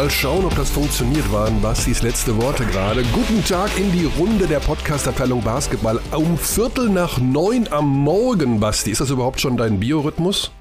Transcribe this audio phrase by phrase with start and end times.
[0.00, 3.04] Mal schauen, ob das funktioniert, waren Bastis letzte Worte gerade.
[3.12, 6.00] Guten Tag in die Runde der Podcast-Abteilung Basketball.
[6.16, 8.92] Um Viertel nach neun am Morgen, Basti.
[8.92, 10.52] Ist das überhaupt schon dein Biorhythmus?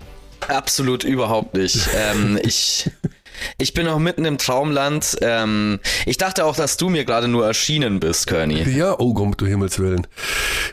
[0.49, 1.87] Absolut überhaupt nicht.
[1.95, 2.91] ähm, ich,
[3.57, 5.15] ich bin noch mitten im Traumland.
[5.21, 8.63] Ähm, ich dachte auch, dass du mir gerade nur erschienen bist, Körny.
[8.63, 10.05] Ja, oh Gott, du Himmels Willen.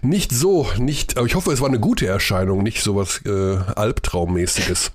[0.02, 4.90] Nicht so, nicht, aber ich hoffe, es war eine gute Erscheinung, nicht sowas äh, Albtraummäßiges.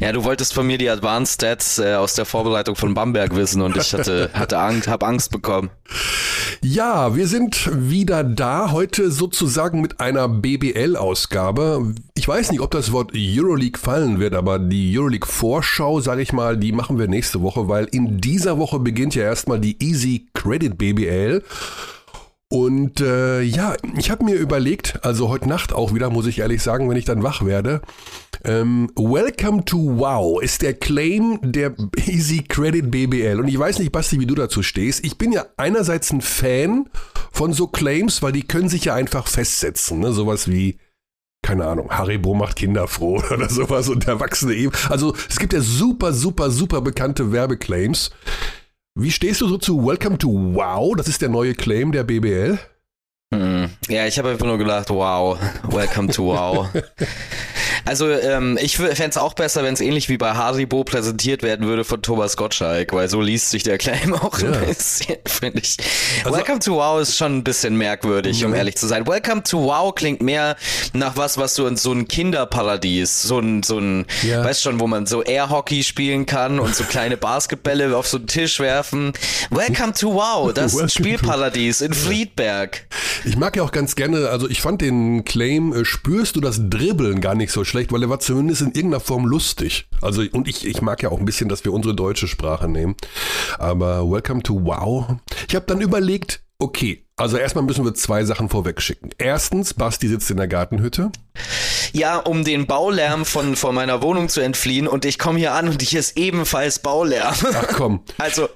[0.00, 3.62] Ja, du wolltest von mir die Advanced Stats äh, aus der Vorbereitung von Bamberg wissen
[3.62, 5.70] und ich hatte, hatte Angst, hab Angst bekommen.
[6.62, 11.94] Ja, wir sind wieder da, heute sozusagen mit einer BBL-Ausgabe.
[12.14, 16.56] Ich weiß nicht, ob das Wort Euroleague fallen wird, aber die Euroleague-Vorschau, sage ich mal,
[16.56, 20.76] die machen wir nächste Woche, weil in dieser Woche beginnt ja erstmal die Easy Credit
[20.76, 21.42] BBL.
[22.48, 26.62] Und äh, ja, ich habe mir überlegt, also heute Nacht auch wieder, muss ich ehrlich
[26.62, 27.82] sagen, wenn ich dann wach werde,
[28.44, 31.74] ähm, Welcome to Wow ist der Claim der
[32.06, 33.40] Easy Credit BBL.
[33.40, 35.04] Und ich weiß nicht, Basti, wie du dazu stehst.
[35.04, 36.88] Ich bin ja einerseits ein Fan
[37.32, 39.98] von so Claims, weil die können sich ja einfach festsetzen.
[39.98, 40.12] Ne?
[40.12, 40.78] Sowas wie,
[41.42, 44.72] keine Ahnung, Haribo macht Kinder froh oder sowas und Erwachsene eben.
[44.88, 48.12] Also es gibt ja super, super, super bekannte Werbeclaims.
[48.98, 50.96] Wie stehst du so zu Welcome to Wow?
[50.96, 52.58] Das ist der neue Claim der BBL.
[53.30, 53.68] Hm.
[53.88, 56.66] Ja, ich habe einfach nur gedacht, wow, welcome to wow.
[57.86, 61.68] Also ähm, ich fände es auch besser, wenn es ähnlich wie bei Haribo präsentiert werden
[61.68, 64.50] würde von Thomas Gottschalk, weil so liest sich der Claim auch ja.
[64.50, 65.76] ein bisschen, finde ich.
[66.24, 69.06] Also, Welcome to Wow ist schon ein bisschen merkwürdig, um ehrlich zu sein.
[69.06, 70.56] Welcome to Wow klingt mehr
[70.94, 74.44] nach was, was du in so ein Kinderparadies, so ein, so ein, ja.
[74.44, 78.26] weißt schon, wo man so Airhockey spielen kann und so kleine Basketbälle auf so einen
[78.26, 79.12] Tisch werfen.
[79.50, 82.84] Welcome to Wow, das ist ein Spielparadies in Friedberg.
[83.24, 86.68] Ich mag ja auch ganz gerne, also ich fand den Claim, äh, spürst du das
[86.68, 89.86] Dribbeln gar nicht so schlecht schlecht, weil er war zumindest in irgendeiner Form lustig.
[90.00, 92.96] Also, und ich, ich mag ja auch ein bisschen, dass wir unsere deutsche Sprache nehmen.
[93.58, 95.16] Aber Welcome to Wow.
[95.46, 99.08] Ich habe dann überlegt, okay, also erstmal müssen wir zwei Sachen vorweg schicken.
[99.16, 101.10] Erstens, Basti sitzt in der Gartenhütte.
[101.92, 105.68] Ja, um den Baulärm von, von meiner Wohnung zu entfliehen und ich komme hier an
[105.68, 107.34] und hier ist ebenfalls Baulärm.
[107.54, 108.02] Ach komm.
[108.18, 108.48] Also,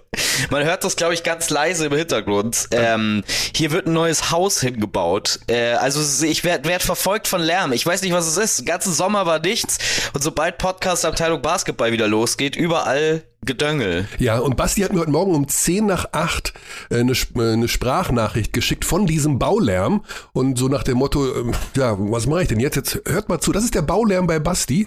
[0.50, 2.68] man hört das, glaube ich, ganz leise im Hintergrund.
[2.72, 3.22] Ähm,
[3.54, 5.40] hier wird ein neues Haus hingebaut.
[5.48, 7.72] Äh, also ich werde werd verfolgt von Lärm.
[7.72, 8.60] Ich weiß nicht, was es ist.
[8.60, 9.78] Den ganzen Sommer war nichts
[10.12, 14.06] und sobald Podcast-Abteilung Basketball wieder losgeht, überall Gedöngel.
[14.18, 16.52] Ja, und Basti hat mir heute Morgen um 10 nach 8
[16.90, 21.52] äh, eine, äh, eine Sprachnachricht geschickt von diesem Baulärm und so nach dem Motto, äh,
[21.74, 22.76] ja, was mache ich denn jetzt?
[22.76, 24.86] Jetzt hört mal zu, das ist der Baulärm bei Basti.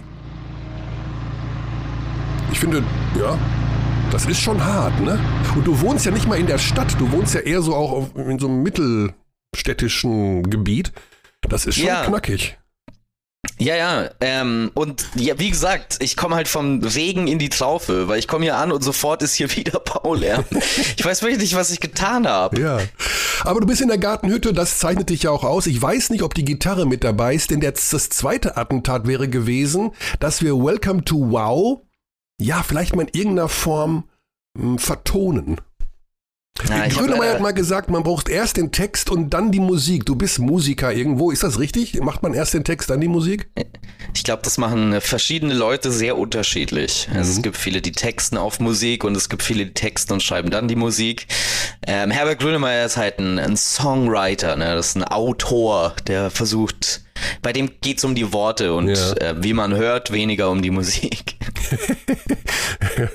[2.52, 2.84] Ich finde,
[3.18, 3.36] ja,
[4.12, 5.18] das ist schon hart, ne?
[5.56, 8.14] Und du wohnst ja nicht mal in der Stadt, du wohnst ja eher so auch
[8.14, 10.92] in so einem mittelstädtischen Gebiet.
[11.42, 12.04] Das ist schon ja.
[12.04, 12.56] knackig.
[13.58, 18.08] Ja, ja, ähm, und ja, wie gesagt, ich komme halt vom Regen in die Traufe,
[18.08, 20.44] weil ich komme hier an und sofort ist hier wieder Baulärm.
[20.96, 22.60] ich weiß wirklich nicht, was ich getan habe.
[22.60, 22.80] Ja,
[23.42, 25.66] aber du bist in der Gartenhütte, das zeichnet dich ja auch aus.
[25.66, 29.28] Ich weiß nicht, ob die Gitarre mit dabei ist, denn das, das zweite Attentat wäre
[29.28, 31.82] gewesen, dass wir Welcome to Wow,
[32.40, 34.08] ja, vielleicht mal in irgendeiner Form
[34.58, 35.60] mh, hm, vertonen.
[36.68, 40.06] Ja, Grönemeyer hat mal gesagt, man braucht erst den Text und dann die Musik.
[40.06, 42.00] Du bist Musiker irgendwo, ist das richtig?
[42.00, 43.48] Macht man erst den Text, dann die Musik?
[44.14, 47.08] Ich glaube, das machen verschiedene Leute sehr unterschiedlich.
[47.10, 47.16] Mhm.
[47.16, 47.42] Also es mhm.
[47.42, 50.68] gibt viele, die texten auf Musik und es gibt viele, die texten und schreiben dann
[50.68, 51.26] die Musik.
[51.88, 54.76] Ähm, Herbert Grönemeyer ist halt ein, ein Songwriter, ne?
[54.76, 57.02] das ist ein Autor, der versucht
[57.42, 59.12] bei dem geht es um die Worte und ja.
[59.14, 61.36] äh, wie man hört, weniger um die Musik.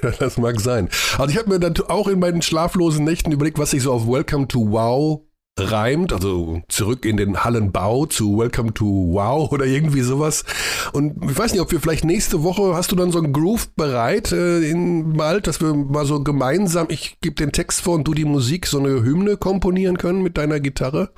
[0.20, 0.90] das mag sein.
[1.18, 4.08] Also ich habe mir dann auch in meinen schlaflosen Nächten überlegt, was ich so auf
[4.08, 5.22] Welcome to Wow
[5.60, 10.46] reimt, also zurück in den Hallenbau zu Welcome to Wow oder irgendwie sowas.
[10.94, 13.68] Und ich weiß nicht, ob wir vielleicht nächste Woche, hast du dann so einen Groove
[13.76, 18.08] bereit äh, in bald, dass wir mal so gemeinsam, ich gebe den Text vor und
[18.08, 21.12] du die Musik, so eine Hymne komponieren können mit deiner Gitarre?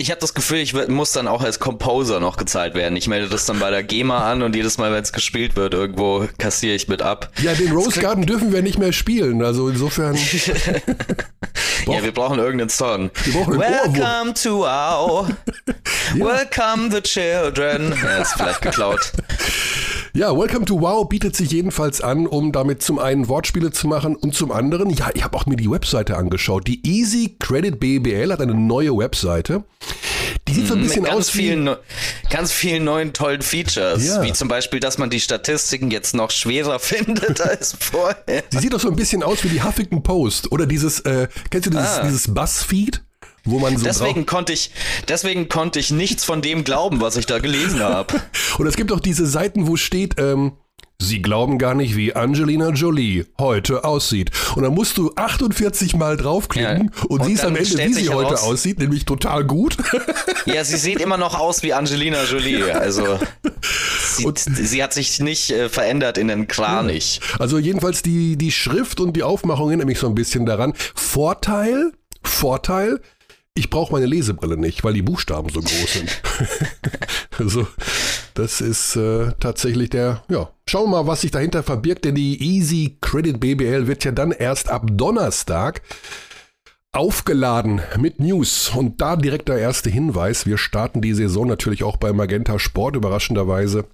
[0.00, 2.96] Ich habe das Gefühl, ich muss dann auch als Composer noch gezahlt werden.
[2.96, 5.74] Ich melde das dann bei der GEMA an und jedes Mal, wenn es gespielt wird,
[5.74, 7.30] irgendwo kassiere ich mit ab.
[7.42, 9.42] Ja, den Rose Garden dürfen wir nicht mehr spielen.
[9.44, 10.16] Also insofern.
[11.86, 13.10] ja, wir brauchen irgendeinen Song.
[13.30, 15.28] Brauchen Welcome to our.
[16.16, 16.24] ja.
[16.24, 17.94] Welcome the children.
[18.02, 19.12] Ja, ist vielleicht geklaut.
[20.12, 24.16] Ja, Welcome to Wow bietet sich jedenfalls an, um damit zum einen Wortspiele zu machen
[24.16, 26.66] und zum anderen, ja, ich habe auch mir die Webseite angeschaut.
[26.66, 29.62] Die Easy Credit BBL hat eine neue Webseite.
[30.48, 31.76] Die sieht so ein mhm, bisschen aus vielen, wie
[32.28, 34.22] ganz vielen neuen tollen Features, ja.
[34.24, 38.42] wie zum Beispiel, dass man die Statistiken jetzt noch schwerer findet als vorher.
[38.50, 41.66] Sie sieht doch so ein bisschen aus wie die Huffington Post oder dieses, äh, kennst
[41.66, 42.02] du dieses, ah.
[42.02, 43.00] dieses Buzzfeed?
[43.50, 44.70] Wo man so deswegen konnte ich
[45.08, 48.20] deswegen konnte ich nichts von dem glauben, was ich da gelesen habe.
[48.58, 50.52] Und es gibt auch diese Seiten, wo steht ähm,
[51.02, 54.30] Sie glauben gar nicht, wie Angelina Jolie heute aussieht.
[54.54, 57.02] Und dann musst du 48 Mal draufklicken ja.
[57.08, 59.78] und, und siehst am Ende, wie sie heute raus, aussieht, nämlich total gut.
[60.46, 62.70] Ja, sie sieht immer noch aus wie Angelina Jolie.
[62.72, 63.18] Also
[64.02, 67.20] sie, sie hat sich nicht äh, verändert in den Kranich.
[67.38, 70.74] Also jedenfalls die, die Schrift und die Aufmachung erinnern mich so ein bisschen daran.
[70.94, 71.92] Vorteil,
[72.22, 73.00] Vorteil,
[73.54, 76.22] ich brauche meine Lesebrille nicht, weil die Buchstaben so groß sind.
[77.38, 77.66] also,
[78.34, 82.40] das ist äh, tatsächlich der, ja, schauen wir mal, was sich dahinter verbirgt, denn die
[82.42, 85.82] Easy Credit BBL wird ja dann erst ab Donnerstag
[86.92, 88.70] aufgeladen mit News.
[88.74, 92.96] Und da direkt der erste Hinweis, wir starten die Saison natürlich auch bei Magenta Sport,
[92.96, 93.84] überraschenderweise.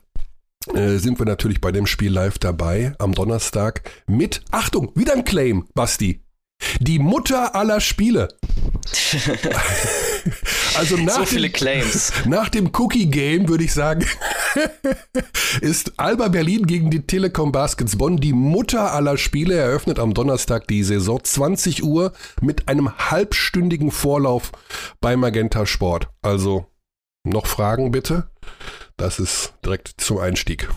[0.75, 5.25] Äh, sind wir natürlich bei dem Spiel live dabei am Donnerstag mit, Achtung, wieder ein
[5.25, 6.26] Claim, Basti.
[6.81, 8.29] Die Mutter aller Spiele.
[10.77, 12.13] also nach so viele dem, Claims.
[12.27, 14.07] Nach dem Cookie Game würde ich sagen,
[15.61, 19.57] ist Alba Berlin gegen die Telekom Baskets Bonn die Mutter aller Spiele.
[19.57, 24.53] Eröffnet am Donnerstag die Saison 20 Uhr mit einem halbstündigen Vorlauf
[25.01, 26.09] bei Magenta Sport.
[26.23, 26.67] Also
[27.25, 28.31] noch Fragen bitte?
[28.97, 30.69] Das ist direkt zum Einstieg.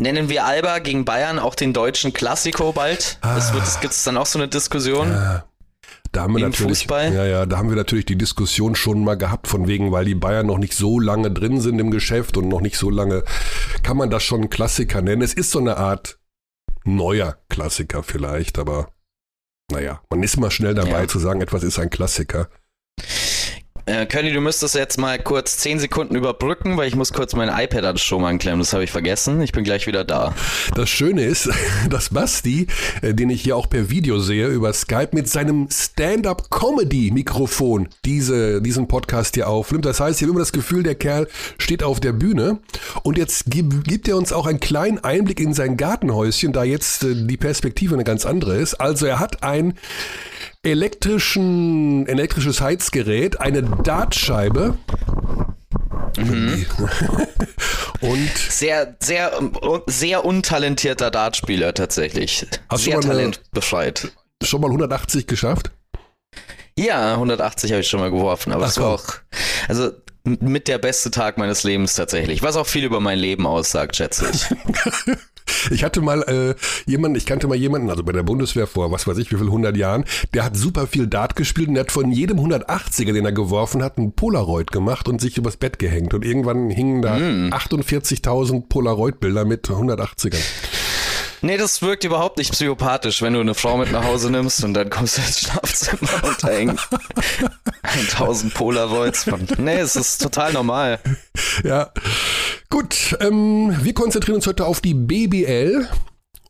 [0.00, 3.18] Nennen wir Alba gegen Bayern auch den deutschen Klassiko bald?
[3.20, 3.38] Ah.
[3.82, 5.10] Gibt es dann auch so eine Diskussion?
[5.10, 5.44] Ja.
[6.12, 7.12] Da haben wir natürlich, Fußball?
[7.12, 10.14] ja, ja, da haben wir natürlich die Diskussion schon mal gehabt, von wegen, weil die
[10.14, 13.22] Bayern noch nicht so lange drin sind im Geschäft und noch nicht so lange,
[13.82, 15.22] kann man das schon Klassiker nennen.
[15.22, 16.18] Es ist so eine Art
[16.84, 18.88] neuer Klassiker vielleicht, aber
[19.70, 21.08] naja, man ist mal schnell dabei ja.
[21.08, 22.48] zu sagen, etwas ist ein Klassiker.
[23.86, 27.48] Äh, Curly, du müsstest jetzt mal kurz 10 Sekunden überbrücken, weil ich muss kurz mein
[27.48, 28.60] iPad an Strom anklemmen.
[28.60, 29.40] Das habe ich vergessen.
[29.40, 30.34] Ich bin gleich wieder da.
[30.74, 31.48] Das Schöne ist,
[31.90, 32.66] dass Basti,
[33.02, 38.88] äh, den ich hier auch per Video sehe über Skype, mit seinem Stand-up-Comedy-Mikrofon diese, diesen
[38.88, 39.84] Podcast hier aufnimmt.
[39.84, 41.28] Das heißt, ich habe immer das Gefühl, der Kerl
[41.58, 42.58] steht auf der Bühne
[43.02, 47.04] und jetzt gibt, gibt er uns auch einen kleinen Einblick in sein Gartenhäuschen, da jetzt
[47.04, 48.74] äh, die Perspektive eine ganz andere ist.
[48.74, 49.74] Also er hat ein
[50.62, 54.76] elektrischen, elektrisches Heizgerät, eine Dartscheibe.
[56.16, 56.66] Mhm.
[58.00, 59.32] und sehr, sehr,
[59.86, 62.46] sehr untalentierter Dartspieler tatsächlich.
[62.68, 64.12] Hast sehr talentbefreit.
[64.42, 65.70] Schon mal 180 geschafft?
[66.78, 69.04] Ja, 180 habe ich schon mal geworfen, aber es war auch,
[69.68, 69.90] also
[70.24, 72.42] mit der beste Tag meines Lebens tatsächlich.
[72.42, 74.46] Was auch viel über mein Leben aussagt, schätze ich.
[75.70, 76.54] Ich hatte mal äh,
[76.90, 79.46] jemanden, ich kannte mal jemanden, also bei der Bundeswehr vor, was weiß ich, wie viel,
[79.46, 80.04] 100 Jahren,
[80.34, 83.82] der hat super viel Dart gespielt und der hat von jedem 180er, den er geworfen
[83.82, 86.14] hat, ein Polaroid gemacht und sich übers Bett gehängt.
[86.14, 87.52] Und irgendwann hingen da mm.
[87.52, 90.40] 48.000 Polaroid-Bilder mit 180ern.
[91.42, 94.74] Nee, das wirkt überhaupt nicht psychopathisch, wenn du eine Frau mit nach Hause nimmst und
[94.74, 96.78] dann kommst du ins Schlafzimmer und da hängen
[97.82, 99.46] 1000 Polaroids von.
[99.58, 100.98] Nee, es ist total normal.
[101.64, 101.92] Ja.
[102.68, 105.88] Gut, ähm, wir konzentrieren uns heute auf die BBL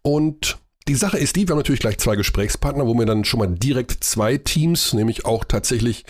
[0.02, 0.58] und
[0.90, 3.46] die Sache ist die, wir haben natürlich gleich zwei Gesprächspartner, wo wir dann schon mal
[3.46, 6.04] direkt zwei Teams, nämlich auch tatsächlich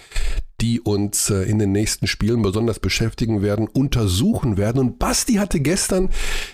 [0.62, 4.78] die uns äh, in den nächsten Spielen besonders beschäftigen werden, untersuchen werden.
[4.78, 6.08] Und Basti hatte gestern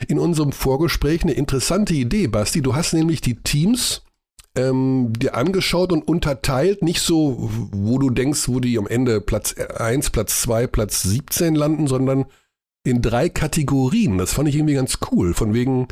[0.08, 2.26] in unserem Vorgespräch eine interessante Idee.
[2.26, 4.02] Basti, du hast nämlich die Teams
[4.56, 9.55] ähm, dir angeschaut und unterteilt, nicht so, wo du denkst, wo die am Ende Platz
[9.55, 12.25] 1, Platz 2, Platz 17 landen, sondern
[12.82, 14.19] in drei Kategorien.
[14.19, 15.32] Das fand ich irgendwie ganz cool.
[15.32, 15.86] Von wegen,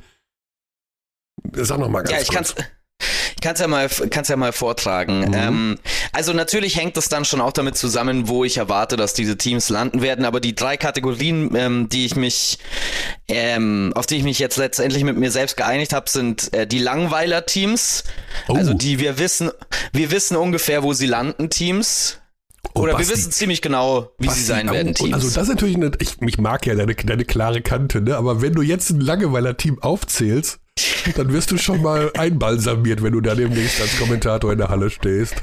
[1.52, 2.54] sag noch mal ganz Ja, ich kurz.
[2.54, 2.68] kann's
[3.44, 5.20] kann's ja mal, kann's ja mal vortragen.
[5.20, 5.34] Mhm.
[5.34, 5.78] Ähm,
[6.12, 9.68] also natürlich hängt das dann schon auch damit zusammen, wo ich erwarte, dass diese Teams
[9.68, 10.24] landen werden.
[10.24, 12.58] Aber die drei Kategorien, ähm, die ich mich,
[13.28, 16.78] ähm, auf die ich mich jetzt letztendlich mit mir selbst geeinigt habe, sind äh, die
[16.78, 18.04] Langweiler-Teams.
[18.48, 18.54] Oh.
[18.54, 19.50] Also die wir wissen,
[19.92, 22.20] wir wissen ungefähr, wo sie landen, Teams.
[22.72, 25.12] Oh, Oder Basti, wir wissen ziemlich genau, wie Basti, sie sein werden, Teams.
[25.12, 28.16] Also das ist natürlich eine, ich, ich mag ja deine, deine klare Kante, ne?
[28.16, 30.58] aber wenn du jetzt ein Langeweiler-Team aufzählst,
[31.16, 34.90] dann wirst du schon mal einbalsamiert, wenn du da demnächst als Kommentator in der Halle
[34.90, 35.36] stehst.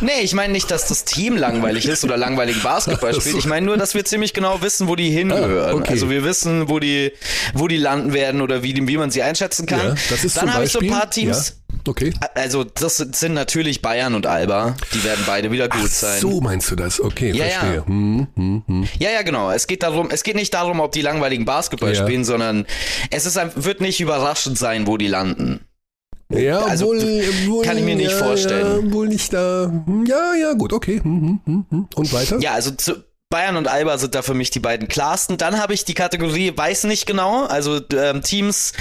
[0.00, 3.36] Nee, ich meine nicht, dass das Team langweilig ist oder langweilig Basketball spielt.
[3.36, 5.58] Ich meine nur, dass wir ziemlich genau wissen, wo die hinhören.
[5.58, 5.92] Ah, okay.
[5.92, 7.12] Also wir wissen, wo die,
[7.54, 9.80] wo die landen werden oder wie, wie man sie einschätzen kann.
[9.80, 11.48] Ja, das ist Dann habe ich so ein paar Teams.
[11.48, 11.68] Ja.
[11.86, 12.12] Okay.
[12.34, 14.76] Also das sind natürlich Bayern und Alba.
[14.92, 16.20] Die werden beide wieder gut Ach, sein.
[16.20, 17.00] So meinst du das?
[17.00, 17.76] Okay, ja, verstehe.
[17.76, 17.86] Ja.
[17.86, 18.88] Hm, hm, hm.
[18.98, 19.50] ja, ja, genau.
[19.50, 22.02] Es geht darum, es geht nicht darum, ob die langweiligen Basketball ja.
[22.02, 22.66] spielen, sondern
[23.10, 25.60] es ist, wird nicht überraschend sein, wo die landen.
[26.30, 27.00] Ja, also, wohl,
[27.46, 28.86] wohl, kann ich mir nicht ja, vorstellen.
[28.86, 29.72] Ja, wohl nicht da.
[30.06, 31.00] Ja, ja, gut, okay.
[31.02, 32.38] Hm, hm, hm, Und weiter?
[32.40, 32.96] Ja, also zu,
[33.30, 35.36] Bayern und Alba sind da für mich die beiden klarsten.
[35.36, 38.72] Dann habe ich die Kategorie weiß nicht genau, also ähm, Teams,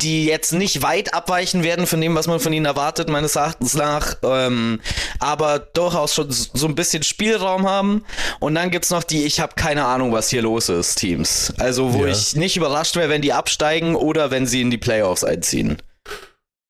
[0.00, 3.74] die jetzt nicht weit abweichen werden von dem, was man von ihnen erwartet, meines Erachtens
[3.74, 4.80] nach, ähm,
[5.20, 8.04] aber durchaus schon so ein bisschen Spielraum haben.
[8.40, 11.52] Und dann gibt's noch die, ich habe keine Ahnung, was hier los ist, Teams.
[11.58, 12.10] Also wo Ja.
[12.10, 15.78] ich nicht überrascht wäre, wenn die absteigen oder wenn sie in die Playoffs einziehen.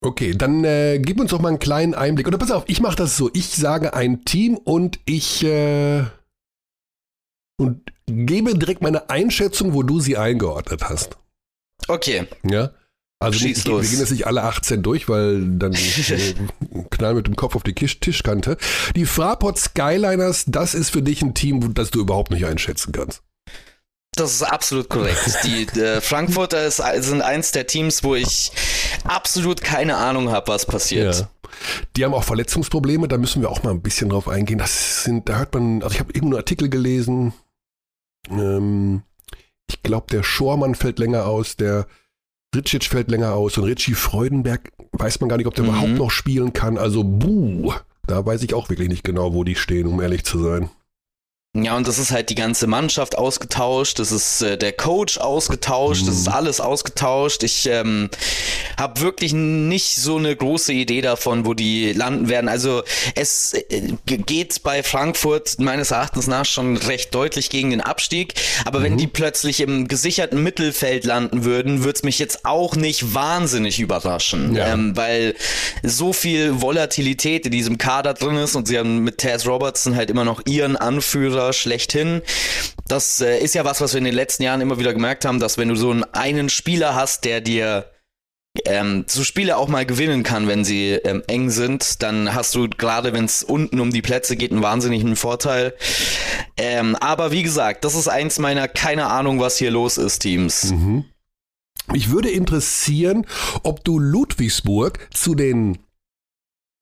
[0.05, 2.29] Okay, dann äh, gib uns doch mal einen kleinen Einblick.
[2.29, 3.31] Oder pass auf, ich mache das so.
[3.33, 6.05] Ich sage ein Team und ich äh,
[7.57, 11.17] und gebe direkt meine Einschätzung, wo du sie eingeordnet hast.
[11.89, 12.71] Okay, Ja?
[13.19, 13.89] Also Schieß ich, wir los.
[13.89, 15.73] gehen jetzt nicht alle 18 durch, weil dann
[16.09, 16.35] äh,
[16.91, 18.59] knall mit dem Kopf auf die Kisch Tischkante.
[18.97, 23.23] Die Fraport Skyliners, das ist für dich ein Team, das du überhaupt nicht einschätzen kannst.
[24.17, 25.39] Das ist absolut korrekt.
[25.45, 28.53] Die äh, Frankfurter ist, sind eins der Teams, wo ich
[29.05, 31.21] absolut keine Ahnung habe, was passiert.
[31.21, 31.29] Ja.
[31.97, 34.59] Die haben auch Verletzungsprobleme, da müssen wir auch mal ein bisschen drauf eingehen.
[34.59, 37.33] Das sind, da hört man, also ich habe irgendeinen Artikel gelesen,
[38.31, 39.03] ähm,
[39.69, 41.87] ich glaube, der Schormann fällt länger aus, der
[42.55, 45.71] Ricic fällt länger aus und Richie Freudenberg weiß man gar nicht, ob der Mhm.
[45.71, 46.79] überhaupt noch spielen kann.
[46.79, 47.73] Also, buh,
[48.07, 50.71] da weiß ich auch wirklich nicht genau, wo die stehen, um ehrlich zu sein.
[51.57, 56.09] Ja, und das ist halt die ganze Mannschaft ausgetauscht, das ist äh, der Coach ausgetauscht,
[56.09, 57.45] das ist alles ausgetauscht.
[57.45, 58.11] Ich ähm,
[58.77, 62.49] habe wirklich nicht so eine große Idee davon, wo die landen werden.
[62.49, 62.83] Also
[63.15, 68.35] es äh, ge- geht bei Frankfurt meines Erachtens nach schon recht deutlich gegen den Abstieg.
[68.65, 73.15] Aber wenn die plötzlich im gesicherten Mittelfeld landen würden, würde es mich jetzt auch nicht
[73.15, 74.57] wahnsinnig überraschen.
[74.57, 74.73] Ja.
[74.73, 75.37] Ähm, weil
[75.85, 80.11] so viel Volatilität in diesem Kader drin ist und sie haben mit Taz Robertson halt
[80.11, 82.23] immer noch ihren Anführer schlechthin.
[82.89, 85.41] Das äh, ist ja was, was wir in den letzten Jahren immer wieder gemerkt haben,
[85.41, 87.91] dass wenn du so einen, einen Spieler hast, der dir
[88.67, 92.69] ähm, so Spiele auch mal gewinnen kann, wenn sie ähm, eng sind, dann hast du
[92.69, 95.75] gerade, wenn es unten um die Plätze geht, einen wahnsinnigen Vorteil.
[96.57, 100.71] Ähm, aber wie gesagt, das ist eins meiner keine Ahnung, was hier los ist, Teams.
[100.71, 101.05] Mhm.
[101.93, 103.27] Mich würde interessieren,
[103.63, 105.79] ob du Ludwigsburg zu den,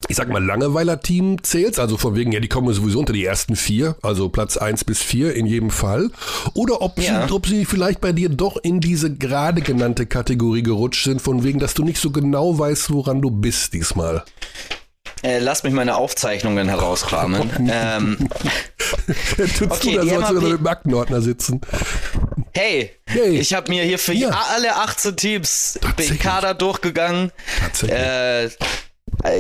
[0.09, 3.57] ich sag mal, Langeweiler-Team zählst, also von wegen, ja, die kommen sowieso unter die ersten
[3.57, 6.11] vier, also Platz eins bis vier in jedem Fall,
[6.55, 7.27] oder ob, Ja.
[7.27, 11.45] sie, ob sie vielleicht bei dir doch in diese gerade genannte Kategorie gerutscht sind, von
[11.45, 14.25] wegen, dass du nicht so genau weißt, woran du bist diesmal.
[15.23, 17.69] Äh, lass mich meine Aufzeichnungen herauskramen.
[17.73, 18.29] ähm,
[19.57, 21.61] Tutst Okay, du so, als würde MAP er mit dem Aktenordner sitzen.
[22.55, 23.39] hey, Hey.
[23.39, 24.31] ich habe mir hier für Ja.
[24.55, 26.19] alle 18 Teams den.
[26.19, 27.31] Kader durchgegangen.
[27.61, 27.99] Tatsächlich.
[27.99, 28.49] Äh,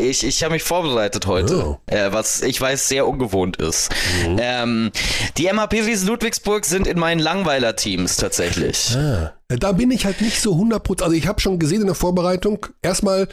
[0.00, 1.78] ich ich habe mich vorbereitet heute, Oh.
[1.86, 3.90] äh, was ich weiß sehr ungewohnt ist.
[4.26, 4.36] Mhm.
[4.40, 4.90] Ähm,
[5.36, 8.96] die MHP Ries Ludwigsburg sind in meinen Langweiler-Teams tatsächlich.
[8.96, 11.02] Ah, da bin ich halt nicht so 100%.
[11.02, 13.28] Also ich habe schon gesehen in der Vorbereitung, erstmal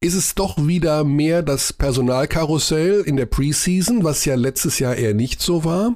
[0.00, 5.14] ist es doch wieder mehr das Personalkarussell in der Preseason, was ja letztes Jahr eher
[5.14, 5.90] nicht so war.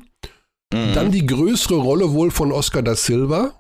[0.72, 0.94] Mhm.
[0.94, 3.54] Dann die größere Rolle wohl von Oscar da Silva.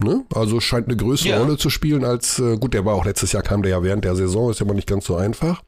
[0.00, 0.24] Ne?
[0.32, 1.38] Also scheint eine größere Ja.
[1.38, 4.04] Rolle zu spielen als, äh, gut, der war auch letztes Jahr, kam der ja während
[4.04, 5.62] der Saison, ist ja mal nicht ganz so einfach.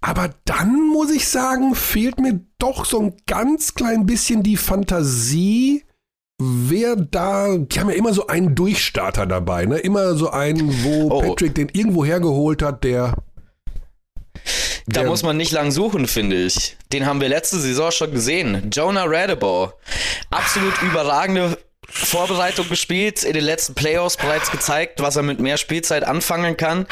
[0.00, 5.84] Aber dann muss ich sagen, fehlt mir doch so ein ganz klein bisschen die Fantasie,
[6.42, 9.78] wer da, die haben ja immer so einen Durchstarter dabei, ne?
[9.78, 11.20] Immer so einen, wo Oh.
[11.20, 13.14] Patrick den irgendwo hergeholt hat, der.
[14.86, 16.76] Da muss man nicht lang suchen, finde ich.
[16.92, 18.70] Den haben wir letzte Saison schon gesehen.
[18.72, 19.72] Jonah Radebow.
[20.30, 21.58] Absolut überragende
[21.92, 26.86] Vorbereitung gespielt, in den letzten Playoffs bereits gezeigt, was er mit mehr Spielzeit anfangen kann.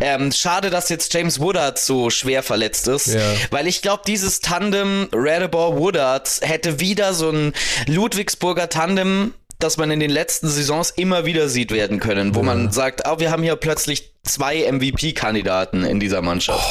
[0.00, 3.20] Ähm, schade, dass jetzt James Woodard so schwer verletzt ist, Ja.
[3.50, 7.52] weil ich glaube, dieses Tandem Radebow-Woodard hätte wieder so ein
[7.86, 12.72] Ludwigsburger Tandem, das man in den letzten Saisons immer wieder sieht werden können, wo man
[12.72, 16.64] sagt, oh, wir haben hier plötzlich zwei MVP-Kandidaten in dieser Mannschaft.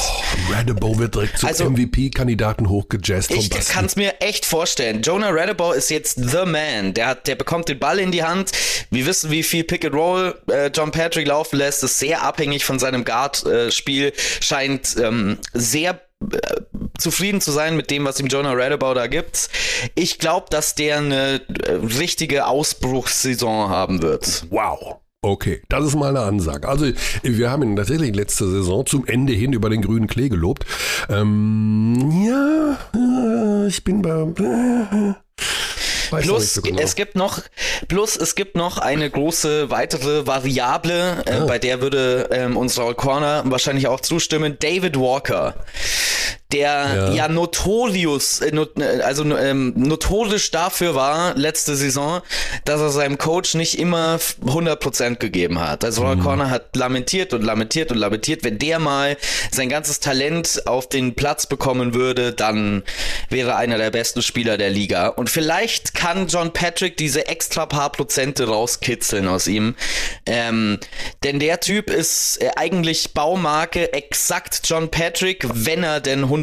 [0.50, 5.02] Radebow wird direkt zum Also- MVP-Kandidaten hochgejazzt Ich kann es mir echt vorstellen.
[5.02, 6.94] Jonah Radebow ist jetzt the man.
[6.94, 8.52] Der hat, der bekommt den Ball in die Hand.
[8.90, 11.82] Wir wissen, wie viel Pick and Roll äh, John Patrick laufen lässt.
[11.84, 14.12] Ist sehr abhängig von seinem Guard-Spiel.
[14.40, 16.00] Scheint ähm, sehr
[16.32, 16.38] äh,
[16.98, 19.50] zufrieden zu sein mit dem, was ihm Jonah Radebow da gibt.
[19.94, 24.44] Ich glaube, dass der eine äh, richtige Ausbruchssaison haben wird.
[24.48, 25.01] Wow.
[25.24, 26.68] Okay, das ist mal eine Ansage.
[26.68, 26.86] Also,
[27.22, 30.66] wir haben ihn tatsächlich letzte Saison zum Ende hin über den grünen Klee gelobt.
[31.08, 34.08] Ähm, ja, äh, ich bin bei.
[34.10, 35.14] Äh,
[36.10, 36.82] weiß Plus, so genau.
[36.82, 37.38] es gibt noch,
[37.86, 41.44] plus es gibt noch eine große weitere Variable, äh, Ah.
[41.46, 44.56] bei der würde ähm, uns Raul Corner wahrscheinlich auch zustimmen.
[44.58, 45.54] David Walker.
[46.52, 52.20] Der ja, ja notorious, äh, not, äh, also ähm, notorisch dafür war, letzte Saison,
[52.64, 55.84] dass er seinem Coach nicht immer 100% gegeben hat.
[55.84, 56.22] Also Ron mhm.
[56.22, 59.16] Corner hat lamentiert und lamentiert und lamentiert, wenn der mal
[59.50, 62.82] sein ganzes Talent auf den Platz bekommen würde, dann
[63.28, 65.08] wäre einer der besten Spieler der Liga.
[65.08, 69.74] Und vielleicht kann John Patrick diese extra paar Prozente rauskitzeln aus ihm.
[70.26, 70.78] Ähm,
[71.24, 76.41] denn der Typ ist äh, eigentlich Baumarke exakt John Patrick, wenn er denn 100%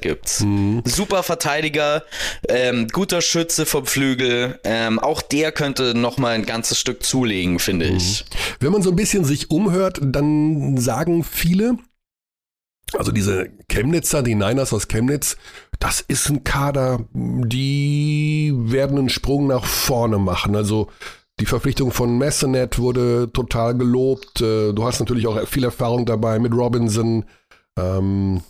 [0.00, 0.40] gibt.
[0.40, 0.82] Mhm.
[0.84, 2.04] Super Verteidiger,
[2.48, 4.58] ähm, guter Schütze vom Flügel.
[4.64, 7.96] Ähm, auch der könnte noch mal ein ganzes Stück zulegen, finde mhm.
[7.96, 8.24] ich.
[8.60, 11.78] Wenn man so ein bisschen sich umhört, dann sagen viele,
[12.94, 15.36] also diese Chemnitzer, die Niners aus Chemnitz,
[15.78, 20.56] das ist ein Kader, die werden einen Sprung nach vorne machen.
[20.56, 20.88] Also
[21.40, 24.40] die Verpflichtung von Messenet wurde total gelobt.
[24.40, 27.24] Äh, du hast natürlich auch viel Erfahrung dabei mit Robinson.
[27.78, 28.42] Ähm,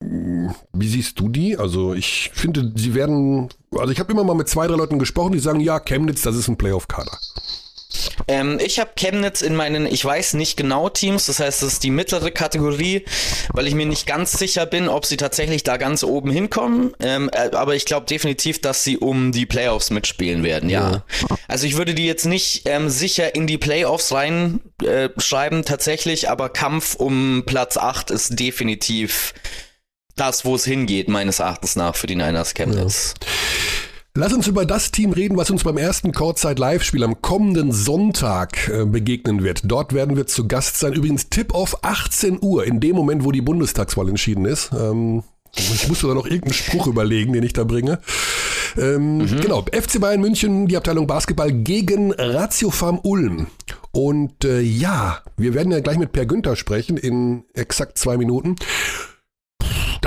[0.00, 1.58] wie siehst du die?
[1.58, 5.32] Also ich finde, sie werden, also ich habe immer mal mit zwei, drei Leuten gesprochen,
[5.32, 7.18] die sagen, ja, Chemnitz, das ist ein Playoff-Kader.
[8.28, 11.84] Ähm, ich habe Chemnitz in meinen, ich weiß nicht genau Teams, das heißt, das ist
[11.84, 13.04] die mittlere Kategorie,
[13.52, 16.94] weil ich mir nicht ganz sicher bin, ob sie tatsächlich da ganz oben hinkommen.
[17.00, 20.92] Ähm, äh, aber ich glaube definitiv, dass sie um die Playoffs mitspielen werden, ja.
[20.92, 21.04] ja.
[21.48, 26.48] Also ich würde die jetzt nicht ähm, sicher in die Playoffs reinschreiben, äh, tatsächlich, aber
[26.48, 29.34] Kampf um Platz 8 ist definitiv
[30.16, 33.14] das, wo es hingeht, meines Erachtens nach, für die Niners Chemnitz.
[33.20, 33.26] Ja.
[34.16, 38.68] Lass uns über das Team reden, was uns beim ersten Courtside Live-Spiel am kommenden Sonntag
[38.68, 39.60] äh, begegnen wird.
[39.64, 40.94] Dort werden wir zu Gast sein.
[40.94, 44.72] Übrigens Tip-Off 18 Uhr, in dem Moment, wo die Bundestagswahl entschieden ist.
[44.72, 45.22] Ähm,
[45.56, 48.00] ich muss mir da noch irgendeinen Spruch überlegen, den ich da bringe.
[48.76, 49.40] Ähm, mhm.
[49.40, 53.46] Genau, FC Bayern München, die Abteilung Basketball gegen Ratio Farm Ulm.
[53.92, 58.56] Und äh, ja, wir werden ja gleich mit Per Günther sprechen in exakt zwei Minuten.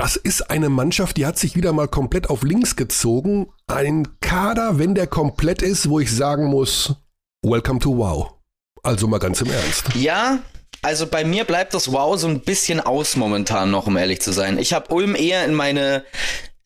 [0.04, 3.46] Das ist eine Mannschaft, die hat sich wieder mal komplett auf links gezogen.
[3.68, 6.94] Ein Kader, wenn der komplett ist, wo ich sagen muss,
[7.42, 8.34] welcome to wow.
[8.82, 9.94] Also mal ganz im Ernst.
[9.94, 10.40] Ja,
[10.82, 14.34] also bei mir bleibt das Wow so ein bisschen aus momentan noch, um ehrlich zu
[14.34, 14.58] sein.
[14.58, 16.04] Ich habe Ulm eher in meine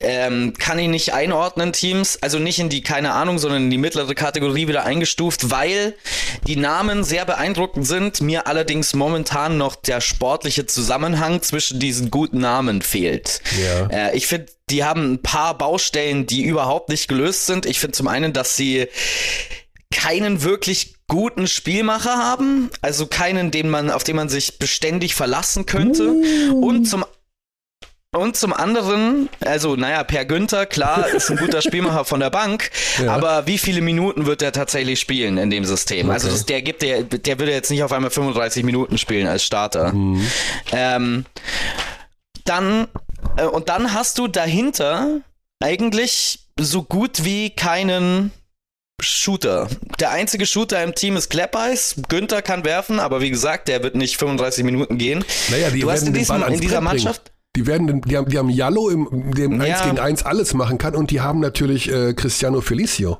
[0.01, 2.19] ähm, kann ich nicht einordnen, Teams.
[2.23, 5.95] Also nicht in die, keine Ahnung, sondern in die mittlere Kategorie wieder eingestuft, weil
[6.47, 8.21] die Namen sehr beeindruckend sind.
[8.21, 13.41] Mir allerdings momentan noch der sportliche Zusammenhang zwischen diesen guten Namen fehlt.
[13.61, 13.87] Ja.
[13.87, 17.67] Äh, ich finde, die haben ein paar Baustellen, die überhaupt nicht gelöst sind.
[17.67, 18.87] Ich finde zum einen, dass sie
[19.91, 25.65] keinen wirklich guten Spielmacher haben, also keinen, den man, auf den man sich beständig verlassen
[25.65, 26.13] könnte.
[26.13, 26.61] Uh.
[26.61, 27.05] Und zum
[28.17, 32.71] und zum anderen, also naja, Per Günther, klar, ist ein guter Spielmacher von der Bank,
[33.03, 33.13] ja.
[33.13, 36.09] aber wie viele Minuten wird er tatsächlich spielen in dem System?
[36.11, 36.33] Also okay.
[36.33, 39.45] Also das, der gibt, der, der würde jetzt nicht auf einmal 35 Minuten spielen als
[39.45, 39.93] Starter.
[39.93, 40.27] Mhm.
[40.73, 41.27] Ähm,
[42.45, 42.89] dann,
[43.37, 45.21] äh, und dann hast du dahinter
[45.61, 48.33] eigentlich so gut wie keinen
[49.03, 49.69] Shooter.
[50.01, 51.97] Der einzige Shooter im Team ist Kleppeis.
[52.09, 55.25] Günther kann werfen, aber wie gesagt, der wird nicht 35 Minuten gehen.
[55.51, 57.31] Naja, die du hast in, diesem, in dieser Mannschaft.
[57.59, 59.75] Die werden, die haben, die haben Jallo, im, dem ja.
[59.75, 63.19] 1 gegen 1 alles machen kann und die haben natürlich äh, Cristiano Felicio.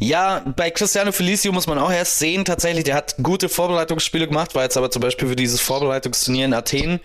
[0.00, 4.56] Ja, bei Cristiano Felicio muss man auch erst sehen, tatsächlich, der hat gute Vorbereitungsspiele gemacht,
[4.56, 6.98] war jetzt aber zum Beispiel für dieses Vorbereitungsturnier in Athen,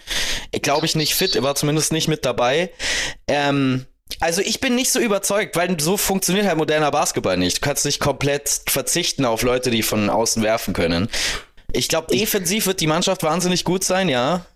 [0.64, 2.72] glaube ich, nicht fit, er war zumindest nicht mit dabei.
[3.28, 3.86] Ähm,
[4.20, 7.58] also ich bin nicht so überzeugt, weil so funktioniert halt moderner Basketball nicht.
[7.58, 11.08] Du kannst nicht komplett verzichten auf Leute, die von außen werfen können.
[11.72, 14.48] Ich glaube, defensiv wird die Mannschaft wahnsinnig gut sein, ja.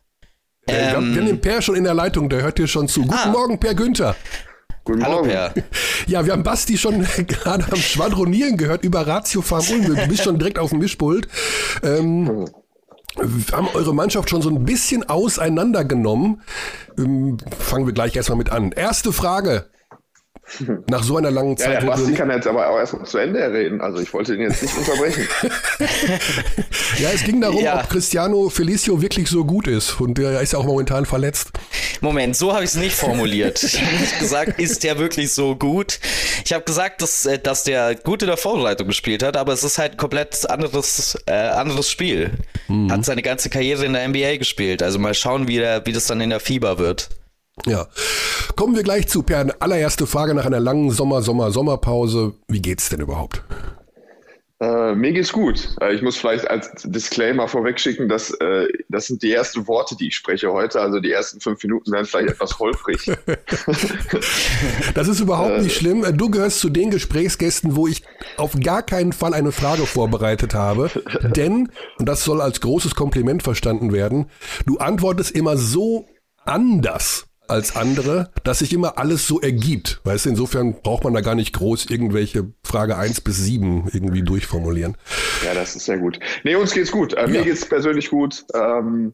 [0.68, 2.88] Ähm, wir, haben, wir haben den Per schon in der Leitung, der hört dir schon
[2.88, 3.02] zu.
[3.02, 3.32] Guten ah.
[3.32, 4.16] Morgen, Per Günther.
[4.86, 5.30] Guten Hallo, Morgen.
[5.30, 5.54] Per.
[6.08, 9.96] Ja, wir haben Basti schon gerade am Schwadronieren gehört über Ratio Farm Ulm.
[9.96, 11.28] Du bist schon direkt auf dem Mischpult.
[11.82, 12.46] Ähm,
[13.52, 16.42] haben eure Mannschaft schon so ein bisschen auseinandergenommen.
[16.98, 18.72] Ähm, fangen wir gleich erstmal mit an.
[18.72, 19.66] Erste Frage.
[20.90, 21.74] Nach so einer langen Zeit.
[21.74, 23.82] Ja, der Basti kann jetzt aber auch erstmal zu Ende reden.
[23.82, 25.28] Also ich wollte ihn jetzt nicht unterbrechen.
[27.00, 27.80] ja, es ging darum, ja.
[27.80, 30.00] ob Cristiano Felicio wirklich so gut ist.
[30.00, 31.52] Und der ist ja auch momentan verletzt.
[32.02, 33.64] Moment, so habe ich es nicht formuliert.
[33.64, 36.00] Ich habe nicht gesagt, ist der wirklich so gut.
[36.44, 39.64] Ich habe gesagt, dass, äh, dass der gut in der Vorbereitung gespielt hat, aber es
[39.64, 42.32] ist halt ein komplett anderes, äh, anderes Spiel.
[42.68, 42.92] Mhm.
[42.92, 44.84] Hat seine ganze Karriere in der NBA gespielt.
[44.84, 47.10] Also mal schauen, wie, der, wie das dann in der Fieber wird.
[47.66, 47.88] Ja.
[48.56, 49.56] Kommen wir gleich zu Per.
[49.60, 52.34] Allererste Frage nach einer langen Sommer, Sommer, Sommerpause.
[52.48, 53.44] Wie geht's denn überhaupt?
[54.64, 55.76] Äh, mir geht's gut.
[55.82, 60.08] Äh, ich muss vielleicht als Disclaimer vorwegschicken, dass äh, das sind die ersten Worte, die
[60.08, 60.80] ich spreche heute.
[60.80, 63.12] Also die ersten fünf Minuten werden vielleicht etwas holprig.
[64.94, 66.06] das ist überhaupt nicht schlimm.
[66.18, 68.04] Du gehörst zu den Gesprächsgästen, wo ich
[68.38, 70.90] auf gar keinen Fall eine Frage vorbereitet habe.
[71.36, 74.30] Denn, und das soll als großes Kompliment verstanden werden,
[74.66, 76.06] du antwortest immer so
[76.46, 80.02] anders als andere, dass sich immer alles so ergibt.
[80.04, 84.24] Weißt du, insofern braucht man da gar nicht groß irgendwelche Frage 1 bis 7 irgendwie
[84.24, 84.98] durchformulieren.
[85.46, 86.20] Ja, das ist sehr gut.
[86.44, 87.14] Nee, uns geht's gut.
[87.14, 87.28] Äh, ja.
[87.28, 88.44] Mir geht's persönlich gut.
[88.54, 89.14] Ähm,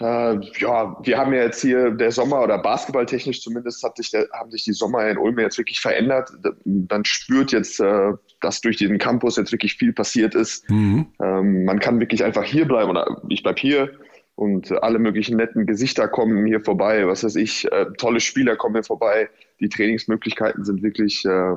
[0.00, 4.28] äh, ja, wir haben ja jetzt hier der Sommer oder basketballtechnisch zumindest hat sich der,
[4.32, 6.30] haben sich die Sommer in Ulm jetzt wirklich verändert.
[6.64, 10.68] Man spürt jetzt, äh, dass durch diesen Campus jetzt wirklich viel passiert ist.
[10.68, 11.06] Mhm.
[11.22, 13.90] Ähm, man kann wirklich einfach hier bleiben oder ich bleib hier
[14.36, 17.06] und alle möglichen netten Gesichter kommen hier vorbei.
[17.08, 19.28] Was weiß ich, äh, tolle Spieler kommen hier vorbei.
[19.60, 21.54] Die Trainingsmöglichkeiten sind wirklich äh,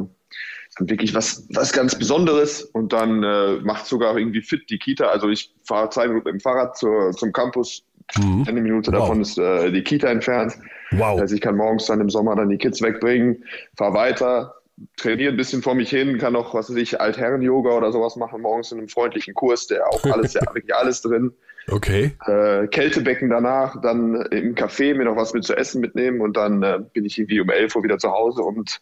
[0.77, 5.07] sind wirklich was, was ganz Besonderes und dann äh, macht sogar irgendwie fit die Kita.
[5.07, 7.83] Also ich fahre zwei Minuten mit dem Fahrrad zur, zum Campus,
[8.17, 8.45] Mhm.
[8.47, 8.99] Eine Minute wow.
[8.99, 10.57] davon ist äh, die Kita entfernt.
[10.91, 11.19] Wow.
[11.19, 13.43] Also ich kann morgens dann im Sommer dann die Kids wegbringen,
[13.77, 14.55] fahre weiter,
[14.97, 18.41] trainiere ein bisschen vor mich hin, kann auch, was weiß ich, Altherren-Yoga oder sowas machen,
[18.41, 21.33] morgens in einem freundlichen Kurs, der auch alles, ja, wirklich alles drin.
[21.71, 22.11] Okay.
[22.25, 26.63] Äh, Kältebecken danach, dann im Café mir noch was mit zu essen mitnehmen und dann
[26.63, 28.81] äh, bin ich irgendwie um 11 Uhr wieder zu Hause und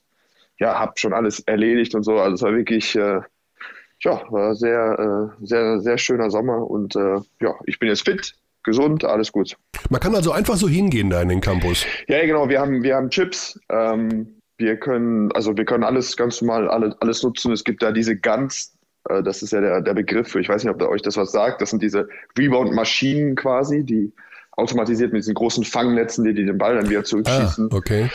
[0.60, 2.18] ja, habe schon alles erledigt und so.
[2.18, 3.22] Also es war wirklich, äh,
[4.02, 8.36] ja, war sehr, äh, sehr, sehr schöner Sommer und äh, ja, ich bin jetzt fit,
[8.64, 9.56] gesund, alles gut.
[9.90, 11.86] Man kann also einfach so hingehen da in den Campus.
[12.08, 12.50] Ja, genau.
[12.50, 13.60] Wir haben, wir haben Chips.
[13.70, 17.52] Ähm, wir können, also wir können alles ganz normal, alles, alles nutzen.
[17.52, 18.77] Es gibt da diese ganz,
[19.10, 21.62] äh, das ist ja der, der Begriff, ich weiß nicht, ob euch das was sagt.
[21.62, 24.14] Das sind diese Rebound-Maschinen quasi, die
[24.52, 27.70] automatisiert mit diesen großen Fangnetzen, die, die den Ball dann wieder zurückschießen.
[27.72, 28.10] Ah, okay.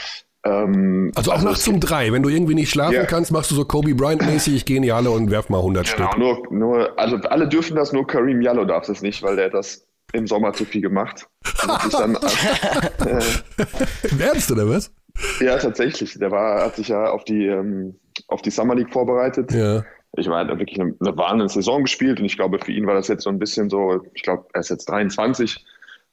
[0.44, 3.06] Ähm, also auch also nachts um drei, wenn du irgendwie nicht schlafen yeah.
[3.06, 5.94] kannst, machst du so Kobe Bryant-mäßig, ich gehe in die Halle und werf mal 100
[5.94, 6.18] genau, Stück.
[6.18, 9.86] Nur, nur, also alle dürfen das, nur Kareem Yallo darf das nicht, weil der das
[10.12, 11.28] im Sommer zu viel gemacht.
[11.92, 12.16] Dann,
[13.06, 14.92] äh, Ernst oder was?
[15.40, 16.18] Ja, tatsächlich.
[16.18, 19.52] Der war, hat sich ja auf die, ähm, auf die Summer League vorbereitet.
[19.52, 19.84] Ja.
[20.16, 22.86] Ich meine, er hat wirklich eine, eine wahnsinnige Saison gespielt und ich glaube, für ihn
[22.86, 25.64] war das jetzt so ein bisschen so, ich glaube, er ist jetzt 23.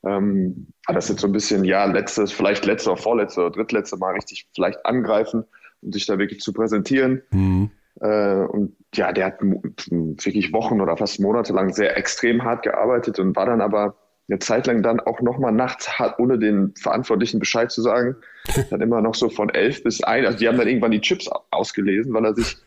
[0.05, 3.97] Ähm, hat das jetzt so ein bisschen, ja, letztes, vielleicht letzte oder vorletzte oder drittletzte
[3.97, 5.43] Mal richtig vielleicht angreifen
[5.81, 7.21] um sich da wirklich zu präsentieren.
[7.31, 7.71] Mhm.
[8.01, 13.19] Äh, und ja, der hat wirklich Wochen oder fast Monate lang sehr extrem hart gearbeitet
[13.19, 13.95] und war dann aber
[14.29, 18.15] eine Zeit lang dann auch nochmal nachts ohne den Verantwortlichen Bescheid zu sagen,
[18.69, 20.25] dann immer noch so von elf bis ein.
[20.25, 22.57] Also die haben dann irgendwann die Chips ausgelesen, weil er sich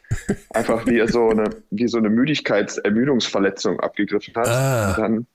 [0.50, 4.48] einfach wie so eine, wie so eine Müdigkeitsermüdungsverletzung abgegriffen hat.
[4.48, 4.88] Ah.
[4.88, 5.26] Und dann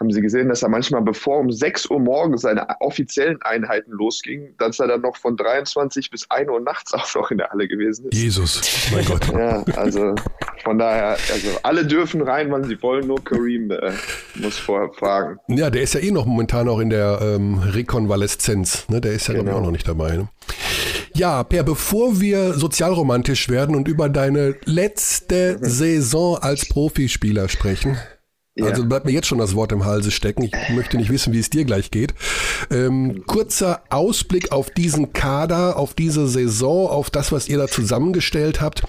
[0.00, 4.54] haben sie gesehen, dass er manchmal, bevor um 6 Uhr morgens seine offiziellen Einheiten losgingen,
[4.58, 7.68] dass er dann noch von 23 bis 1 Uhr nachts auch noch in der Halle
[7.68, 8.18] gewesen ist.
[8.18, 9.26] Jesus, mein Gott.
[9.32, 10.14] Ja, also
[10.64, 13.92] von daher, also alle dürfen rein, wann sie wollen, nur Kareem äh,
[14.34, 15.38] muss vorher fragen.
[15.48, 18.88] Ja, der ist ja eh noch momentan auch in der ähm, Rekonvaleszenz.
[18.88, 19.00] Ne?
[19.00, 19.56] Der ist ja genau.
[19.56, 20.16] auch noch nicht dabei.
[20.16, 20.28] Ne?
[21.14, 25.58] Ja, Per, bevor wir sozialromantisch werden und über deine letzte.
[25.60, 27.98] Saison als Profispieler sprechen,
[28.54, 28.66] ja.
[28.66, 30.42] Also bleibt mir jetzt schon das Wort im Halse stecken.
[30.42, 32.14] Ich möchte nicht wissen, wie es dir gleich geht.
[32.70, 38.60] Ähm, kurzer Ausblick auf diesen Kader, auf diese Saison, auf das, was ihr da zusammengestellt
[38.60, 38.82] habt.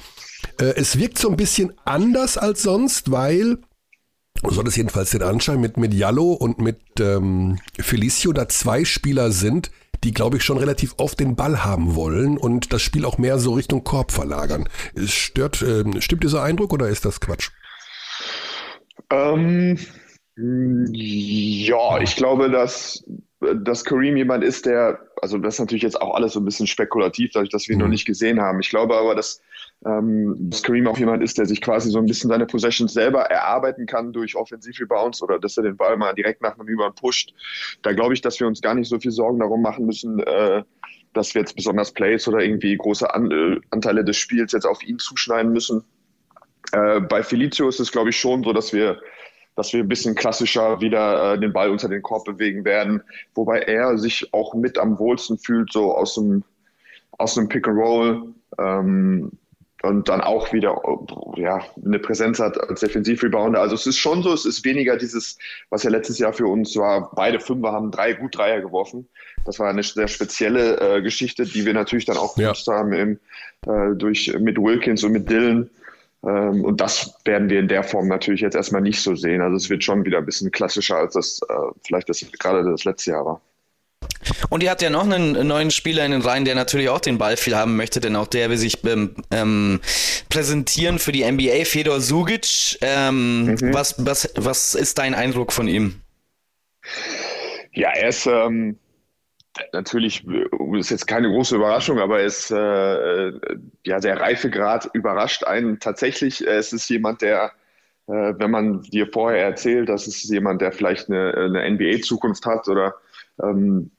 [0.60, 3.60] Äh, es wirkt so ein bisschen anders als sonst, weil,
[4.44, 8.84] so hat es jedenfalls den Anschein, mit, mit Jallo und mit ähm, Felicio da zwei
[8.84, 9.72] Spieler sind,
[10.04, 13.40] die, glaube ich, schon relativ oft den Ball haben wollen und das Spiel auch mehr
[13.40, 14.68] so Richtung Korb verlagern.
[14.94, 17.52] Es stört, äh, stimmt dieser Eindruck oder ist das Quatsch?
[19.10, 19.78] Ähm,
[20.36, 23.06] ja, ich glaube, dass,
[23.40, 26.66] dass Kareem jemand ist, der, also das ist natürlich jetzt auch alles so ein bisschen
[26.66, 27.84] spekulativ, dadurch, dass wir ihn mhm.
[27.84, 28.60] noch nicht gesehen haben.
[28.60, 29.42] Ich glaube aber, dass,
[29.86, 33.22] ähm, dass Kareem auch jemand ist, der sich quasi so ein bisschen seine Possessions selber
[33.22, 37.34] erarbeiten kann durch Offensiv-Rebounds oder dass er den Ball mal direkt nach einem Über pusht.
[37.84, 40.64] Da glaube ich, dass wir uns gar nicht so viel Sorgen darum machen müssen, äh,
[41.14, 44.82] dass wir jetzt besonders Plays oder irgendwie große An äh, Anteile des Spiels jetzt auf
[44.84, 45.84] ihn zuschneiden müssen.
[46.74, 49.00] Äh, bei Felicio ist es, glaube ich, schon so, dass wir,
[49.56, 53.02] dass wir ein bisschen klassischer wieder äh, den Ball unter den Korb bewegen werden,
[53.36, 56.44] wobei er sich auch mit am wohlsten fühlt, so aus dem,
[57.12, 58.34] aus dem Pick and Roll.
[58.58, 59.32] Ähm,
[59.84, 60.82] und dann auch wieder
[61.36, 63.60] ja, eine Präsenz hat als Defensiv-Rebounder.
[63.60, 65.38] Also es ist schon so, es ist weniger dieses,
[65.70, 69.10] was ja letztes Jahr für uns war, beide Fünfer haben drei gut Dreier geworfen.
[69.46, 72.54] Das war eine sehr spezielle äh, Geschichte, die wir natürlich dann auch ja.
[72.68, 73.20] haben im,
[73.68, 75.70] äh, durch, mit Wilkins und mit Dylan.
[76.26, 79.42] Ähm, und das werden wir in der Form natürlich jetzt erstmal nicht so sehen.
[79.42, 81.54] Also es wird schon wieder ein bisschen klassischer, als das äh,
[81.86, 83.42] vielleicht das, gerade das letzte Jahr war.
[84.50, 87.18] Und ihr habt ja noch einen neuen Spieler in den Reihen, der natürlich auch den
[87.18, 89.80] Ball viel haben möchte, denn auch der will sich ähm, ähm
[90.30, 92.78] präsentieren für die NBA, Fedor Sugic.
[92.82, 93.74] Ähm, mhm.
[93.74, 96.02] was, was, was ist dein Eindruck von ihm?
[97.74, 98.78] Ja, er ist, ähm,
[99.72, 103.32] natürlich äh, ist jetzt keine große Überraschung, aber es äh,
[103.86, 106.46] ja der Reifegrad überrascht einen tatsächlich.
[106.46, 107.52] Es ist jemand, der,
[108.08, 112.68] äh, wenn man dir vorher erzählt, dass es jemand, der vielleicht eine, eine NBA-Zukunft hat
[112.68, 112.96] oder
[113.42, 113.92] ähm,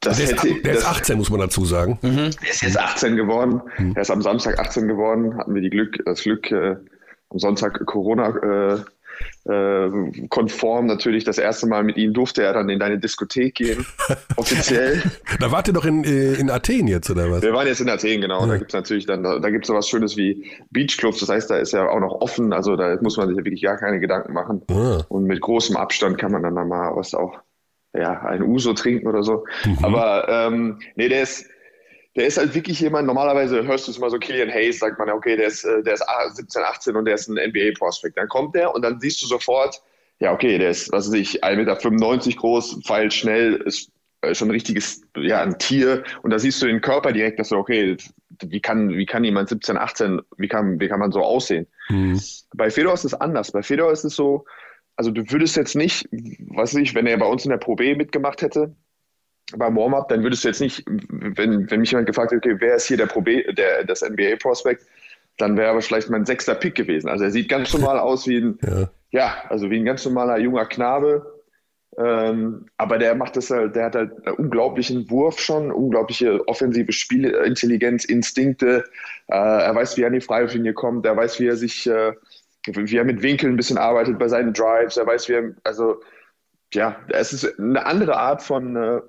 [0.00, 1.98] Das der, hätte, ist, der ist 18, muss man dazu sagen.
[2.02, 2.30] Mhm.
[2.42, 3.62] Er ist jetzt 18 geworden.
[3.78, 3.92] Mhm.
[3.94, 5.36] Er ist am Samstag 18 geworden.
[5.36, 6.76] Hatten wir die Glück, das Glück, äh,
[7.30, 8.84] am Sonntag Corona
[9.44, 13.84] äh, konform natürlich das erste Mal mit ihnen durfte er dann in deine Diskothek gehen,
[14.36, 15.02] offiziell.
[15.40, 17.42] da wart ihr doch in, äh, in Athen jetzt, oder was?
[17.42, 18.42] Wir waren jetzt in Athen, genau.
[18.42, 18.46] Ja.
[18.46, 21.28] Da gibt es natürlich dann, da, da gibt es so was Schönes wie Beachclubs, das
[21.28, 24.00] heißt, da ist ja auch noch offen, also da muss man sich wirklich gar keine
[24.00, 24.62] Gedanken machen.
[24.70, 24.76] Ja.
[24.76, 25.04] Ah.
[25.08, 27.38] Und mit großem Abstand kann man dann mal was auch,
[27.94, 29.44] ja, ein Uso trinken oder so.
[29.64, 29.78] Mhm.
[29.82, 31.46] Aber ähm, nee, der ist,
[32.16, 35.08] der ist halt wirklich jemand, normalerweise hörst du es mal so, Killian Hayes, sagt man,
[35.10, 38.18] okay, der ist, äh, der ist 17, 18 und der ist ein NBA-Prospect.
[38.18, 39.82] Dann kommt der und dann siehst du sofort,
[40.18, 44.48] ja, okay, der ist, was weiß ich, 1,95 Meter groß, feilt schnell, ist äh, schon
[44.48, 46.04] ein richtiges, ja, ein Tier.
[46.22, 47.96] Und da siehst du den Körper direkt, dass du, okay,
[48.44, 51.66] wie kann, wie kann jemand 17, 18, wie kann, wie kann man so aussehen?
[51.88, 52.20] Mhm.
[52.54, 53.52] Bei Fedor ist es anders.
[53.52, 54.44] Bei Fedor ist es so,
[54.96, 57.74] also du würdest jetzt nicht, was weiß ich, wenn er bei uns in der Pro
[57.74, 58.74] B mitgemacht hätte,
[59.56, 62.76] beim Warm-up, dann würdest du jetzt nicht, wenn, wenn mich jemand gefragt hätte, okay, wer
[62.76, 64.84] ist hier der, Probe, der das NBA-Prospect,
[65.38, 67.08] dann wäre aber vielleicht mein sechster Pick gewesen.
[67.08, 68.90] Also er sieht ganz normal aus wie ein, ja.
[69.10, 71.42] ja, also wie ein ganz normaler junger Knabe.
[71.98, 76.90] Ähm, aber der macht das halt, der hat halt einen unglaublichen Wurf schon, unglaubliche offensive
[76.92, 78.84] Spielintelligenz, Instinkte.
[79.28, 82.12] Äh, er weiß, wie er an die Freiwurflinie kommt, er weiß, wie er sich, äh,
[82.66, 86.00] wie er mit Winkeln ein bisschen arbeitet bei seinen Drives, er weiß, wie er, also
[86.72, 89.00] ja, es ist eine andere Art von, äh,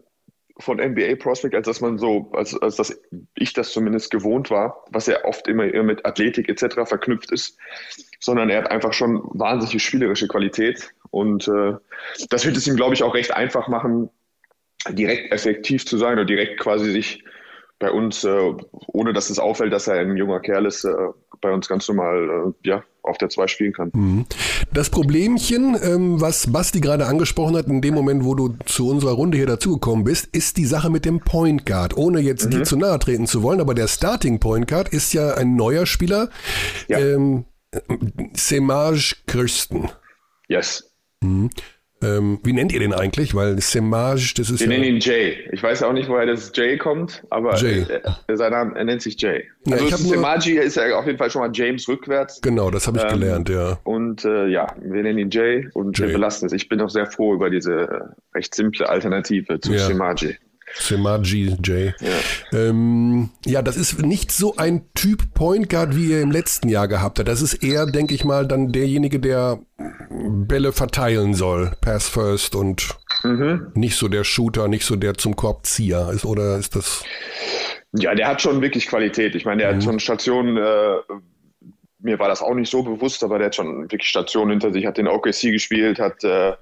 [0.60, 3.02] von NBA Prospect, als dass man so, als, als dass
[3.36, 6.86] ich das zumindest gewohnt war, was ja oft immer eher mit Athletik etc.
[6.86, 7.58] verknüpft ist,
[8.20, 11.74] sondern er hat einfach schon wahnsinnige spielerische Qualität und äh,
[12.30, 14.10] das wird es ihm, glaube ich, auch recht einfach machen,
[14.90, 17.24] direkt effektiv zu sein oder direkt quasi sich
[17.84, 18.54] bei uns, äh,
[18.88, 20.94] ohne dass es auffällt, dass er ein junger Kerl ist, äh,
[21.42, 23.92] bei uns ganz normal äh, ja, auf der 2 spielen kann.
[23.94, 24.26] Mhm.
[24.72, 29.12] Das Problemchen, ähm, was Basti gerade angesprochen hat, in dem Moment, wo du zu unserer
[29.12, 31.98] Runde hier dazugekommen bist, ist die Sache mit dem Point Guard.
[31.98, 32.52] Ohne jetzt mhm.
[32.52, 35.86] dir zu nahe treten zu wollen, aber der Starting Point Guard ist ja ein neuer
[35.86, 36.30] Spieler.
[36.88, 37.00] Ja.
[37.00, 37.44] Ähm,
[38.34, 39.90] Semaj Kirsten.
[40.48, 40.90] Yes.
[41.20, 41.50] Mhm.
[42.04, 43.34] Ähm, wie nennt ihr den eigentlich?
[43.36, 44.60] Weil Semage, das ist.
[44.60, 45.50] Wir ja nennen ihn Jay.
[45.52, 47.86] Ich weiß auch nicht, woher das Jay kommt, aber Jay.
[48.28, 49.46] Er, sein Name, er nennt sich Jay.
[49.66, 52.42] Ja, also Semagi ist ja auf jeden Fall schon mal James rückwärts.
[52.42, 53.80] Genau, das habe ich ähm, gelernt, ja.
[53.84, 56.08] Und äh, ja, wir nennen ihn Jay und Jay.
[56.08, 56.54] wir belassen es.
[56.54, 59.80] Ich bin auch sehr froh über diese recht simple Alternative zu ja.
[59.80, 60.36] Semagi.
[60.74, 61.94] Semaji J.
[62.02, 62.10] Ja.
[62.52, 66.88] Ähm, ja, das ist nicht so ein Typ Point Guard, wie ihr im letzten Jahr
[66.88, 67.28] gehabt habt.
[67.28, 69.60] Das ist eher, denke ich mal, dann derjenige, der
[70.10, 71.72] Bälle verteilen soll.
[71.82, 73.72] Pass first und mhm.
[73.76, 77.04] nicht so der Shooter, nicht so der zum Korbzieher ist, oder ist das?
[77.94, 79.36] Ja, der hat schon wirklich Qualität.
[79.36, 79.76] Ich meine, der mhm.
[79.76, 80.96] hat schon Stationen, äh,
[82.00, 84.86] mir war das auch nicht so bewusst, aber der hat schon wirklich Stationen hinter sich,
[84.86, 86.54] hat den OKC gespielt, hat äh,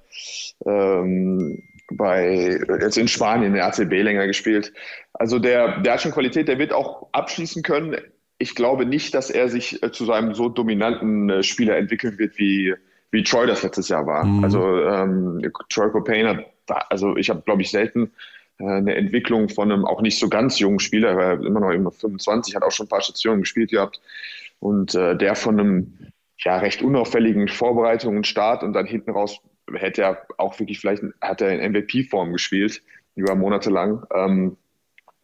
[0.65, 4.73] ähm, bei jetzt in Spanien in der ACB länger gespielt.
[5.13, 7.97] Also der, der hat schon Qualität, der wird auch abschließen können.
[8.37, 12.17] Ich glaube nicht, dass er sich äh, zu so einem so dominanten äh, Spieler entwickeln
[12.17, 12.73] wird, wie,
[13.11, 14.25] wie Troy das letztes Jahr war.
[14.25, 14.43] Mhm.
[14.43, 16.45] Also ähm, Troy Copain hat,
[16.89, 18.11] also ich habe, glaube ich, selten
[18.59, 21.91] äh, eine Entwicklung von einem auch nicht so ganz jungen Spieler, er immer noch immer
[21.91, 24.01] 25, hat auch schon ein paar Stationen gespielt gehabt.
[24.59, 25.97] Und äh, der von einem
[26.43, 29.41] ja, recht unauffälligen Vorbereitung und Start und dann hinten raus
[29.73, 32.81] hätte er auch wirklich vielleicht, hat er in MVP-Form gespielt,
[33.15, 34.05] über Monate lang.
[34.13, 34.57] Ähm,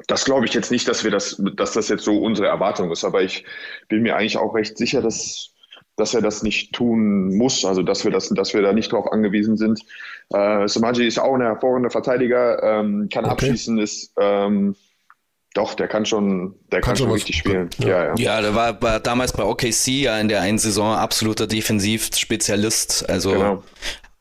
[0.07, 3.03] das glaube ich jetzt nicht, dass wir das, dass das jetzt so unsere Erwartung ist,
[3.03, 3.45] aber ich
[3.87, 5.53] bin mir eigentlich auch recht sicher, dass,
[5.95, 9.11] dass er das nicht tun muss, also dass wir das, dass wir da nicht drauf
[9.11, 9.81] angewiesen sind.
[10.29, 13.33] Äh, Samaji ist auch ein hervorragender Verteidiger, ähm, kann okay.
[13.33, 14.75] abschließen, ist ähm,
[15.55, 17.69] doch, der kann schon, der kann, kann schon richtig spielen.
[17.79, 17.87] Ja.
[17.87, 18.13] ja, ja.
[18.17, 23.09] ja der war, war, damals bei OKC ja in der einen Saison absoluter Defensivspezialist.
[23.09, 23.63] Also genau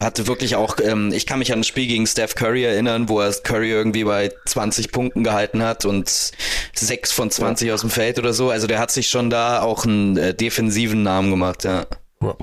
[0.03, 3.21] hatte wirklich auch, ähm, ich kann mich an ein Spiel gegen Steph Curry erinnern, wo
[3.21, 6.33] er Curry irgendwie bei 20 Punkten gehalten hat und
[6.75, 7.75] 6 von 20 ja.
[7.75, 8.51] aus dem Feld oder so.
[8.51, 11.87] Also der hat sich schon da auch einen äh, defensiven Namen gemacht, ja.
[12.21, 12.37] ja.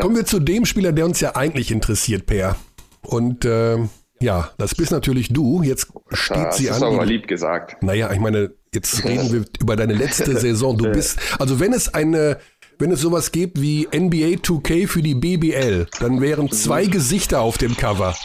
[0.00, 2.56] Kommen wir zu dem Spieler, der uns ja eigentlich interessiert, Per.
[3.02, 3.78] Und äh,
[4.20, 5.62] ja, das bist natürlich du.
[5.62, 6.80] Jetzt steht das sie an.
[6.80, 7.82] Das ist aber lieb gesagt.
[7.82, 10.76] Naja, ich meine, jetzt reden wir über deine letzte Saison.
[10.76, 12.38] Du bist, also wenn es eine
[12.80, 17.58] wenn es sowas gibt wie NBA 2K für die BBL, dann wären zwei Gesichter auf
[17.58, 18.16] dem Cover.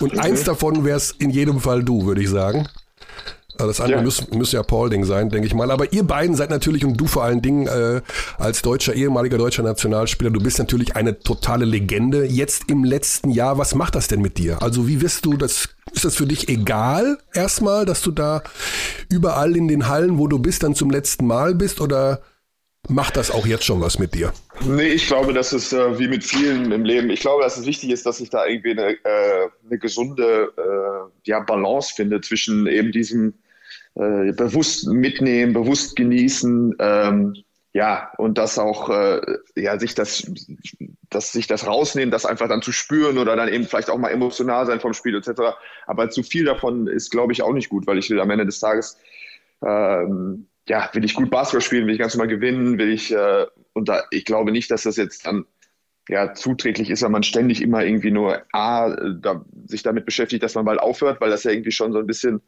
[0.00, 0.20] Und mhm.
[0.20, 2.68] eins davon wäre es in jedem Fall du, würde ich sagen.
[3.58, 4.04] Also das andere ja.
[4.04, 5.70] müsste müß ja Paulding sein, denke ich mal.
[5.70, 8.02] Aber ihr beiden seid natürlich und du vor allen Dingen äh,
[8.36, 12.26] als deutscher, ehemaliger deutscher Nationalspieler, du bist natürlich eine totale Legende.
[12.26, 14.60] Jetzt im letzten Jahr, was macht das denn mit dir?
[14.60, 18.42] Also wie wirst du das, ist das für dich egal erstmal, dass du da
[19.08, 22.20] überall in den Hallen, wo du bist, dann zum letzten Mal bist oder
[22.88, 24.32] macht das auch jetzt schon was mit dir?
[24.64, 27.66] Nee, ich glaube, dass es äh, wie mit vielen im Leben, ich glaube, dass es
[27.66, 32.66] wichtig ist, dass ich da irgendwie eine, äh, eine gesunde äh, ja, Balance finde zwischen
[32.66, 33.34] eben diesem
[33.94, 37.34] äh, bewusst mitnehmen, bewusst genießen, ähm,
[37.76, 39.20] ja, und das auch, äh,
[39.54, 40.32] ja, sich das,
[41.10, 44.08] dass sich das rausnehmen, das einfach dann zu spüren oder dann eben vielleicht auch mal
[44.08, 45.42] emotional sein vom Spiel etc.
[45.86, 48.46] Aber zu viel davon ist, glaube ich, auch nicht gut, weil ich will am Ende
[48.46, 48.96] des Tages
[49.62, 53.46] ähm, ja, will ich gut Basketball spielen, will ich ganz normal gewinnen, will ich, äh,
[53.72, 55.44] und da, ich glaube nicht, dass das jetzt dann
[56.08, 60.54] ja, zuträglich ist, wenn man ständig immer irgendwie nur A, da, sich damit beschäftigt, dass
[60.54, 62.42] man bald aufhört, weil das ja irgendwie schon so ein bisschen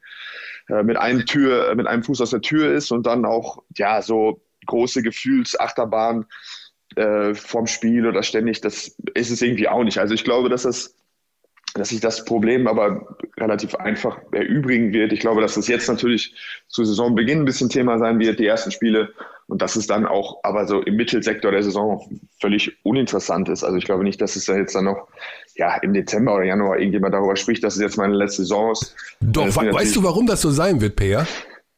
[0.68, 4.00] äh, mit einem Tür, mit einem Fuß aus der Tür ist und dann auch, ja,
[4.00, 6.26] so große Gefühlsachterbahn
[6.96, 9.98] äh, vom Spiel oder ständig, das ist es irgendwie auch nicht.
[9.98, 10.94] Also ich glaube, dass das
[11.78, 15.12] dass sich das Problem aber relativ einfach erübrigen wird.
[15.12, 16.34] Ich glaube, dass das jetzt natürlich
[16.68, 19.10] zu Saisonbeginn ein bisschen Thema sein wird, die ersten Spiele.
[19.46, 23.64] Und dass es dann auch aber so im Mittelsektor der Saison völlig uninteressant ist.
[23.64, 25.08] Also ich glaube nicht, dass es da jetzt dann noch
[25.56, 28.94] ja, im Dezember oder Januar irgendjemand darüber spricht, dass es jetzt meine letzte Saison ist.
[29.20, 31.26] Doch, we weißt du, warum das so sein wird, Peer?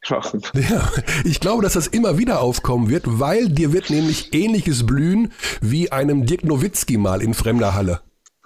[0.09, 0.91] Ja,
[1.23, 5.91] ich glaube, dass das immer wieder aufkommen wird, weil dir wird nämlich ähnliches blühen wie
[5.91, 8.01] einem Dirk Nowitzki mal in fremder Halle.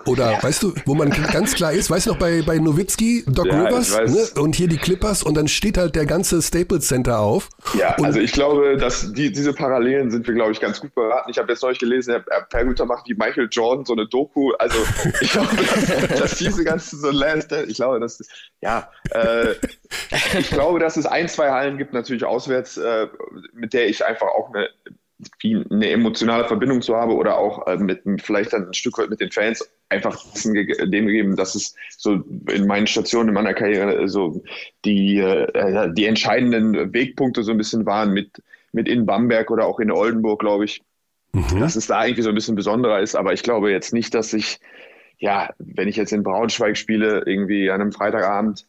[0.05, 0.43] Oder ja.
[0.43, 3.63] weißt du, wo man ganz klar ist, weißt du noch bei, bei Nowitzki, Doc ja,
[3.63, 4.41] Rivers ne?
[4.41, 7.49] und hier die Clippers und dann steht halt der ganze Staples Center auf.
[7.77, 11.29] Ja, also ich glaube, dass die, diese Parallelen sind wir, glaube ich, ganz gut beraten.
[11.31, 14.51] Ich habe jetzt neulich gelesen, Herr Perguter macht wie Michael Jordan so eine Doku.
[14.59, 14.77] Also
[15.21, 18.21] ich glaube, dass, dass diese ganzen so Last, ich glaube, dass,
[18.61, 19.55] ja, äh,
[20.37, 23.07] ich glaube, dass es ein, zwei Hallen gibt, natürlich auswärts, äh,
[23.53, 24.69] mit der ich einfach auch eine
[25.39, 29.09] wie eine emotionale Verbindung zu habe oder auch äh, mit vielleicht dann ein Stück weit
[29.09, 34.07] mit den Fans einfach dem gegeben, dass es so in meinen Stationen in meiner Karriere
[34.09, 34.43] so
[34.83, 39.79] die, äh, die entscheidenden Wegpunkte so ein bisschen waren mit, mit in Bamberg oder auch
[39.79, 40.81] in Oldenburg, glaube ich,
[41.31, 41.59] mhm.
[41.59, 43.15] dass es da irgendwie so ein bisschen besonderer ist.
[43.15, 44.59] Aber ich glaube jetzt nicht, dass ich,
[45.17, 48.65] ja, wenn ich jetzt in Braunschweig spiele, irgendwie an einem Freitagabend,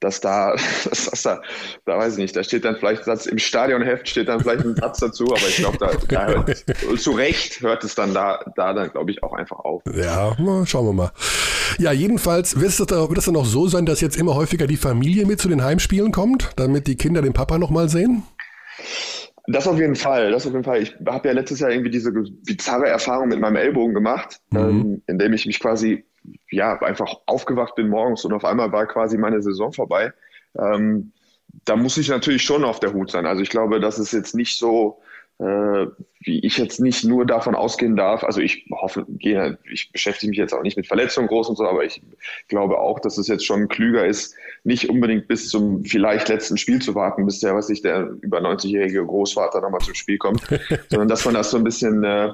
[0.00, 0.52] dass da,
[0.84, 1.42] dass, dass da,
[1.84, 4.76] da weiß ich nicht, da steht dann vielleicht Satz im Stadionheft steht dann vielleicht ein
[4.76, 6.64] Satz dazu, aber ich glaube, da, da hört,
[6.98, 9.82] zu Recht hört es dann da, da dann, glaube ich, auch einfach auf.
[9.94, 10.36] Ja,
[10.66, 11.12] schauen wir mal.
[11.78, 14.76] Ja, jedenfalls wird es, wird es dann auch so sein, dass jetzt immer häufiger die
[14.76, 18.24] Familie mit zu den Heimspielen kommt, damit die Kinder den Papa nochmal sehen?
[19.46, 20.82] Das auf jeden Fall, das auf jeden Fall.
[20.82, 24.58] Ich habe ja letztes Jahr irgendwie diese bizarre Erfahrung mit meinem Ellbogen gemacht, mhm.
[24.58, 26.04] ähm, indem ich mich quasi
[26.50, 30.12] ja, einfach aufgewacht bin morgens und auf einmal war quasi meine Saison vorbei.
[30.58, 31.12] Ähm,
[31.64, 33.26] da muss ich natürlich schon auf der Hut sein.
[33.26, 35.00] Also ich glaube, das ist jetzt nicht so,
[35.38, 35.86] äh,
[36.20, 38.24] wie ich jetzt nicht nur davon ausgehen darf.
[38.24, 41.84] Also ich hoffe, ich beschäftige mich jetzt auch nicht mit Verletzungen groß und so, aber
[41.84, 42.02] ich
[42.48, 46.80] glaube auch, dass es jetzt schon klüger ist, nicht unbedingt bis zum vielleicht letzten Spiel
[46.82, 50.42] zu warten, bis der, was ich, der über 90-jährige Großvater nochmal zum Spiel kommt,
[50.90, 52.32] sondern dass man das so ein bisschen äh,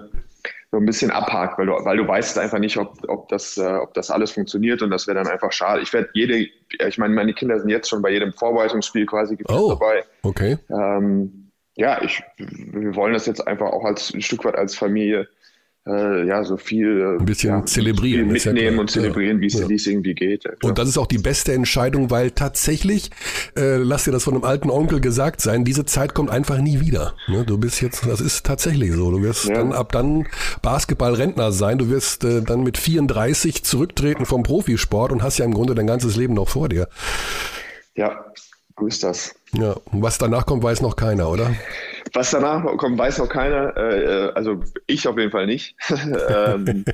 [0.77, 3.62] so ein bisschen abhakt, weil du, weil du weißt einfach nicht, ob, ob, das, äh,
[3.62, 5.81] ob das alles funktioniert und das wäre dann einfach schade.
[5.81, 6.37] Ich werde jede,
[6.87, 10.05] ich meine, meine Kinder sind jetzt schon bei jedem Vorbereitungsspiel quasi oh, dabei.
[10.23, 10.59] Okay.
[10.69, 15.29] Ähm, ja, ich, wir wollen das jetzt einfach auch als ein Stück weit als Familie
[15.87, 18.29] äh, ja, so viel, äh, ein bisschen ja, zelebrieren.
[18.29, 19.92] Mitnehmen ja und zelebrieren, wie es ja.
[19.92, 20.44] irgendwie geht.
[20.62, 23.11] Und das ist auch die beste Entscheidung, weil tatsächlich,
[23.57, 26.81] äh, lass dir das von einem alten Onkel gesagt sein, diese Zeit kommt einfach nie
[26.81, 27.14] wieder.
[27.29, 27.44] Ne?
[27.44, 29.11] Du bist jetzt, das ist tatsächlich so.
[29.11, 30.27] Du wirst dann ab dann
[30.62, 31.79] Basketballrentner sein.
[31.79, 35.87] Du wirst äh, dann mit 34 zurücktreten vom Profisport und hast ja im Grunde dein
[35.87, 36.88] ganzes Leben noch vor dir.
[37.94, 38.27] Ja,
[38.79, 39.35] so ist das.
[39.53, 41.55] Ja, und was danach kommt, weiß noch keiner, oder?
[42.17, 43.77] Was danach kommt, weiß noch keiner.
[43.77, 45.77] Äh, also ich auf jeden Fall nicht.
[45.91, 46.85] ähm,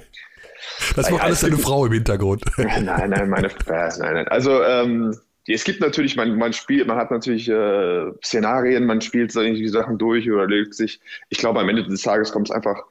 [0.96, 2.42] das macht alles deine Frau im Hintergrund.
[2.56, 4.28] nein, nein, meine nein, nein.
[4.28, 9.30] Also ähm, es gibt natürlich, man, man spielt, man hat natürlich äh, Szenarien, man spielt
[9.30, 11.00] solche Sachen durch oder legt sich.
[11.28, 12.82] Ich glaube, am Ende des Tages kommt es einfach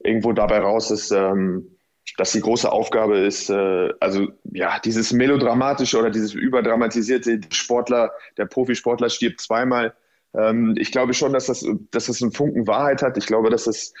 [0.00, 1.68] irgendwo dabei raus, dass, ähm,
[2.16, 8.46] dass die große Aufgabe ist, äh, also ja, dieses melodramatische oder dieses überdramatisierte Sportler, der
[8.46, 9.94] Profisportler stirbt zweimal
[10.36, 13.16] ähm, ich glaube schon, dass das, dass das einen Funken Wahrheit hat.
[13.16, 13.92] Ich glaube, dass das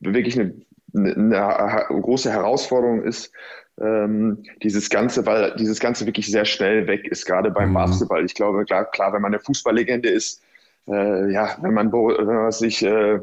[0.00, 0.54] wirklich eine,
[0.94, 3.32] eine große Herausforderung ist,
[3.80, 7.74] ähm, dieses Ganze, weil dieses Ganze wirklich sehr schnell weg ist, gerade beim mhm.
[7.74, 8.24] Basketball.
[8.24, 10.42] Ich glaube, klar, klar, wenn man eine Fußballlegende ist,
[10.88, 13.20] äh, ja, wenn man, wenn man sich äh,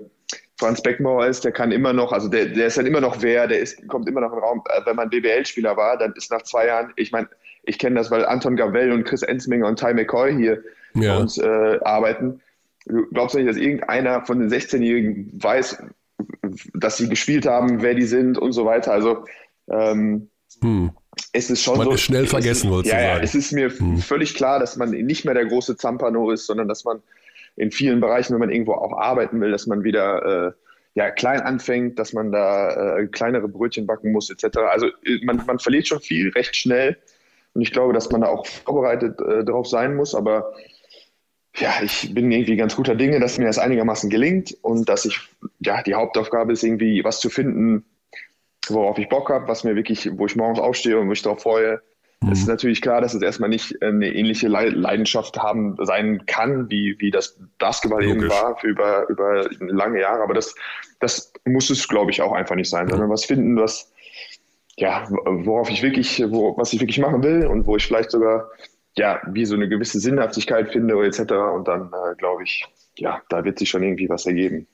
[0.57, 3.47] Franz Beckmauer ist, der kann immer noch, also der, der ist dann immer noch wer,
[3.47, 4.63] der ist, kommt immer noch im Raum.
[4.69, 7.27] Äh, wenn man BBL-Spieler war, dann ist nach zwei Jahren, ich meine,
[7.63, 10.63] ich kenne das, weil Anton Gavell und Chris Ensminger und Ty McCoy hier
[10.93, 11.15] ja.
[11.15, 12.41] bei uns äh, arbeiten.
[12.85, 15.83] Du glaubst nicht, dass irgendeiner von den 16-Jährigen weiß,
[16.73, 18.91] dass sie gespielt haben, wer die sind und so weiter.
[18.91, 19.25] Also
[19.69, 20.29] ähm,
[20.61, 20.91] hm.
[21.33, 21.93] es ist schon man so.
[21.93, 23.97] Ist schnell vergessen, wollte ja, ja, es ist mir hm.
[23.97, 27.01] völlig klar, dass man nicht mehr der große Zampano ist, sondern dass man
[27.55, 30.51] in vielen Bereichen, wenn man irgendwo auch arbeiten will, dass man wieder äh,
[30.95, 34.57] ja, klein anfängt, dass man da äh, kleinere Brötchen backen muss, etc.
[34.71, 34.87] Also
[35.23, 36.97] man, man verliert schon viel recht schnell.
[37.53, 40.13] Und ich glaube, dass man da auch vorbereitet äh, drauf sein muss.
[40.13, 40.53] Aber
[41.57, 45.19] ja, ich bin irgendwie ganz guter Dinge, dass mir das einigermaßen gelingt und dass ich,
[45.59, 47.85] ja, die Hauptaufgabe ist irgendwie was zu finden,
[48.67, 51.81] worauf ich Bock habe, was mir wirklich, wo ich morgens aufstehe und mich darauf freue.
[52.21, 52.31] Mhm.
[52.31, 56.95] Es ist natürlich klar, dass es erstmal nicht eine ähnliche Leidenschaft haben sein kann, wie,
[56.99, 58.23] wie das Basketball Logisch.
[58.23, 60.23] eben war für über, über lange Jahre.
[60.23, 60.55] Aber das,
[60.99, 63.93] das muss es, glaube ich, auch einfach nicht sein, sondern was finden, was,
[64.75, 68.49] ja, worauf ich wirklich, wo, was ich wirklich machen will und wo ich vielleicht sogar,
[68.97, 71.19] ja, wie so eine gewisse Sinnhaftigkeit finde etc.
[71.53, 72.65] Und dann, äh, glaube ich,
[72.97, 74.67] ja, da wird sich schon irgendwie was ergeben.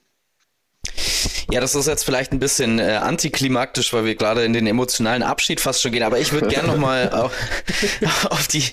[1.52, 5.22] Ja, das ist jetzt vielleicht ein bisschen äh, antiklimaktisch, weil wir gerade in den emotionalen
[5.22, 6.04] Abschied fast schon gehen.
[6.04, 7.34] Aber ich würde gerne nochmal auf,
[8.30, 8.64] auf die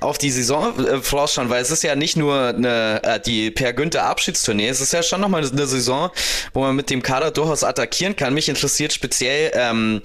[0.00, 3.72] auf die Saison äh, vorausschauen, weil es ist ja nicht nur eine, äh, die Per
[3.72, 6.10] Günther Abschiedstournee, es ist ja schon nochmal eine Saison,
[6.52, 8.34] wo man mit dem Kader durchaus attackieren kann.
[8.34, 10.02] Mich interessiert speziell ähm,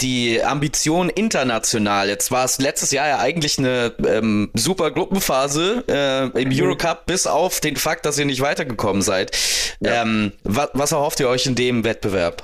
[0.00, 2.08] die Ambition international.
[2.08, 6.62] Jetzt war es letztes Jahr ja eigentlich eine ähm, super Gruppenphase äh, im mhm.
[6.62, 9.36] Eurocup, bis auf den Fakt, dass ihr nicht weitergekommen seid.
[9.80, 10.02] Ja.
[10.02, 12.42] Ähm, was, was erhofft ihr euch in dem Wettbewerb?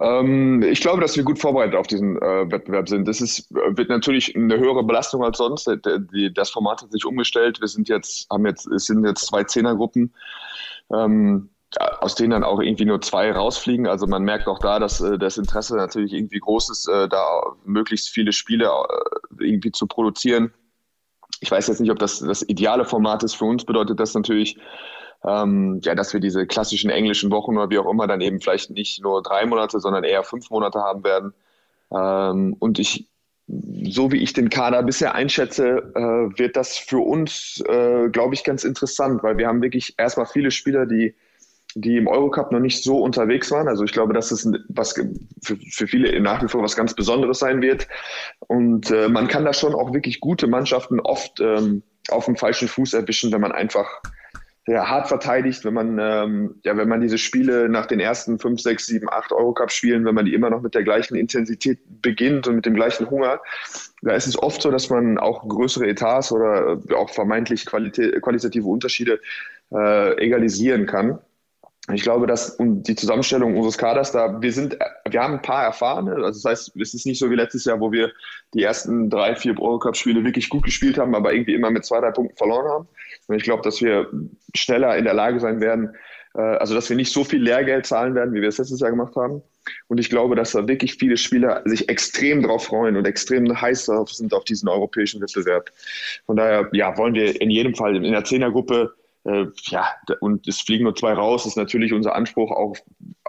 [0.00, 3.06] Ähm, ich glaube, dass wir gut vorbereitet auf diesen äh, Wettbewerb sind.
[3.06, 5.70] Das ist, wird natürlich eine höhere Belastung als sonst.
[6.34, 7.60] Das Format hat sich umgestellt.
[7.60, 10.12] Wir sind jetzt, haben jetzt, es sind jetzt zwei Zehnergruppen.
[10.92, 11.50] Ähm,
[12.00, 13.86] aus denen dann auch irgendwie nur zwei rausfliegen.
[13.86, 17.42] Also man merkt auch da, dass äh, das Interesse natürlich irgendwie groß ist, äh, da
[17.64, 20.52] möglichst viele Spiele äh, irgendwie zu produzieren.
[21.40, 23.34] Ich weiß jetzt nicht, ob das das ideale Format ist.
[23.34, 24.56] Für uns bedeutet das natürlich,
[25.26, 28.70] ähm, ja, dass wir diese klassischen englischen Wochen oder wie auch immer dann eben vielleicht
[28.70, 31.32] nicht nur drei Monate, sondern eher fünf Monate haben werden.
[31.90, 33.08] Ähm, und ich,
[33.46, 38.44] so wie ich den Kader bisher einschätze, äh, wird das für uns, äh, glaube ich,
[38.44, 41.14] ganz interessant, weil wir haben wirklich erstmal viele Spieler, die
[41.76, 43.68] die im Eurocup noch nicht so unterwegs waren.
[43.68, 44.92] Also ich glaube, dass es was
[45.42, 47.88] für, für viele nach wie vor was ganz Besonderes sein wird.
[48.38, 52.68] Und äh, man kann da schon auch wirklich gute Mannschaften oft ähm, auf dem falschen
[52.68, 54.02] Fuß erwischen, wenn man einfach
[54.66, 58.62] ja, hart verteidigt, wenn man, ähm, ja, wenn man diese Spiele nach den ersten fünf,
[58.62, 62.56] sechs, sieben, acht Eurocup-Spielen, wenn man die immer noch mit der gleichen Intensität beginnt und
[62.56, 63.40] mit dem gleichen Hunger,
[64.00, 69.20] da ist es oft so, dass man auch größere Etats oder auch vermeintlich qualitative Unterschiede
[69.70, 71.18] äh, egalisieren kann.
[71.92, 75.64] Ich glaube, dass um die Zusammenstellung unseres Kaders da, wir sind, wir haben ein paar
[75.64, 76.12] erfahrene.
[76.14, 78.10] Also das heißt, es ist nicht so wie letztes Jahr, wo wir
[78.54, 82.12] die ersten drei, vier Eurocup-Spiele wirklich gut gespielt haben, aber irgendwie immer mit zwei, drei
[82.12, 82.88] Punkten verloren haben.
[83.26, 84.08] Und ich glaube, dass wir
[84.54, 85.94] schneller in der Lage sein werden,
[86.34, 88.90] äh, also dass wir nicht so viel Lehrgeld zahlen werden, wie wir es letztes Jahr
[88.90, 89.42] gemacht haben.
[89.88, 93.86] Und ich glaube, dass da wirklich viele Spieler sich extrem drauf freuen und extrem heiß
[93.86, 95.70] darauf sind auf diesen europäischen Wettbewerb.
[96.26, 98.94] Von daher, ja, wollen wir in jedem Fall in der Zehnergruppe
[99.24, 99.86] äh, ja,
[100.20, 102.76] und es fliegen nur zwei raus, ist natürlich unser Anspruch, auch,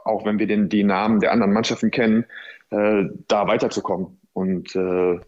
[0.03, 2.25] auch wenn wir den, die Namen der anderen Mannschaften kennen,
[2.69, 4.19] äh, da weiterzukommen.
[4.33, 5.19] Und äh,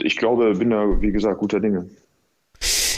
[0.00, 1.90] ich glaube, bin da, wie gesagt, guter Dinge.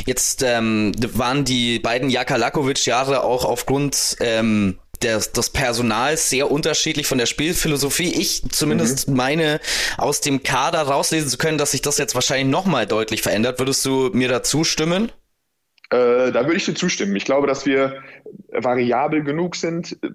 [0.06, 7.06] Jetzt ähm, waren die beiden Jaka Lakovic-Jahre auch aufgrund ähm, des, des Personals sehr unterschiedlich
[7.06, 8.12] von der Spielphilosophie.
[8.12, 9.16] Ich zumindest mhm.
[9.16, 9.60] meine,
[9.96, 13.58] aus dem Kader rauslesen zu können, dass sich das jetzt wahrscheinlich nochmal deutlich verändert.
[13.58, 15.10] Würdest du mir da zustimmen?
[15.90, 17.16] Äh, da würde ich dir zustimmen.
[17.16, 18.00] Ich glaube, dass wir
[18.52, 20.08] variabel genug sind, äh,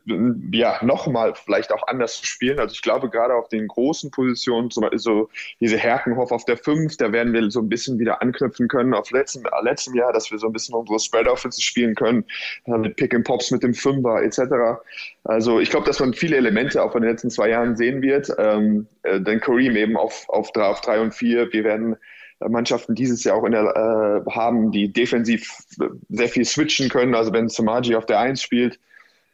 [0.52, 2.60] ja, nochmal vielleicht auch anders zu spielen.
[2.60, 6.56] Also ich glaube, gerade auf den großen Positionen, zum Beispiel so diese Herkenhoff auf der
[6.56, 10.14] 5, da werden wir so ein bisschen wieder anknüpfen können auf letztem, äh, letztem Jahr,
[10.14, 12.24] dass wir so ein bisschen unsere Spread-Offense spielen können,
[12.68, 14.80] äh, mit Pick-and-Pops, mit dem Fünfer etc.
[15.26, 18.34] Also ich glaube, dass man viele Elemente auch in den letzten zwei Jahren sehen wird.
[18.38, 21.52] Ähm, äh, denn Kareem eben auf, auf, auf drei und vier.
[21.52, 21.98] Wir werden
[22.40, 25.58] Mannschaften dieses Jahr auch in der, äh, haben, die defensiv
[26.10, 27.16] sehr viel switchen können.
[27.16, 28.80] Also wenn Samaji auf der 1 spielt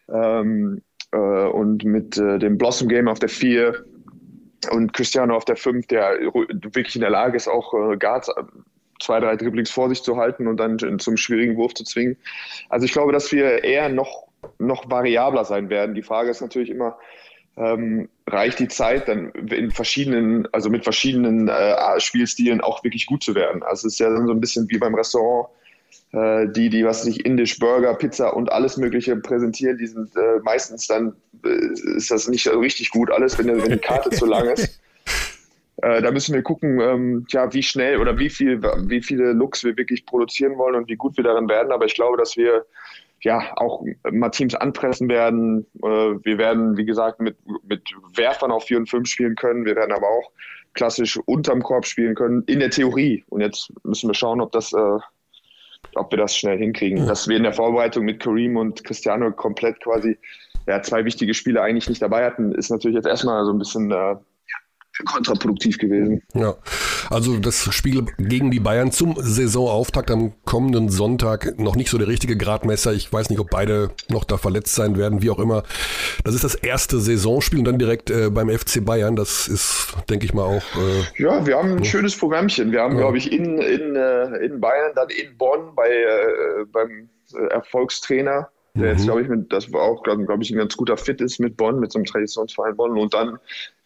[0.09, 0.81] ähm,
[1.11, 3.85] äh, und mit äh, dem Blossom Game auf der 4
[4.71, 8.43] und Cristiano auf der 5, der wirklich in der Lage ist, auch äh, Guards äh,
[8.99, 12.17] zwei, drei Dribblings vor sich zu halten und dann zum schwierigen Wurf zu zwingen.
[12.69, 14.27] Also ich glaube, dass wir eher noch,
[14.59, 15.95] noch variabler sein werden.
[15.95, 16.99] Die Frage ist natürlich immer,
[17.61, 23.23] ähm, reicht die Zeit, dann in verschiedenen, also mit verschiedenen äh, Spielstilen auch wirklich gut
[23.23, 23.61] zu werden.
[23.63, 25.49] Also es ist ja dann so ein bisschen wie beim Restaurant,
[26.13, 30.39] äh, die, die, was sich indisch, Burger, Pizza und alles Mögliche präsentieren, die sind äh,
[30.43, 34.49] meistens dann, äh, ist das nicht richtig gut alles, wenn, wenn die Karte zu lang
[34.49, 34.79] ist.
[35.83, 39.63] Äh, da müssen wir gucken, ähm, ja, wie schnell oder wie viel, wie viele Looks
[39.63, 41.71] wir wirklich produzieren wollen und wie gut wir darin werden.
[41.71, 42.67] Aber ich glaube, dass wir
[43.23, 45.65] ja auch mal Teams anpressen werden.
[45.83, 47.83] Äh, wir werden, wie gesagt, mit, mit
[48.15, 49.65] Werfern auf 4 und 5 spielen können.
[49.65, 50.31] Wir werden aber auch
[50.73, 53.23] klassisch unterm Korb spielen können, in der Theorie.
[53.29, 54.99] Und jetzt müssen wir schauen, ob das, äh,
[55.95, 57.05] ob wir das schnell hinkriegen.
[57.07, 60.17] Dass wir in der Vorbereitung mit Kareem und Cristiano komplett quasi
[60.67, 63.91] ja, zwei wichtige Spiele eigentlich nicht dabei hatten, ist natürlich jetzt erstmal so ein bisschen
[63.91, 64.15] äh,
[65.05, 66.21] kontraproduktiv gewesen.
[66.33, 66.55] Ja,
[67.09, 72.07] also das Spiel gegen die Bayern zum Saisonauftakt am kommenden Sonntag noch nicht so der
[72.07, 72.93] richtige Gradmesser.
[72.93, 75.63] Ich weiß nicht, ob beide noch da verletzt sein werden, wie auch immer.
[76.23, 79.15] Das ist das erste Saisonspiel und dann direkt äh, beim FC Bayern.
[79.15, 80.63] Das ist, denke ich mal, auch.
[80.75, 81.85] Äh, ja, wir haben ein ja.
[81.85, 82.71] schönes Programmchen.
[82.71, 83.01] Wir haben, ja.
[83.01, 88.49] glaube ich, in, in, äh, in Bayern, dann in Bonn bei, äh, beim äh, Erfolgstrainer
[88.73, 88.89] der mhm.
[88.89, 91.39] jetzt, glaube ich, mit, das war auch, glaube glaub ich, ein ganz guter Fit ist
[91.39, 92.97] mit Bonn, mit so einem Traditionsverein Bonn.
[92.97, 93.37] Und dann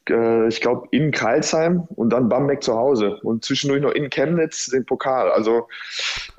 [0.09, 4.67] äh, ich glaube, in Karlsheim und dann Bamberg zu Hause und zwischendurch noch in Chemnitz
[4.67, 5.31] den Pokal.
[5.31, 5.67] Also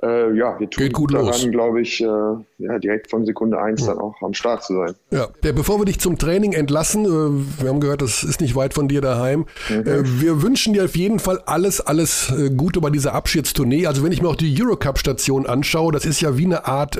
[0.02, 3.88] äh, ja, wir tun gut daran, glaube ich, äh, ja, direkt von Sekunde eins ja.
[3.88, 4.94] dann auch am Start zu sein.
[5.10, 8.54] Ja, der, bevor wir dich zum Training entlassen, äh, wir haben gehört, das ist nicht
[8.56, 9.46] weit von dir daheim.
[9.68, 9.80] Mhm.
[9.80, 13.86] Äh, wir wünschen dir auf jeden Fall alles, alles Gute bei dieser Abschiedstournee.
[13.86, 16.98] Also wenn ich mir auch die Eurocup-Station anschaue, das ist ja wie eine Art,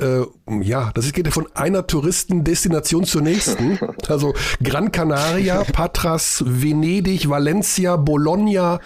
[0.61, 3.79] ja, das geht ja von einer Touristendestination zur nächsten.
[4.07, 8.79] also Gran Canaria, Patras, Venedig, Valencia, Bologna,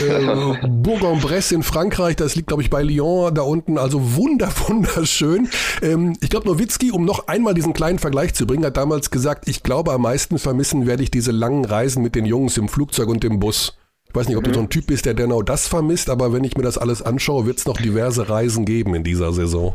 [0.08, 3.78] äh, Bourg-en-Bresse in Frankreich, das liegt, glaube ich, bei Lyon da unten.
[3.78, 5.48] Also wunder, wunderschön.
[5.82, 9.48] Ähm, ich glaube, Nowitzki, um noch einmal diesen kleinen Vergleich zu bringen, hat damals gesagt,
[9.48, 13.08] ich glaube, am meisten vermissen werde ich diese langen Reisen mit den Jungs im Flugzeug
[13.08, 13.76] und im Bus.
[14.12, 14.48] Ich weiß nicht, ob mhm.
[14.48, 17.00] du so ein Typ bist, der genau das vermisst, aber wenn ich mir das alles
[17.00, 19.74] anschaue, wird es noch diverse Reisen geben in dieser Saison.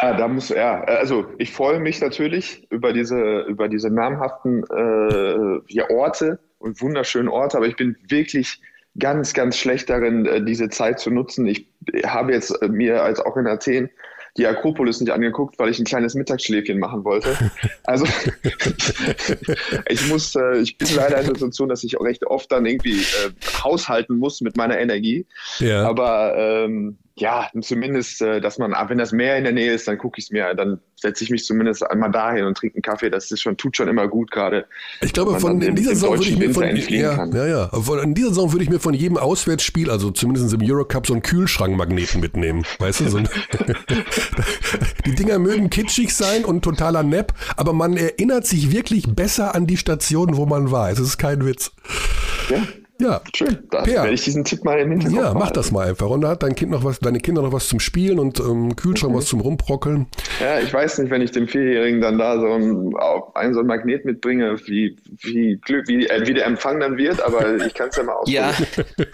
[0.00, 5.60] Ja, da muss ja, also ich freue mich natürlich über diese über diese namhaften äh,
[5.66, 8.60] ja, Orte, und wunderschönen Orte, aber ich bin wirklich
[8.98, 11.46] ganz, ganz schlecht darin, äh, diese Zeit zu nutzen.
[11.46, 11.68] Ich
[12.04, 13.90] habe jetzt äh, mir als auch in Athen
[14.36, 17.36] die Akropolis nicht angeguckt, weil ich ein kleines Mittagsschläfchen machen wollte.
[17.84, 18.04] Also
[19.88, 22.66] ich muss, äh, ich bin leider in der Situation, dass ich auch recht oft dann
[22.66, 23.30] irgendwie äh,
[23.62, 25.24] haushalten muss mit meiner Energie.
[25.60, 25.86] Ja.
[25.86, 29.88] Aber ähm, ja, zumindest, äh, dass man, ah, wenn das Meer in der Nähe ist,
[29.88, 32.82] dann gucke ich es mir, dann setze ich mich zumindest einmal dahin und trinke einen
[32.82, 33.08] Kaffee.
[33.08, 34.66] Das ist schon, tut schon immer gut gerade.
[35.00, 38.14] Ich glaube, von in dieser Saison würde ich mir von, ja, ja, ja, von, in
[38.14, 42.20] dieser Saison würde ich mir von jedem Auswärtsspiel, also zumindest im Eurocup, so einen Kühlschrankmagneten
[42.20, 42.66] mitnehmen.
[42.80, 43.28] Weißt du, so ein,
[45.06, 49.66] die Dinger mögen kitschig sein und totaler Nepp, aber man erinnert sich wirklich besser an
[49.66, 50.90] die Stationen, wo man war.
[50.90, 51.72] Es ist kein Witz.
[52.50, 52.58] Ja.
[52.98, 53.58] Ja, schön.
[53.70, 54.02] Da per.
[54.02, 56.08] werde ich diesen Tipp mal im Hinterkopf Ja, mach das mal einfach.
[56.08, 58.74] Und da hat dein Kind noch was, deine Kinder noch was zum Spielen und ähm,
[58.74, 59.18] Kühlschrank mhm.
[59.18, 60.06] was zum Rumbrockeln.
[60.40, 62.94] Ja, ich weiß nicht, wenn ich dem Vierjährigen dann da so ein,
[63.34, 67.56] einen so ein Magnet mitbringe, wie, wie, wie, äh, wie der Empfang dann wird, aber
[67.56, 68.54] ich kann es ja mal ausprobieren.
[68.98, 69.04] Ja,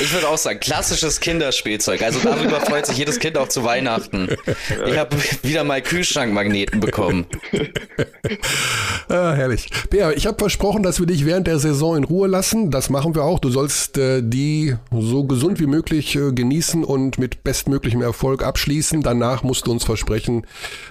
[0.00, 2.02] ich würde auch sagen, klassisches Kinderspielzeug.
[2.02, 4.28] Also darüber freut sich jedes Kind auch zu Weihnachten.
[4.86, 7.26] Ich habe wieder mal Kühlschrankmagneten bekommen.
[9.08, 9.68] ah, herrlich.
[9.90, 12.70] Bea, ich habe versprochen, dass wir dich während der Saison in Ruhe lassen.
[12.70, 13.38] Das machen machen wir auch.
[13.38, 19.00] Du sollst äh, die so gesund wie möglich äh, genießen und mit bestmöglichem Erfolg abschließen.
[19.02, 20.44] Danach musst du uns versprechen,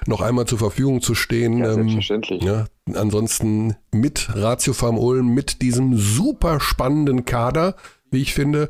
[0.07, 1.57] noch einmal zur Verfügung zu stehen.
[1.57, 2.41] Ja, ähm, selbstverständlich.
[2.41, 7.75] Ähm, ja, ansonsten mit Ratio Farm Ulm, mit diesem super spannenden Kader
[8.11, 8.69] wie ich finde,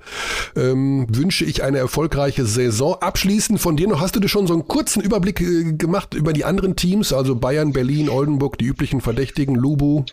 [0.55, 2.95] ähm, wünsche ich eine erfolgreiche Saison.
[2.95, 6.33] Abschließend von dir noch, hast du dir schon so einen kurzen Überblick äh, gemacht über
[6.33, 10.03] die anderen Teams, also Bayern, Berlin, Oldenburg, die üblichen Verdächtigen, Lubu?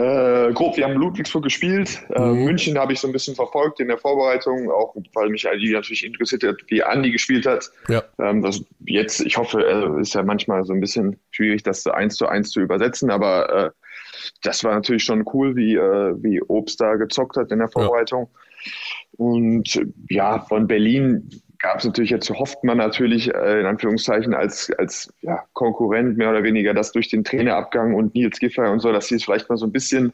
[0.00, 2.02] Äh, grob, wir haben Ludwigsburg gespielt.
[2.14, 2.44] Äh, mhm.
[2.44, 6.04] München habe ich so ein bisschen verfolgt in der Vorbereitung, auch weil mich die natürlich
[6.04, 7.70] interessiert hat, wie Andi gespielt hat.
[7.88, 8.02] Ja.
[8.18, 12.16] Ähm, das jetzt, ich hoffe, äh, ist ja manchmal so ein bisschen schwierig, das eins
[12.16, 13.70] zu eins zu übersetzen, aber äh,
[14.42, 18.28] das war natürlich schon cool, wie, äh, wie Obst da gezockt hat in der Vorbereitung.
[18.32, 18.66] Ja.
[19.18, 21.28] Und ja, von Berlin
[21.60, 26.30] gab es natürlich jetzt, hofft man natürlich äh, in Anführungszeichen als, als ja, Konkurrent mehr
[26.30, 29.48] oder weniger, dass durch den Trainerabgang und Nils Giffey und so, dass sie es vielleicht
[29.48, 30.12] mal so ein bisschen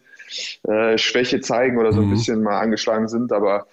[0.64, 2.10] äh, Schwäche zeigen oder so ein mhm.
[2.10, 3.32] bisschen mal angeschlagen sind.
[3.32, 3.66] Aber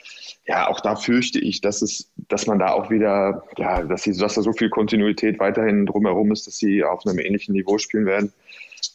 [0.46, 4.16] ja, auch da fürchte ich, dass es, dass man da auch wieder, ja, dass, sie,
[4.16, 8.06] dass da so viel Kontinuität weiterhin drumherum ist, dass sie auf einem ähnlichen Niveau spielen
[8.06, 8.34] werden.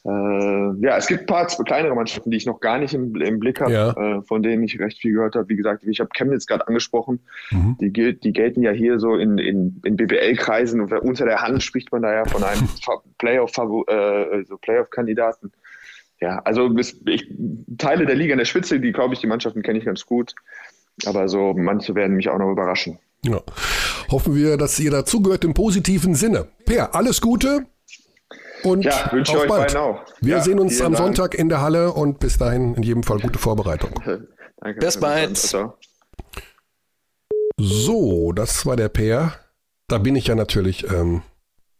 [0.05, 3.41] Äh, ja, es gibt ein paar kleinere Mannschaften, die ich noch gar nicht im, im
[3.41, 3.91] Blick habe, ja.
[3.93, 5.49] äh, von denen ich recht viel gehört habe.
[5.49, 7.21] Wie gesagt, ich habe Chemnitz gerade angesprochen.
[7.51, 7.77] Mhm.
[7.81, 11.93] Die, die gelten ja hier so in, in, in BBL-Kreisen und unter der Hand spricht
[11.93, 12.69] man da ja von einem
[13.19, 14.41] Playoff-Kandidaten.
[14.41, 14.89] Äh, so Playoff
[16.21, 16.77] ja, also
[17.07, 17.33] ich,
[17.79, 20.35] Teile der Liga in der Spitze, die glaube ich, die Mannschaften kenne ich ganz gut.
[21.07, 22.99] Aber so manche werden mich auch noch überraschen.
[23.25, 23.41] Ja.
[24.11, 26.49] Hoffen wir, dass ihr dazugehört im positiven Sinne.
[26.65, 27.67] Per, alles Gute.
[28.63, 29.77] Und ja, wünsche auf euch bald.
[29.77, 30.01] auch.
[30.21, 31.05] Wir ja, sehen uns am Dank.
[31.17, 33.91] Sonntag in der Halle und bis dahin in jedem Fall gute Vorbereitung.
[34.61, 34.81] Danke.
[34.81, 35.37] Bis bald.
[37.61, 39.33] So, das war der Peer.
[39.89, 41.23] Da bin ich ja natürlich, ähm,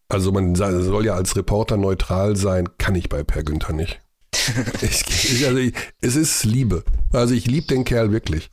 [0.09, 4.01] also man soll ja als Reporter neutral sein, kann ich bei Per Günther nicht.
[4.83, 6.85] Ich, also ich, es ist Liebe.
[7.13, 8.51] Also ich liebe den Kerl wirklich.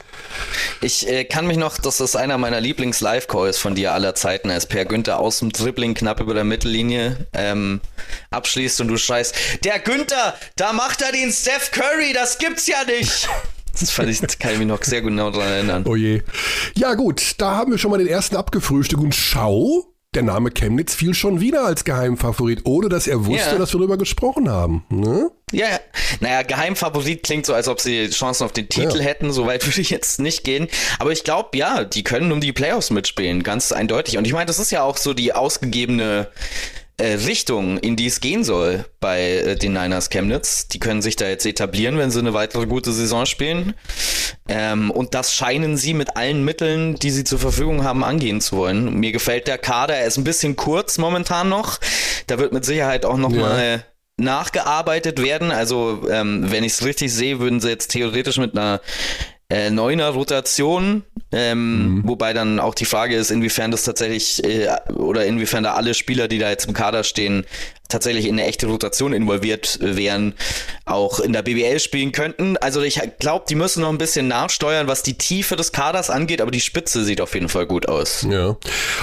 [0.81, 4.65] Ich äh, kann mich noch, das ist einer meiner Lieblings-Live-Calls von dir aller Zeiten, als
[4.65, 7.81] Per Günther aus dem Dribbling knapp über der Mittellinie ähm,
[8.29, 12.83] abschließt und du schreist, der Günther, da macht er den Steph Curry, das gibt's ja
[12.85, 13.27] nicht.
[13.79, 15.83] Das fand ich, kann ich mich noch sehr genau daran erinnern.
[15.85, 16.21] Oh je.
[16.75, 20.93] Ja gut, da haben wir schon mal den ersten abgefrühstückt und schau, der Name Chemnitz
[20.93, 23.57] fiel schon wieder als Geheimfavorit, ohne dass er wusste, ja.
[23.57, 24.85] dass wir darüber gesprochen haben.
[24.89, 25.29] Ne?
[25.51, 25.79] Ja,
[26.19, 29.03] naja, Geheimfavorit klingt so, als ob sie Chancen auf den Titel ja.
[29.03, 29.31] hätten.
[29.31, 30.67] Soweit würde ich jetzt nicht gehen.
[30.99, 34.17] Aber ich glaube, ja, die können um die Playoffs mitspielen, ganz eindeutig.
[34.17, 36.29] Und ich meine, das ist ja auch so die ausgegebene
[36.97, 40.67] äh, Richtung, in die es gehen soll bei äh, den Niners Chemnitz.
[40.67, 43.73] Die können sich da jetzt etablieren, wenn sie eine weitere gute Saison spielen.
[44.47, 48.55] Ähm, und das scheinen sie mit allen Mitteln, die sie zur Verfügung haben, angehen zu
[48.55, 48.99] wollen.
[48.99, 51.79] Mir gefällt der Kader, er ist ein bisschen kurz momentan noch.
[52.27, 53.39] Da wird mit Sicherheit auch noch ja.
[53.39, 53.85] mal
[54.17, 55.51] nachgearbeitet werden.
[55.51, 58.79] Also, ähm, wenn ich es richtig sehe, würden sie jetzt theoretisch mit einer
[59.49, 62.07] äh, neuner Rotation, ähm, mhm.
[62.07, 66.27] wobei dann auch die Frage ist, inwiefern das tatsächlich äh, oder inwiefern da alle Spieler,
[66.27, 67.45] die da jetzt im Kader stehen,
[67.87, 70.33] tatsächlich in eine echte Rotation involviert wären,
[70.85, 72.57] auch in der BBL spielen könnten.
[72.57, 76.41] Also ich glaube, die müssen noch ein bisschen nachsteuern, was die Tiefe des Kaders angeht,
[76.41, 78.25] aber die Spitze sieht auf jeden Fall gut aus.
[78.29, 78.57] Ja.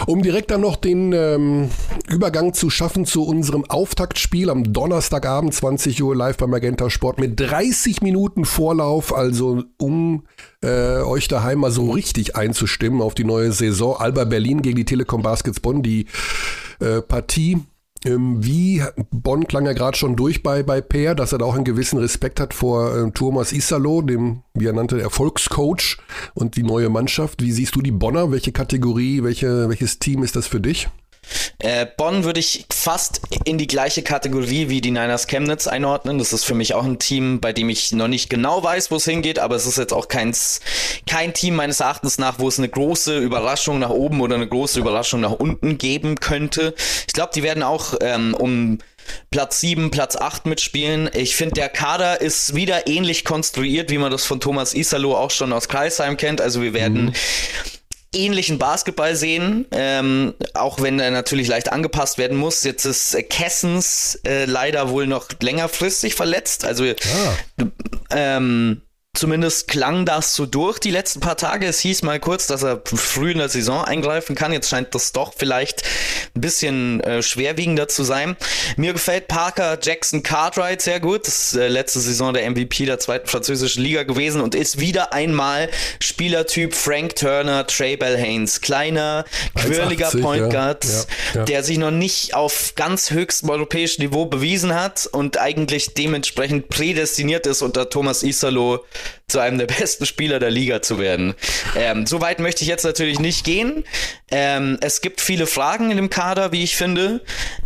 [0.06, 1.70] Um direkt dann noch den ähm,
[2.08, 7.38] Übergang zu schaffen zu unserem Auftaktspiel am Donnerstagabend 20 Uhr live beim Magenta Sport mit
[7.38, 10.24] 30 Minuten Vorlauf, also um
[10.62, 13.96] äh, euch daheim mal so richtig einzustimmen auf die neue Saison.
[13.96, 16.06] Alba Berlin gegen die Telekom Baskets Bonn, die
[16.80, 17.58] äh, Partie
[18.04, 21.64] wie Bonn klang ja gerade schon durch bei, bei Peer, dass er da auch einen
[21.64, 25.98] gewissen Respekt hat vor äh, Thomas Isalo, dem, wie er nannte, Erfolgscoach
[26.34, 27.42] und die neue Mannschaft.
[27.42, 28.30] Wie siehst du die Bonner?
[28.30, 30.88] Welche Kategorie, welche, welches Team ist das für dich?
[31.58, 36.18] Äh, Bonn würde ich fast in die gleiche Kategorie wie die Niners Chemnitz einordnen.
[36.18, 38.96] Das ist für mich auch ein Team, bei dem ich noch nicht genau weiß, wo
[38.96, 40.34] es hingeht, aber es ist jetzt auch kein,
[41.08, 44.80] kein Team meines Erachtens nach, wo es eine große Überraschung nach oben oder eine große
[44.80, 46.74] Überraschung nach unten geben könnte.
[47.06, 48.78] Ich glaube, die werden auch ähm, um
[49.30, 51.10] Platz 7, Platz 8 mitspielen.
[51.14, 55.30] Ich finde, der Kader ist wieder ähnlich konstruiert, wie man das von Thomas Isalo auch
[55.30, 56.40] schon aus Kreisheim kennt.
[56.40, 57.12] Also wir werden mhm
[58.14, 62.64] ähnlichen Basketball sehen, ähm, auch wenn er natürlich leicht angepasst werden muss.
[62.64, 66.64] Jetzt ist äh, Kessens äh, leider wohl noch längerfristig verletzt.
[66.64, 67.64] Also ah.
[68.10, 68.82] ähm,
[69.22, 71.66] Zumindest klang das so durch die letzten paar Tage.
[71.66, 74.54] Es hieß mal kurz, dass er früh in der Saison eingreifen kann.
[74.54, 75.82] Jetzt scheint das doch vielleicht
[76.34, 78.38] ein bisschen äh, schwerwiegender zu sein.
[78.76, 81.26] Mir gefällt Parker Jackson Cartwright sehr gut.
[81.26, 85.12] Das ist äh, letzte Saison der MVP der zweiten französischen Liga gewesen und ist wieder
[85.12, 85.68] einmal
[86.00, 88.62] Spielertyp Frank Turner, Trey Bell Haynes.
[88.62, 90.90] Kleiner, quirliger Point Guard, ja.
[90.90, 91.04] Ja,
[91.34, 91.44] ja.
[91.44, 97.46] der sich noch nicht auf ganz höchstem europäischen Niveau bewiesen hat und eigentlich dementsprechend prädestiniert
[97.46, 98.86] ist unter Thomas Isalo
[99.28, 101.34] zu einem der besten Spieler der Liga zu werden.
[101.76, 103.84] Ähm, so weit möchte ich jetzt natürlich nicht gehen.
[104.30, 107.20] Ähm, es gibt viele Fragen in dem Kader, wie ich finde.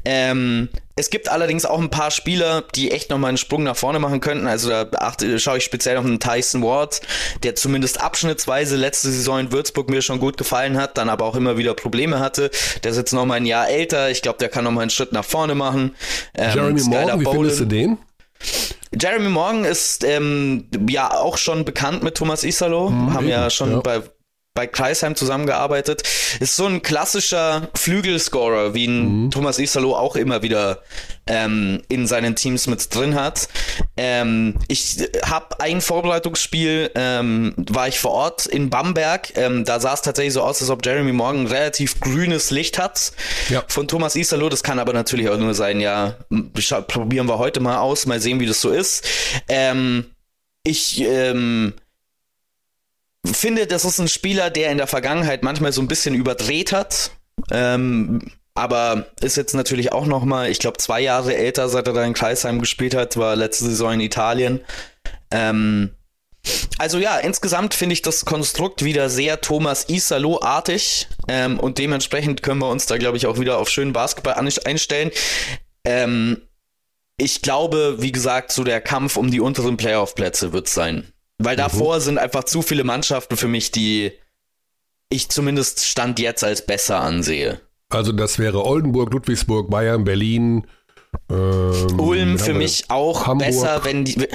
[0.04, 0.68] Ähm,
[0.98, 4.20] es gibt allerdings auch ein paar Spieler, die echt nochmal einen Sprung nach vorne machen
[4.20, 4.46] könnten.
[4.46, 7.02] Also da achte, schaue ich speziell auf einen Tyson Ward,
[7.42, 11.36] der zumindest abschnittsweise letzte Saison in Würzburg mir schon gut gefallen hat, dann aber auch
[11.36, 12.50] immer wieder Probleme hatte.
[12.82, 14.10] Der ist jetzt nochmal ein Jahr älter.
[14.10, 15.94] Ich glaube, der kann nochmal einen Schritt nach vorne machen.
[16.34, 17.98] Ähm, Jeremy Morgan, wie findest du den?
[18.98, 23.72] Jeremy Morgan ist ähm, ja auch schon bekannt mit Thomas Isalo, mhm, haben ja schon
[23.72, 23.80] ja.
[23.80, 24.02] bei
[24.56, 26.02] bei Kreisheim zusammengearbeitet.
[26.40, 29.30] Ist so ein klassischer Flügelscorer, wie ihn mhm.
[29.30, 30.82] Thomas Isalo auch immer wieder
[31.28, 33.48] ähm, in seinen Teams mit drin hat.
[33.96, 39.36] Ähm, ich habe ein Vorbereitungsspiel, ähm, war ich vor Ort in Bamberg.
[39.36, 43.12] Ähm, da sah es tatsächlich so aus, als ob Jeremy Morgan relativ grünes Licht hat
[43.48, 43.62] ja.
[43.68, 44.48] von Thomas Isalo.
[44.48, 46.16] Das kann aber natürlich auch nur sein, ja,
[46.88, 49.06] probieren wir heute mal aus, mal sehen, wie das so ist.
[49.48, 50.06] Ähm,
[50.64, 51.74] ich ähm,
[53.32, 57.10] finde, das ist ein Spieler, der in der Vergangenheit manchmal so ein bisschen überdreht hat.
[57.50, 61.92] Ähm, aber ist jetzt natürlich auch noch mal, ich glaube, zwei Jahre älter, seit er
[61.92, 64.60] da in Kreisheim gespielt hat, war letzte Saison in Italien.
[65.30, 65.90] Ähm,
[66.78, 72.60] also ja, insgesamt finde ich das Konstrukt wieder sehr Thomas Isalo-artig ähm, und dementsprechend können
[72.60, 75.10] wir uns da, glaube ich, auch wieder auf schönen Basketball einstellen.
[75.84, 76.42] Ähm,
[77.18, 81.12] ich glaube, wie gesagt, so der Kampf um die unteren Playoff-Plätze wird sein.
[81.38, 82.00] Weil davor mhm.
[82.00, 84.12] sind einfach zu viele Mannschaften für mich, die
[85.08, 87.60] ich zumindest Stand jetzt als besser ansehe.
[87.90, 90.66] Also das wäre Oldenburg, Ludwigsburg, Bayern, Berlin.
[91.30, 93.48] Ähm, Ulm für mich auch Hamburg.
[93.48, 94.26] besser, wenn die.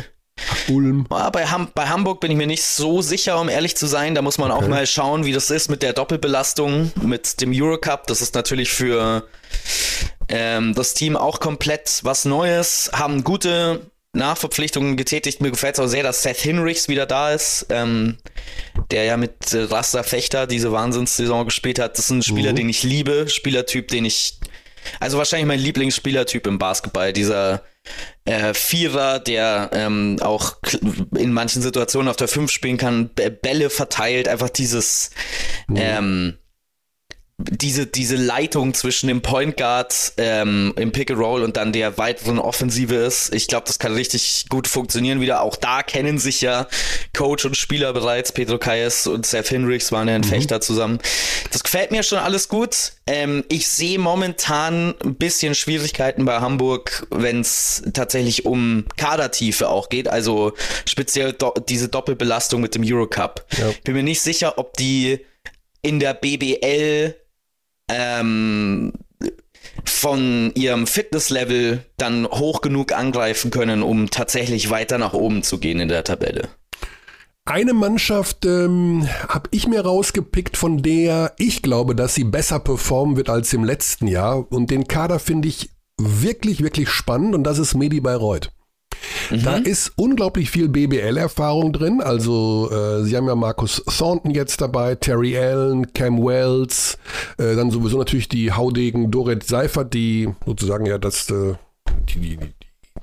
[0.70, 1.06] Ulm.
[1.12, 4.16] Ja, bei, Ham bei, Hamburg bin ich mir nicht so sicher, um ehrlich zu sein.
[4.16, 4.64] Da muss man okay.
[4.64, 8.08] auch mal schauen, wie das ist mit der Doppelbelastung, mit dem Eurocup.
[8.08, 9.28] Das ist natürlich für
[10.30, 12.90] ähm, das Team auch komplett was Neues.
[12.94, 15.42] Haben gute Nachverpflichtungen getätigt.
[15.42, 18.18] Mir gefällt es auch sehr, dass Seth Hinrichs wieder da ist, ähm,
[18.92, 21.98] der ja mit äh, Rasta Fechter diese Wahnsinnssaison gespielt hat.
[21.98, 22.58] Das ist ein Spieler, mhm.
[22.58, 24.40] den ich liebe, Spielertyp, den ich,
[25.00, 27.64] also wahrscheinlich mein Lieblingsspielertyp im Basketball, dieser
[28.26, 30.58] äh, Vierer, der ähm, auch
[31.18, 35.12] in manchen Situationen auf der 5 spielen kann, Bälle verteilt, einfach dieses
[35.68, 35.78] mhm.
[35.78, 36.38] ähm,
[37.50, 41.98] diese, diese Leitung zwischen dem Point Guard ähm, im Pick and Roll und dann der
[41.98, 43.34] weiteren Offensive ist.
[43.34, 45.42] Ich glaube, das kann richtig gut funktionieren wieder.
[45.42, 46.68] Auch da kennen sich ja
[47.16, 48.32] Coach und Spieler bereits.
[48.32, 50.26] Pedro Kayes und Seth Hinrichs waren ja ein mhm.
[50.26, 51.00] Fechter zusammen.
[51.52, 52.94] Das gefällt mir schon alles gut.
[53.08, 59.90] Ähm, ich sehe momentan ein bisschen Schwierigkeiten bei Hamburg, wenn es tatsächlich um Kadertiefe auch
[59.90, 60.08] geht.
[60.08, 60.54] Also
[60.86, 63.46] speziell do diese Doppelbelastung mit dem Eurocup.
[63.58, 63.72] Ja.
[63.84, 65.26] Bin mir nicht sicher, ob die
[65.82, 67.16] in der BBL
[67.92, 68.94] ähm,
[69.86, 75.80] von ihrem Fitnesslevel dann hoch genug angreifen können, um tatsächlich weiter nach oben zu gehen
[75.80, 76.50] in der Tabelle.
[77.46, 83.18] Eine Mannschaft ähm, habe ich mir rausgepickt, von der ich glaube, dass sie besser performen
[83.18, 84.52] wird als im letzten Jahr.
[84.52, 88.52] Und den Kader finde ich wirklich, wirklich spannend und das ist Medi Bayreuth.
[89.30, 89.44] Mhm.
[89.44, 92.02] Da ist unglaublich viel BBL-Erfahrung drin.
[92.02, 96.98] Also äh, sie haben ja Markus Thornton jetzt dabei, Terry Allen, Cam Wells,
[97.38, 101.56] äh, dann sowieso natürlich die Haudegen Dorit Seifert, die sozusagen ja das äh,
[102.10, 102.54] die, die, die,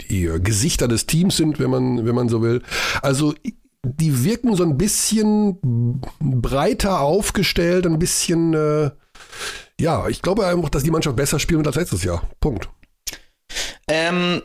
[0.08, 2.62] die äh, Gesichter des Teams sind, wenn man, wenn man so will.
[3.02, 3.34] Also
[3.84, 8.90] die wirken so ein bisschen breiter aufgestellt, ein bisschen, äh,
[9.80, 12.22] ja, ich glaube einfach, dass die Mannschaft besser spielen wird als letztes Jahr.
[12.40, 12.68] Punkt.
[13.88, 14.42] Ähm,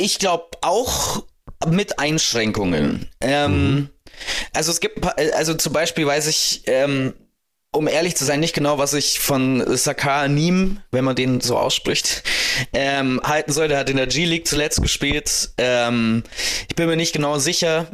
[0.00, 1.24] ich glaube auch
[1.68, 3.08] mit Einschränkungen.
[3.20, 3.90] Ähm, mhm.
[4.52, 7.14] Also es gibt, also zum Beispiel weiß ich, ähm,
[7.72, 11.56] um ehrlich zu sein, nicht genau, was ich von Sakar Nim, wenn man den so
[11.56, 12.24] ausspricht,
[12.72, 13.68] ähm, halten soll.
[13.68, 15.50] Der hat in der G-League zuletzt gespielt.
[15.56, 16.24] Ähm,
[16.68, 17.86] ich bin mir nicht genau sicher.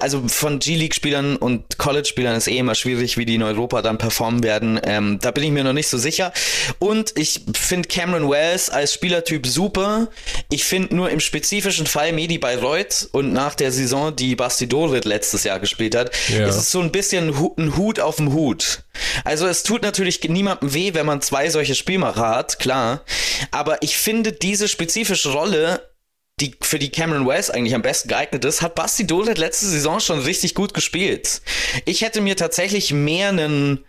[0.00, 4.42] Also von G-League-Spielern und College-Spielern ist eh immer schwierig, wie die in Europa dann performen
[4.42, 4.78] werden.
[4.84, 6.34] Ähm, da bin ich mir noch nicht so sicher.
[6.78, 10.08] Und ich finde Cameron Wells als Spielertyp super.
[10.50, 15.06] Ich finde nur im spezifischen Fall Medi Bayreuth und nach der Saison, die Basti Dorit
[15.06, 16.46] letztes Jahr gespielt hat, ja.
[16.46, 18.84] ist es so ein bisschen ein Hut auf dem Hut.
[19.24, 23.04] Also es tut natürlich niemandem weh, wenn man zwei solche Spielmacher hat, klar.
[23.50, 25.92] Aber ich finde diese spezifische Rolle
[26.40, 30.00] die für die Cameron Wells eigentlich am besten geeignet ist, hat Basti Dolet letzte Saison
[30.00, 31.42] schon richtig gut gespielt.
[31.84, 33.84] Ich hätte mir tatsächlich mehr einen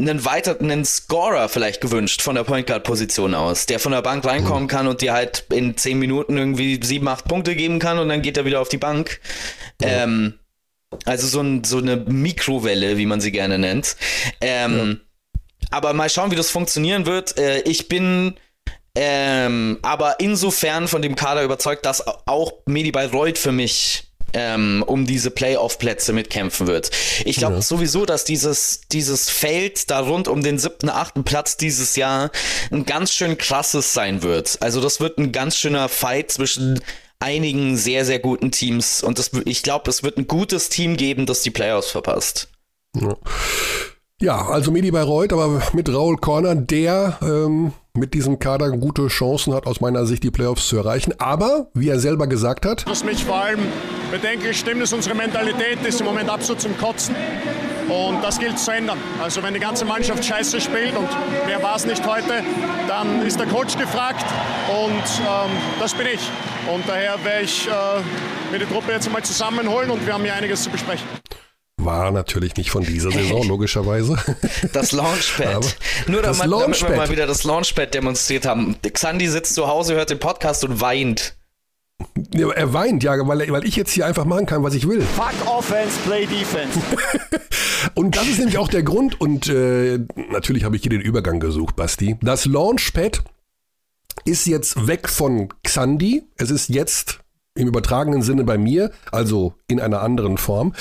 [0.00, 4.24] einen weiteren Scorer vielleicht gewünscht von der Point Guard Position aus, der von der Bank
[4.24, 8.08] reinkommen kann und dir halt in zehn Minuten irgendwie sieben, acht Punkte geben kann und
[8.08, 9.20] dann geht er wieder auf die Bank.
[9.80, 10.04] Ja.
[10.04, 10.38] Ähm,
[11.04, 13.96] also so, ein, so eine Mikrowelle, wie man sie gerne nennt.
[14.40, 15.30] Ähm, ja.
[15.70, 17.38] Aber mal schauen, wie das funktionieren wird.
[17.38, 18.34] Äh, ich bin
[18.94, 25.06] ähm, aber insofern von dem Kader überzeugt, dass auch Medi Bayreuth für mich ähm, um
[25.06, 26.90] diese Playoff-Plätze mitkämpfen wird.
[27.24, 27.62] Ich glaube ja.
[27.62, 32.30] sowieso, dass dieses, dieses Feld da rund um den siebten, achten Platz dieses Jahr
[32.70, 34.58] ein ganz schön krasses sein wird.
[34.60, 36.80] Also das wird ein ganz schöner Fight zwischen
[37.22, 39.02] einigen sehr, sehr guten Teams.
[39.02, 42.48] Und das, ich glaube, es wird ein gutes Team geben, das die Playoffs verpasst.
[42.94, 43.16] Ja.
[44.20, 49.52] Ja, also Medi Bayreuth, aber mit Raul Corner, der ähm, mit diesem Kader gute Chancen
[49.52, 51.12] hat, aus meiner Sicht die Playoffs zu erreichen.
[51.18, 52.86] Aber, wie er selber gesagt hat.
[52.86, 53.60] Was mich vor allem
[54.10, 57.14] bedenklich stimmt, ist unsere Mentalität, ist im Moment absolut zum Kotzen.
[57.88, 58.96] Und das gilt zu ändern.
[59.22, 61.08] Also wenn die ganze Mannschaft scheiße spielt und
[61.46, 62.42] wer war es nicht heute,
[62.88, 64.24] dann ist der Coach gefragt
[64.70, 66.20] und ähm, das bin ich.
[66.72, 67.70] Und daher werde ich äh,
[68.50, 71.06] mir die Truppe jetzt einmal zusammenholen und wir haben hier einiges zu besprechen.
[71.84, 74.16] War natürlich nicht von dieser Saison, logischerweise.
[74.72, 75.76] Das Launchpad.
[76.06, 76.82] Nur das damit, Launchpad.
[76.82, 78.76] damit wir mal wieder das Launchpad demonstriert haben.
[78.82, 81.34] Xandi sitzt zu Hause, hört den Podcast und weint.
[82.34, 85.02] Ja, er weint, ja, weil, weil ich jetzt hier einfach machen kann, was ich will.
[85.02, 86.78] Fuck Offense, play Defense.
[87.94, 91.40] und das ist nämlich auch der Grund, und äh, natürlich habe ich hier den Übergang
[91.40, 92.16] gesucht, Basti.
[92.20, 93.22] Das Launchpad
[94.24, 96.24] ist jetzt weg von Xandi.
[96.36, 97.20] Es ist jetzt
[97.54, 100.74] im übertragenen Sinne bei mir, also in einer anderen Form.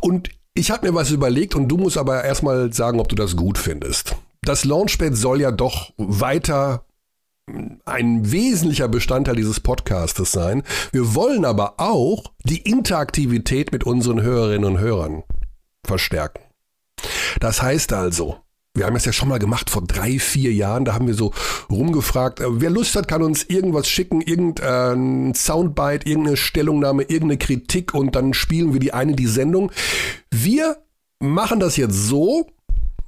[0.00, 3.36] Und ich habe mir was überlegt und du musst aber erstmal sagen, ob du das
[3.36, 4.16] gut findest.
[4.42, 6.84] Das Launchpad soll ja doch weiter
[7.86, 10.62] ein wesentlicher Bestandteil dieses Podcastes sein.
[10.92, 15.22] Wir wollen aber auch die Interaktivität mit unseren Hörerinnen und Hörern
[15.84, 16.42] verstärken.
[17.40, 18.36] Das heißt also,
[18.78, 20.84] wir haben es ja schon mal gemacht vor drei, vier Jahren.
[20.84, 21.32] Da haben wir so
[21.68, 22.40] rumgefragt.
[22.40, 28.14] Äh, wer Lust hat, kann uns irgendwas schicken, irgendein Soundbite, irgendeine Stellungnahme, irgendeine Kritik und
[28.14, 29.72] dann spielen wir die eine die Sendung.
[30.30, 30.78] Wir
[31.18, 32.46] machen das jetzt so,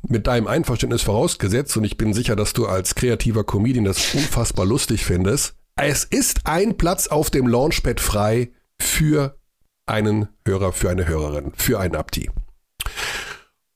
[0.02, 4.66] mit deinem Einverständnis vorausgesetzt, und ich bin sicher, dass du als kreativer Comedian das unfassbar
[4.66, 5.54] lustig findest.
[5.76, 8.50] Es ist ein Platz auf dem Launchpad frei
[8.80, 9.38] für
[9.86, 12.30] einen Hörer, für eine Hörerin, für einen Abdi.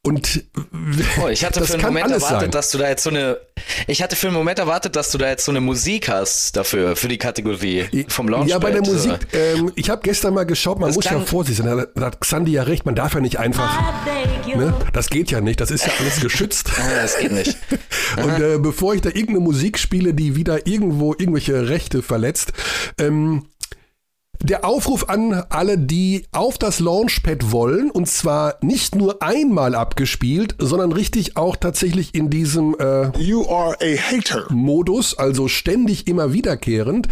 [0.05, 0.45] Und
[1.23, 2.51] oh, ich hatte für einen Moment erwartet, sein.
[2.51, 3.39] dass du da jetzt so eine.
[3.87, 6.95] Ich hatte für einen Moment erwartet, dass du da jetzt so eine Musik hast dafür,
[6.95, 8.51] für die Kategorie vom Launchpad.
[8.51, 11.65] Ja, bei der Musik, ähm, ich habe gestern mal geschaut, man das muss ja vorsichtig
[11.65, 11.87] sein.
[11.95, 13.83] Da hat Xandi ja recht, man darf ja nicht einfach.
[14.47, 14.75] Ne?
[14.93, 16.71] Das geht ja nicht, das ist ja alles geschützt.
[16.79, 17.57] ah, das geht nicht.
[18.23, 22.53] Und äh, bevor ich da irgendeine Musik spiele, die wieder irgendwo irgendwelche Rechte verletzt,
[22.99, 23.47] ähm,
[24.43, 30.55] der Aufruf an alle, die auf das Launchpad wollen, und zwar nicht nur einmal abgespielt,
[30.59, 34.47] sondern richtig auch tatsächlich in diesem äh, You are a hater.
[34.51, 37.09] Modus, also ständig immer wiederkehrend,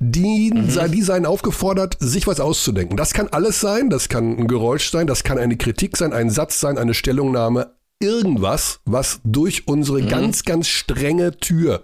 [0.00, 0.90] die, mhm.
[0.90, 2.96] die seien aufgefordert, sich was auszudenken.
[2.96, 6.30] Das kann alles sein, das kann ein Geräusch sein, das kann eine Kritik sein, ein
[6.30, 10.08] Satz sein, eine Stellungnahme, irgendwas, was durch unsere mhm.
[10.08, 11.82] ganz, ganz strenge Tür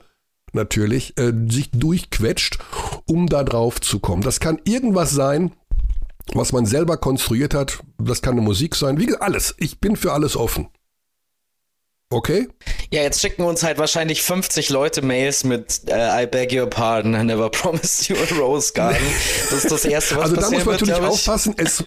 [0.52, 2.58] natürlich, äh, sich durchquetscht,
[3.06, 4.22] um da drauf zu kommen.
[4.22, 5.52] Das kann irgendwas sein,
[6.34, 7.82] was man selber konstruiert hat.
[7.98, 8.98] Das kann eine Musik sein.
[8.98, 9.54] Wie gesagt, alles.
[9.58, 10.68] Ich bin für alles offen.
[12.12, 12.48] Okay?
[12.90, 17.14] Ja, jetzt schicken uns halt wahrscheinlich 50 Leute Mails mit uh, I beg your pardon,
[17.14, 19.06] I never promised you a rose garden.
[19.50, 21.84] Das ist das Erste, was Also da muss man natürlich aufpassen, es,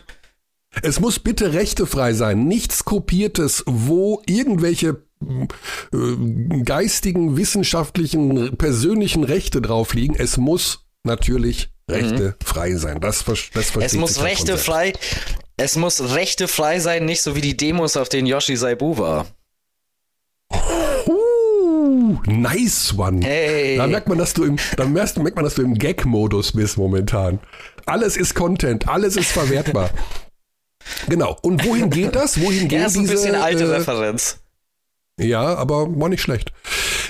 [0.82, 2.46] es muss bitte rechtefrei sein.
[2.46, 10.16] Nichts Kopiertes, wo irgendwelche äh, geistigen, wissenschaftlichen, persönlichen Rechte drauf liegen.
[10.16, 12.46] Es muss natürlich Rechte mhm.
[12.46, 13.00] frei sein.
[13.00, 14.94] Das, das Es muss Rechte frei,
[15.58, 19.28] es muss Rechte frei sein, nicht so wie die Demos, auf denen Yoshi Saibu war.
[21.08, 23.24] Uh, nice one.
[23.24, 23.78] Hey.
[23.78, 26.78] Da merkt man, dass du im, da merkt, merkt man, dass du im Gag-Modus bist
[26.78, 27.40] momentan.
[27.86, 29.92] Alles ist Content, alles ist verwertbar.
[31.08, 31.38] genau.
[31.42, 32.42] Und wohin geht das?
[32.42, 34.40] Wohin geht ja, ist ein bisschen alte äh, Referenz.
[35.20, 36.52] Ja, aber war nicht schlecht.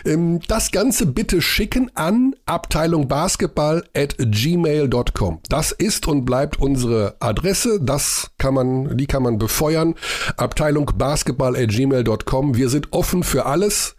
[0.06, 5.40] Ähm, das Ganze bitte schicken an Abteilung Basketball at gmail.com.
[5.50, 7.80] Das ist und bleibt unsere Adresse.
[7.82, 9.96] Das kann man, die kann man befeuern.
[10.38, 12.56] Abteilung Basketball at gmail.com.
[12.56, 13.96] Wir sind offen für alles.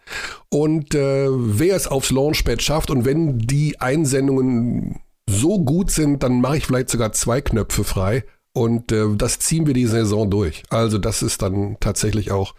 [0.50, 6.40] Und äh, wer es aufs Launchpad schafft und wenn die Einsendungen so gut sind, dann
[6.40, 8.24] mache ich vielleicht sogar zwei Knöpfe frei
[8.56, 10.62] und äh, das ziehen wir die Saison durch.
[10.70, 12.54] Also das ist dann tatsächlich auch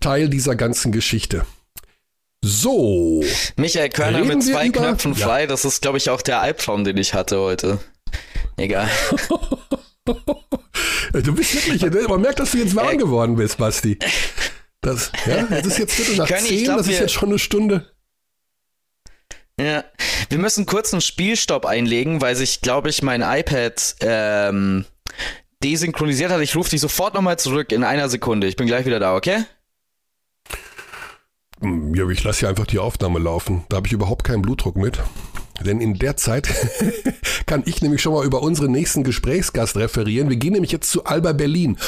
[0.00, 1.44] Teil dieser ganzen Geschichte.
[2.40, 3.24] So.
[3.56, 5.46] Michael Körner mit zwei über, Knöpfen frei, ja.
[5.48, 7.80] das ist, glaube ich, auch der Albtraum, den ich hatte heute.
[8.56, 8.88] Egal.
[10.04, 13.98] du bist wirklich, man merkt, dass du jetzt warm geworden bist, Basti.
[14.82, 17.40] Das, ja, das ist jetzt Viertel nach Können, zehn, glaub, das ist jetzt schon eine
[17.40, 17.90] Stunde.
[19.58, 19.82] Ja,
[20.28, 24.84] wir müssen kurz einen Spielstopp einlegen, weil sich, glaube ich, mein iPad ähm,
[25.64, 26.40] desynchronisiert hat.
[26.40, 28.46] Ich rufe dich sofort nochmal zurück in einer Sekunde.
[28.46, 29.44] Ich bin gleich wieder da, okay?
[31.60, 33.64] Hm, ja, ich lasse hier einfach die Aufnahme laufen.
[33.68, 34.98] Da habe ich überhaupt keinen Blutdruck mit.
[35.60, 36.48] Denn in der Zeit
[37.46, 40.28] kann ich nämlich schon mal über unseren nächsten Gesprächsgast referieren.
[40.28, 41.78] Wir gehen nämlich jetzt zu Alba Berlin.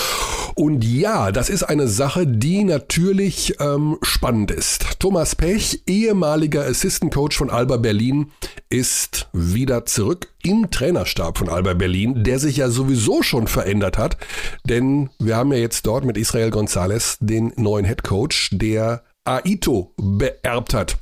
[0.54, 5.00] Und ja, das ist eine Sache, die natürlich ähm, spannend ist.
[5.00, 8.32] Thomas Pech, ehemaliger Assistant Coach von Alba Berlin,
[8.70, 14.16] ist wieder zurück im Trainerstab von Alba Berlin, der sich ja sowieso schon verändert hat.
[14.64, 19.92] Denn wir haben ja jetzt dort mit Israel Gonzalez den neuen Head Coach, der Aito
[19.96, 20.96] beerbt hat.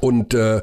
[0.00, 0.62] Und äh,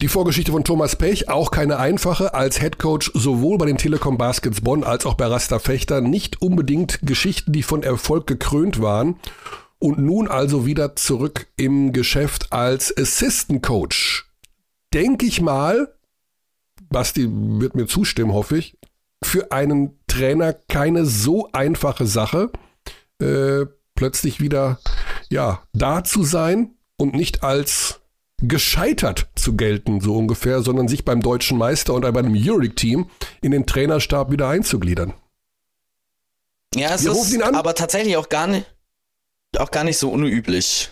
[0.00, 4.60] die Vorgeschichte von Thomas Pech, auch keine einfache, als Headcoach sowohl bei den Telekom Baskets
[4.60, 9.18] Bonn als auch bei Rasta Fechter, nicht unbedingt Geschichten, die von Erfolg gekrönt waren.
[9.80, 14.28] Und nun also wieder zurück im Geschäft als Assistant Coach.
[14.94, 15.92] Denke ich mal,
[16.90, 18.78] Basti wird mir zustimmen, hoffe ich,
[19.22, 22.50] für einen Trainer keine so einfache Sache,
[23.20, 24.78] äh, plötzlich wieder
[25.28, 28.00] ja da zu sein und nicht als
[28.40, 33.10] gescheitert zu gelten, so ungefähr, sondern sich beim deutschen Meister und bei einem Euroleague-Team
[33.40, 35.12] in den Trainerstab wieder einzugliedern.
[36.74, 38.66] Ja, es Wir ist aber tatsächlich auch gar nicht,
[39.56, 40.90] auch gar nicht so unüblich.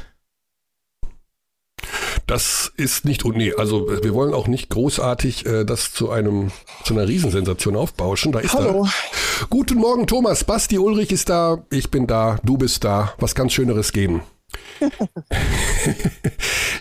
[2.26, 6.50] Das ist nicht, nee, also wir wollen auch nicht großartig äh, das zu einem,
[6.82, 8.32] zu einer Riesensensation aufbauschen.
[8.32, 8.84] Da ist Hallo.
[8.84, 9.46] Da.
[9.48, 10.42] Guten Morgen, Thomas.
[10.42, 11.64] Basti Ulrich ist da.
[11.70, 12.38] Ich bin da.
[12.42, 13.14] Du bist da.
[13.18, 14.22] Was ganz Schöneres geben.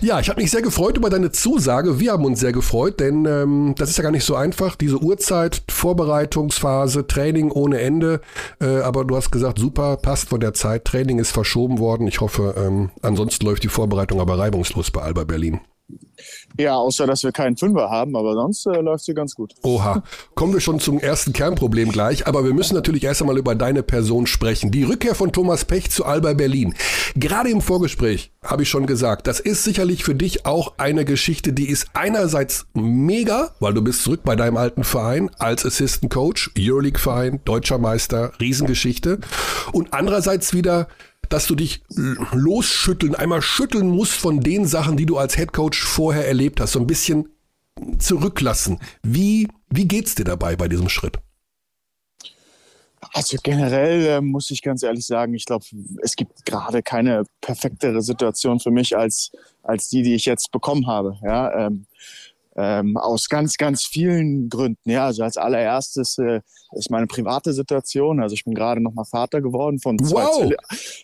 [0.01, 1.99] Ja, ich habe mich sehr gefreut über deine Zusage.
[1.99, 4.75] Wir haben uns sehr gefreut, denn ähm, das ist ja gar nicht so einfach.
[4.75, 8.21] Diese Uhrzeit, Vorbereitungsphase, Training ohne Ende.
[8.61, 10.85] Äh, aber du hast gesagt, super, passt von der Zeit.
[10.85, 12.07] Training ist verschoben worden.
[12.07, 15.59] Ich hoffe, ähm, ansonsten läuft die Vorbereitung aber reibungslos bei Alba Berlin.
[16.57, 19.53] Ja, außer dass wir keinen Fünfer haben, aber sonst äh, läuft sie ganz gut.
[19.63, 20.03] Oha,
[20.35, 23.83] kommen wir schon zum ersten Kernproblem gleich, aber wir müssen natürlich erst einmal über deine
[23.83, 24.71] Person sprechen.
[24.71, 26.73] Die Rückkehr von Thomas Pech zu Alba Berlin.
[27.15, 31.51] Gerade im Vorgespräch habe ich schon gesagt, das ist sicherlich für dich auch eine Geschichte,
[31.51, 36.51] die ist einerseits mega, weil du bist zurück bei deinem alten Verein als Assistant Coach,
[36.57, 39.19] Euroleague-Verein, deutscher Meister, Riesengeschichte.
[39.73, 40.87] Und andererseits wieder
[41.29, 46.27] dass du dich losschütteln, einmal schütteln musst von den Sachen, die du als Headcoach vorher
[46.27, 47.29] erlebt hast, so ein bisschen
[47.99, 48.79] zurücklassen.
[49.03, 51.19] Wie, wie geht's dir dabei bei diesem Schritt?
[53.13, 55.65] Also generell äh, muss ich ganz ehrlich sagen, ich glaube,
[56.01, 59.31] es gibt gerade keine perfektere Situation für mich als,
[59.63, 61.17] als die, die ich jetzt bekommen habe.
[61.23, 61.85] Ja, ähm,
[62.55, 64.89] ähm, aus ganz, ganz vielen Gründen.
[64.89, 66.41] Ja, also als allererstes äh,
[66.73, 68.21] ist meine private Situation.
[68.21, 70.37] Also ich bin gerade noch mal Vater geworden von zwei wow.
[70.37, 70.55] Zwilli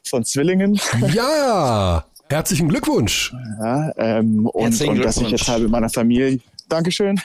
[0.07, 0.79] von Zwillingen.
[1.13, 3.33] Ja, herzlichen Glückwunsch.
[3.59, 6.39] Ja, ähm, und, und dass ich jetzt halt mit meiner Familie,
[6.69, 7.19] Dankeschön,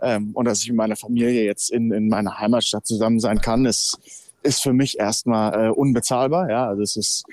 [0.00, 3.64] ähm, und dass ich mit meiner Familie jetzt in, in meiner Heimatstadt zusammen sein kann,
[3.64, 3.98] ist,
[4.42, 6.50] ist für mich erstmal äh, unbezahlbar.
[6.50, 7.24] Ja, also es ist,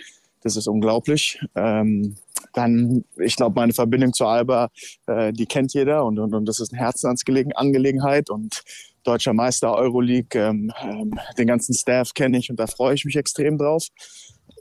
[0.41, 1.39] das ist unglaublich.
[1.55, 2.15] Ähm,
[2.53, 4.69] dann, ich glaube, meine Verbindung zu Alba,
[5.07, 8.63] äh, die kennt jeder und, und, und das ist eine Herzensangelegenheit und
[9.03, 13.15] deutscher Meister Euroleague, ähm, ähm, den ganzen Staff kenne ich und da freue ich mich
[13.15, 13.87] extrem drauf.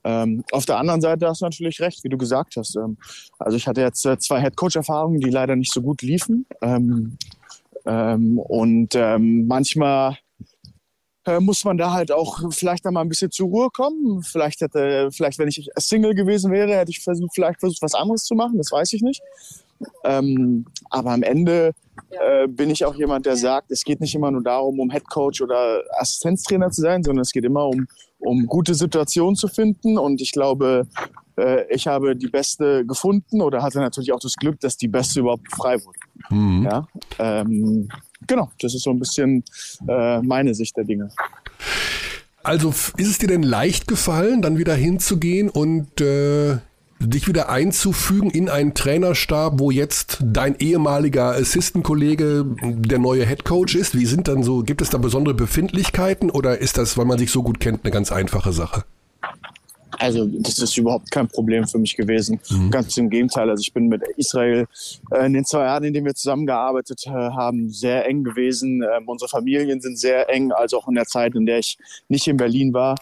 [0.02, 2.76] Ähm, auf der anderen Seite hast du natürlich recht, wie du gesagt hast.
[2.76, 2.96] Ähm,
[3.38, 6.46] also ich hatte jetzt äh, zwei Headcoach-Erfahrungen, die leider nicht so gut liefen.
[6.62, 7.18] Ähm,
[7.86, 10.18] ähm, und manchmal
[11.40, 14.22] muss man da halt auch vielleicht einmal ein bisschen zur Ruhe kommen.
[14.22, 18.24] Vielleicht hätte, vielleicht wenn ich Single gewesen wäre, hätte ich versucht, vielleicht versucht, was anderes
[18.24, 18.56] zu machen.
[18.56, 19.22] Das weiß ich nicht.
[20.04, 21.72] Ähm, aber am Ende
[22.10, 25.08] äh, bin ich auch jemand, der sagt, es geht nicht immer nur darum, um Head
[25.08, 27.86] Coach oder Assistenztrainer zu sein, sondern es geht immer um,
[28.18, 29.98] um gute Situationen zu finden.
[29.98, 30.86] Und ich glaube,
[31.36, 35.20] äh, ich habe die beste gefunden oder hatte natürlich auch das Glück, dass die beste
[35.20, 35.98] überhaupt frei wurde.
[36.30, 36.64] Mhm.
[36.64, 37.88] Ja, ähm,
[38.30, 39.44] genau, das ist so ein bisschen
[39.86, 41.10] äh, meine Sicht der Dinge.
[42.42, 46.56] Also ist es dir denn leicht gefallen, dann wieder hinzugehen und äh,
[47.00, 53.94] dich wieder einzufügen in einen Trainerstab, wo jetzt dein ehemaliger Assistant-Kollege der neue Headcoach ist?
[53.94, 57.30] Wie sind dann so, gibt es da besondere Befindlichkeiten oder ist das, weil man sich
[57.30, 58.84] so gut kennt, eine ganz einfache Sache?
[60.00, 62.40] Also das ist überhaupt kein Problem für mich gewesen.
[62.48, 62.70] Mhm.
[62.70, 63.50] Ganz im Gegenteil.
[63.50, 64.66] Also ich bin mit Israel
[65.10, 68.82] äh, in den zwei Jahren, in denen wir zusammengearbeitet äh, haben, sehr eng gewesen.
[68.82, 71.76] Ähm, unsere Familien sind sehr eng, also auch in der Zeit, in der ich
[72.08, 72.96] nicht in Berlin war.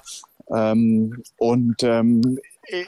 [0.51, 2.41] Ähm, und ähm,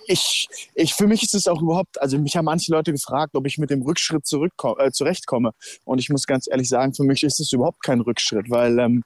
[0.07, 3.47] ich, ich, für mich ist es auch überhaupt, also mich haben manche Leute gefragt, ob
[3.47, 5.53] ich mit dem Rückschritt äh, zurechtkomme.
[5.85, 9.05] Und ich muss ganz ehrlich sagen, für mich ist es überhaupt kein Rückschritt, weil ähm,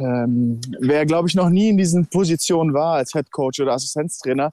[0.00, 4.52] ähm, wer, glaube ich, noch nie in diesen Positionen war als Head Coach oder Assistenztrainer,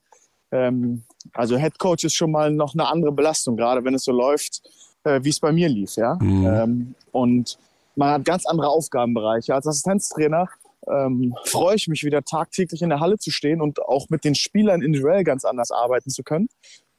[0.51, 4.11] ähm, also Head Coach ist schon mal noch eine andere Belastung, gerade wenn es so
[4.11, 4.61] läuft,
[5.03, 5.95] äh, wie es bei mir lief.
[5.95, 6.17] Ja?
[6.21, 6.45] Mhm.
[6.45, 7.57] Ähm, und
[7.95, 9.53] man hat ganz andere Aufgabenbereiche.
[9.53, 10.47] Als Assistenztrainer
[10.87, 14.35] ähm, freue ich mich wieder tagtäglich in der Halle zu stehen und auch mit den
[14.35, 16.47] Spielern individuell ganz anders arbeiten zu können.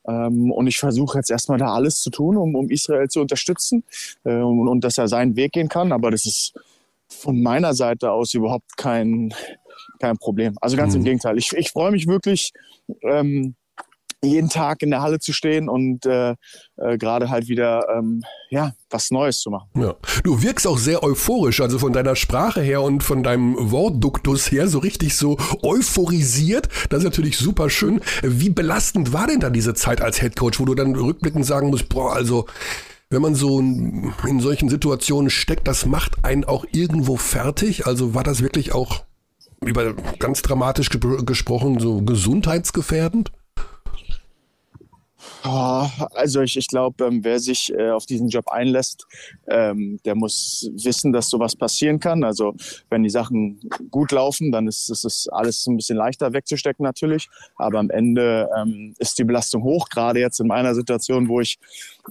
[0.07, 3.85] Ähm, und ich versuche jetzt erstmal da alles zu tun, um, um Israel zu unterstützen
[4.25, 5.93] äh, und, und dass er seinen Weg gehen kann.
[5.93, 6.55] Aber das ist
[7.09, 9.33] von meiner Seite aus überhaupt kein,
[10.01, 10.55] kein Problem.
[10.61, 11.01] Also ganz mhm.
[11.01, 11.39] im Gegenteil.
[11.39, 12.53] Ich, ich freue mich wirklich,
[13.03, 13.55] ähm,
[14.23, 16.35] jeden Tag in der Halle zu stehen und äh,
[16.77, 19.69] äh, gerade halt wieder ähm, ja was Neues zu machen.
[19.77, 19.95] Ja.
[20.25, 24.67] Du wirkst auch sehr euphorisch, also von deiner Sprache her und von deinem Wortduktus her
[24.67, 26.69] so richtig so euphorisiert.
[26.89, 28.01] Das ist natürlich super schön.
[28.23, 31.89] Wie belastend war denn da diese Zeit als Headcoach, wo du dann rückblickend sagen musst,
[31.89, 32.47] boah, also
[33.11, 37.87] wenn man so in solchen Situationen steckt, das macht einen auch irgendwo fertig.
[37.87, 39.05] Also war das wirklich auch
[39.65, 43.33] über ganz dramatisch gesprochen so gesundheitsgefährdend?
[45.45, 49.07] Oh, also ich, ich glaube, ähm, wer sich äh, auf diesen Job einlässt,
[49.47, 52.25] ähm, der muss wissen, dass sowas passieren kann.
[52.25, 52.55] Also
[52.91, 53.61] wenn die Sachen
[53.91, 57.29] gut laufen, dann ist es alles ein bisschen leichter wegzustecken natürlich.
[57.57, 61.59] Aber am Ende ähm, ist die Belastung hoch, gerade jetzt in meiner Situation, wo ich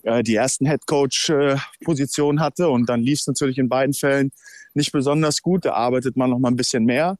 [0.03, 2.69] äh, die ersten Headcoach-Positionen äh, hatte.
[2.69, 4.31] Und dann lief es natürlich in beiden Fällen
[4.73, 5.65] nicht besonders gut.
[5.65, 7.17] Da arbeitet man noch mal ein bisschen mehr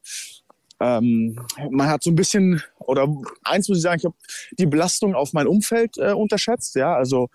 [0.80, 1.38] ähm,
[1.70, 3.08] man hat so ein bisschen, oder
[3.44, 4.16] eins muss ich sagen, ich habe
[4.58, 7.28] die Belastung auf mein Umfeld äh, unterschätzt, ja, also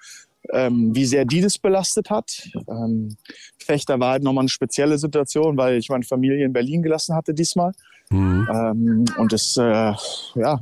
[0.52, 2.50] ähm, wie sehr die das belastet hat.
[2.68, 3.16] Ähm,
[3.58, 7.34] Fechter war halt nochmal eine spezielle Situation, weil ich meine Familie in Berlin gelassen hatte
[7.34, 7.72] diesmal.
[8.10, 8.48] Mhm.
[8.54, 9.94] Ähm, und das, äh,
[10.36, 10.60] ja,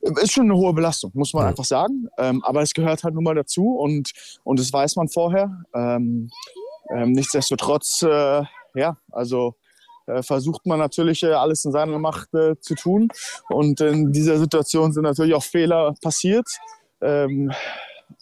[0.00, 1.48] ist schon eine hohe Belastung, muss man ja.
[1.50, 2.08] einfach sagen.
[2.18, 4.12] Ähm, aber es gehört halt nun mal dazu und,
[4.44, 5.64] und das weiß man vorher.
[5.74, 6.30] Ähm,
[6.94, 8.42] ähm, nichtsdestotrotz, äh,
[8.74, 9.54] ja, also
[10.22, 13.08] versucht man natürlich äh, alles in seiner Macht äh, zu tun.
[13.48, 16.46] Und in dieser Situation sind natürlich auch Fehler passiert.
[17.00, 17.52] Ähm,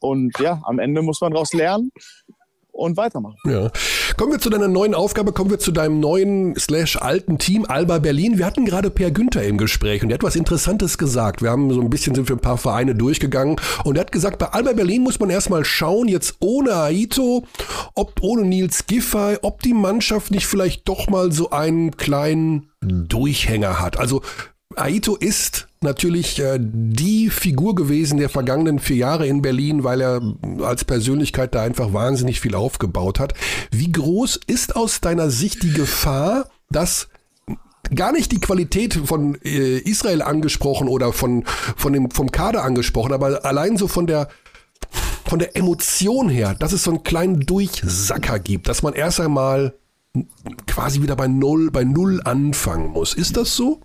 [0.01, 1.91] Und ja, am Ende muss man daraus lernen
[2.79, 3.37] und weitermachen.
[3.45, 3.71] Ja.
[4.17, 7.99] Kommen wir zu deiner neuen Aufgabe, kommen wir zu deinem neuen slash alten Team Alba
[7.99, 8.39] Berlin.
[8.39, 11.43] Wir hatten gerade Per Günther im Gespräch und er hat was Interessantes gesagt.
[11.43, 14.39] Wir haben so ein bisschen sind für ein paar Vereine durchgegangen und er hat gesagt,
[14.39, 17.45] bei Alba Berlin muss man erstmal schauen, jetzt ohne Aito,
[17.95, 23.81] ob ohne Nils Giffey, ob die Mannschaft nicht vielleicht doch mal so einen kleinen Durchhänger
[23.81, 23.99] hat.
[23.99, 24.23] Also
[24.81, 30.21] Aito ist natürlich äh, die Figur gewesen der vergangenen vier Jahre in Berlin, weil er
[30.63, 33.35] als Persönlichkeit da einfach wahnsinnig viel aufgebaut hat.
[33.71, 37.09] Wie groß ist aus deiner Sicht die Gefahr, dass
[37.95, 41.45] gar nicht die Qualität von äh, Israel angesprochen oder von,
[41.77, 44.29] von dem, vom Kader angesprochen, aber allein so von der
[45.25, 49.75] von der Emotion her, dass es so einen kleinen Durchsacker gibt, dass man erst einmal
[50.67, 53.13] quasi wieder bei Null, bei Null anfangen muss.
[53.13, 53.81] Ist das so?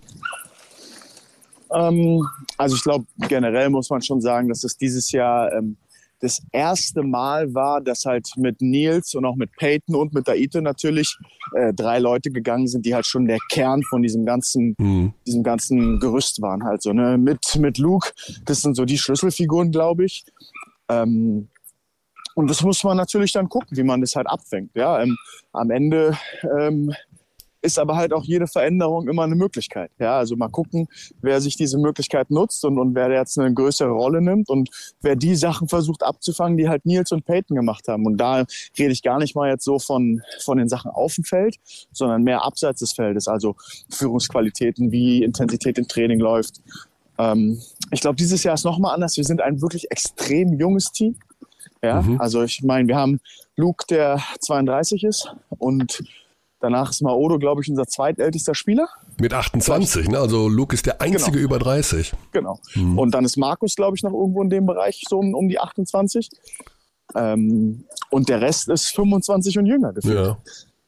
[1.74, 5.76] Ähm, also ich glaube, generell muss man schon sagen, dass es dieses Jahr ähm,
[6.20, 10.60] das erste Mal war, dass halt mit Nils und auch mit Peyton und mit Daito
[10.60, 11.16] natürlich
[11.54, 15.12] äh, drei Leute gegangen sind, die halt schon der Kern von diesem ganzen, mhm.
[15.26, 16.92] diesem ganzen Gerüst waren halt so.
[16.92, 17.18] Ne?
[17.18, 18.10] Mit, mit Luke,
[18.46, 20.24] das sind so die Schlüsselfiguren, glaube ich.
[20.88, 21.48] Ähm,
[22.34, 24.70] und das muss man natürlich dann gucken, wie man das halt abfängt.
[24.74, 25.16] Ja, ähm,
[25.52, 26.16] am Ende
[26.58, 26.94] ähm,
[27.64, 29.90] ist aber halt auch jede Veränderung immer eine Möglichkeit.
[29.98, 30.86] Ja, also mal gucken,
[31.22, 34.68] wer sich diese Möglichkeit nutzt und, und wer jetzt eine größere Rolle nimmt und
[35.00, 38.04] wer die Sachen versucht abzufangen, die halt Nils und Peyton gemacht haben.
[38.04, 38.44] Und da
[38.78, 41.56] rede ich gar nicht mal jetzt so von, von den Sachen auf dem Feld,
[41.90, 43.28] sondern mehr abseits des Feldes.
[43.28, 43.56] Also
[43.88, 46.60] Führungsqualitäten, wie Intensität im Training läuft.
[47.16, 47.58] Ähm,
[47.90, 49.16] ich glaube, dieses Jahr ist nochmal anders.
[49.16, 51.16] Wir sind ein wirklich extrem junges Team.
[51.82, 52.20] Ja, mhm.
[52.20, 53.20] also ich meine, wir haben
[53.56, 56.02] Luke, der 32 ist und
[56.60, 58.88] Danach ist Maodo, glaube ich, unser zweitältester Spieler.
[59.20, 60.18] Mit 28, ne?
[60.18, 61.44] Also Luke ist der einzige genau.
[61.44, 62.12] über 30.
[62.32, 62.58] Genau.
[62.74, 62.98] Mhm.
[62.98, 66.30] Und dann ist Markus, glaube ich, noch irgendwo in dem Bereich, so um, die 28.
[67.14, 70.16] Ähm, und der Rest ist 25 und jünger gefühlt.
[70.16, 70.38] Ja.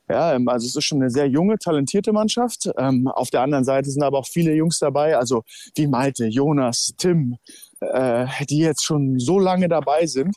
[0.08, 2.70] Ja, ähm, also es ist schon eine sehr junge, talentierte Mannschaft.
[2.78, 5.42] Ähm, auf der anderen Seite sind aber auch viele Jungs dabei, also
[5.74, 7.38] wie Malte, Jonas, Tim,
[7.80, 10.36] äh, die jetzt schon so lange dabei sind,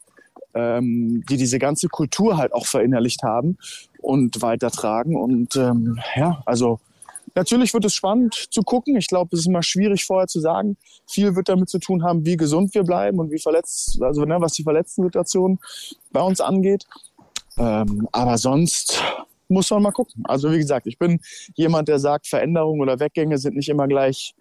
[0.56, 3.58] ähm, die diese ganze Kultur halt auch verinnerlicht haben
[4.02, 5.16] und weitertragen.
[5.16, 6.80] Und ähm, ja, also
[7.36, 8.96] natürlich wird es spannend zu gucken.
[8.96, 10.78] Ich glaube, es ist immer schwierig vorher zu sagen.
[11.08, 14.38] Viel wird damit zu tun haben, wie gesund wir bleiben und wie verletzt, also ne,
[14.40, 15.60] was die verletzten Situationen
[16.12, 16.86] bei uns angeht.
[17.58, 19.02] Ähm, aber sonst
[19.48, 20.24] muss man mal gucken.
[20.26, 21.20] Also wie gesagt, ich bin
[21.56, 24.36] jemand, der sagt, Veränderungen oder Weggänge sind nicht immer gleich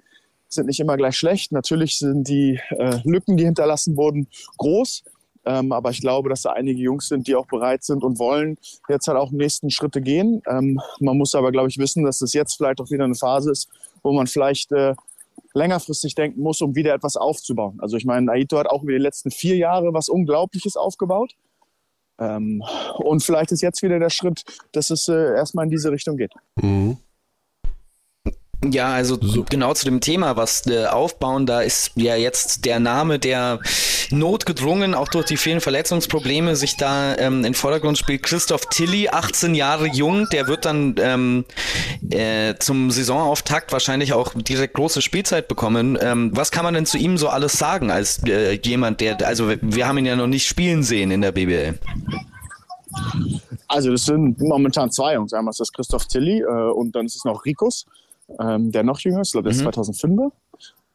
[0.51, 1.53] sind nicht immer gleich schlecht.
[1.53, 5.05] Natürlich sind die äh, Lücken, die hinterlassen wurden, groß.
[5.45, 8.59] Ähm, aber ich glaube, dass da einige Jungs sind, die auch bereit sind und wollen
[8.89, 10.43] jetzt halt auch nächsten Schritte gehen.
[10.49, 13.51] Ähm, man muss aber, glaube ich, wissen, dass das jetzt vielleicht auch wieder eine Phase
[13.51, 13.69] ist,
[14.03, 14.95] wo man vielleicht äh,
[15.55, 17.79] längerfristig denken muss, um wieder etwas aufzubauen.
[17.81, 21.35] Also ich meine, Aito hat auch über die letzten vier Jahre was Unglaubliches aufgebaut.
[22.19, 22.63] Ähm,
[22.97, 26.33] und vielleicht ist jetzt wieder der Schritt, dass es äh, erstmal in diese Richtung geht.
[26.61, 26.97] Mhm.
[28.65, 29.45] Ja, also so.
[29.49, 33.61] genau zu dem Thema, was äh, aufbauen, da ist ja jetzt der Name, der
[34.11, 38.23] notgedrungen, auch durch die vielen Verletzungsprobleme, sich da ähm, in Vordergrund spielt.
[38.23, 41.45] Christoph Tilly, 18 Jahre jung, der wird dann ähm,
[42.11, 45.99] äh, zum Saisonauftakt wahrscheinlich auch direkt große Spielzeit bekommen.
[46.01, 49.53] Ähm, was kann man denn zu ihm so alles sagen, als äh, jemand, der, also
[49.61, 51.79] wir haben ihn ja noch nicht spielen sehen in der BBL?
[53.69, 55.33] Also das sind momentan zwei Jungs.
[55.33, 57.87] Einmal ist das Christoph Tilly äh, und dann ist es noch Rikus
[58.41, 60.33] ähm, der noch jünger ist, ich glaube, der ist 2005 mhm.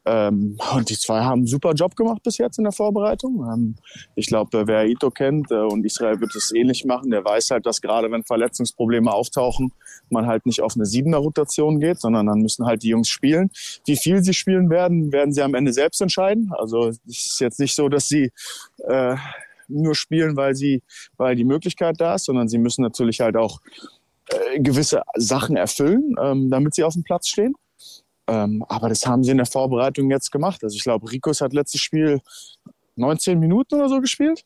[0.06, 3.46] Ähm, und die zwei haben einen super Job gemacht bis jetzt in der Vorbereitung.
[3.50, 3.74] Ähm,
[4.14, 7.64] ich glaube, wer Ito kennt äh, und Israel wird es ähnlich machen, der weiß halt,
[7.64, 9.72] dass gerade wenn Verletzungsprobleme auftauchen,
[10.10, 13.50] man halt nicht auf eine siebener Rotation geht, sondern dann müssen halt die Jungs spielen.
[13.86, 16.52] Wie viel sie spielen werden, werden sie am Ende selbst entscheiden.
[16.58, 18.30] Also es ist jetzt nicht so, dass sie
[18.86, 19.16] äh,
[19.68, 20.82] nur spielen, weil sie,
[21.16, 23.60] weil die Möglichkeit da ist, sondern sie müssen natürlich halt auch
[24.28, 27.54] äh, gewisse Sachen erfüllen, ähm, damit sie auf dem Platz stehen.
[28.26, 30.62] Ähm, aber das haben sie in der Vorbereitung jetzt gemacht.
[30.64, 32.20] Also ich glaube, Rikos hat letztes Spiel
[32.96, 34.44] 19 Minuten oder so gespielt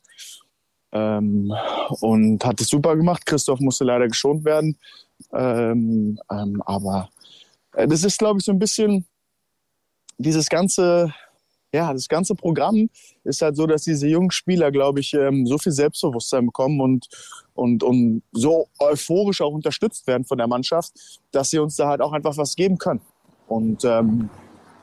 [0.91, 1.53] ähm,
[2.01, 3.25] und hat es super gemacht.
[3.25, 4.77] Christoph musste leider geschont werden.
[5.33, 7.09] Ähm, ähm, aber
[7.73, 9.05] äh, das ist, glaube ich, so ein bisschen
[10.17, 11.13] dieses ganze
[11.71, 12.89] ja, das ganze Programm
[13.23, 17.07] ist halt so, dass diese jungen Spieler, glaube ich, ähm, so viel Selbstbewusstsein bekommen und,
[17.53, 20.93] und, und so euphorisch auch unterstützt werden von der Mannschaft,
[21.31, 23.01] dass sie uns da halt auch einfach was geben können.
[23.49, 24.29] Und ähm,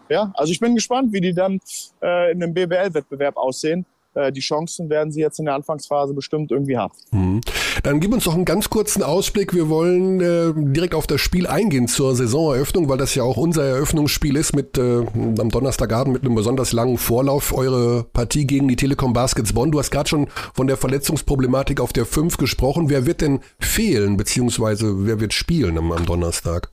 [0.09, 1.59] ja, also ich bin gespannt, wie die dann
[2.03, 3.87] äh, in einem BBL-Wettbewerb aussehen.
[4.15, 6.95] Äh, die Chancen werden sie jetzt in der Anfangsphase bestimmt irgendwie haben.
[7.11, 7.41] Mhm.
[7.83, 9.55] Dann gib uns doch einen ganz kurzen Ausblick.
[9.55, 13.65] Wir wollen äh, direkt auf das Spiel eingehen zur Saisoneröffnung, weil das ja auch unser
[13.65, 15.05] Eröffnungsspiel ist mit äh,
[15.39, 17.53] am Donnerstagabend mit einem besonders langen Vorlauf.
[17.53, 19.71] Eure Partie gegen die Telekom Baskets Bonn.
[19.71, 22.89] Du hast gerade schon von der Verletzungsproblematik auf der 5 gesprochen.
[22.89, 26.71] Wer wird denn fehlen, beziehungsweise wer wird spielen am, am Donnerstag?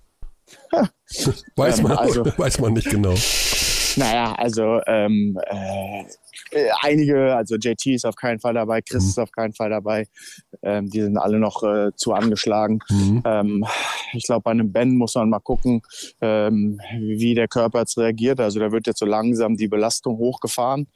[1.56, 3.14] weiß, man, also, weiß man nicht genau.
[3.95, 6.04] Naja, also ähm, äh,
[6.54, 9.10] äh, einige, also JT ist auf keinen Fall dabei, Chris mhm.
[9.10, 10.08] ist auf keinen Fall dabei.
[10.62, 12.80] Ähm, die sind alle noch äh, zu angeschlagen.
[12.90, 13.24] Mhm.
[13.26, 13.66] Ähm,
[14.14, 15.82] ich glaube, bei einem Ben muss man mal gucken,
[16.22, 18.40] ähm, wie der Körper jetzt reagiert.
[18.40, 20.88] Also da wird jetzt so langsam die Belastung hochgefahren.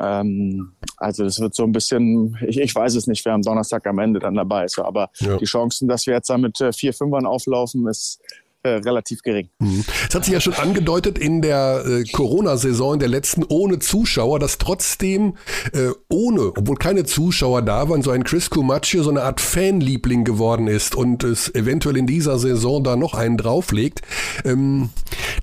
[0.00, 3.86] Ähm, also das wird so ein bisschen, ich, ich, weiß es nicht, wer am Donnerstag
[3.86, 4.78] am Ende dann dabei ist.
[4.78, 5.36] Aber ja.
[5.36, 8.20] die Chancen, dass wir jetzt da mit äh, vier Fünfern auflaufen, ist
[8.62, 9.48] äh, relativ gering.
[9.60, 9.84] Mhm.
[10.08, 14.58] Es hat sich ja schon angedeutet in der äh, Corona-Saison, der letzten, ohne Zuschauer, dass
[14.58, 15.36] trotzdem
[15.72, 20.24] äh, ohne, obwohl keine Zuschauer da waren, so ein Chris Kumaccio so eine Art Fanliebling
[20.24, 24.02] geworden ist und es eventuell in dieser Saison da noch einen drauflegt.
[24.44, 24.90] Ähm,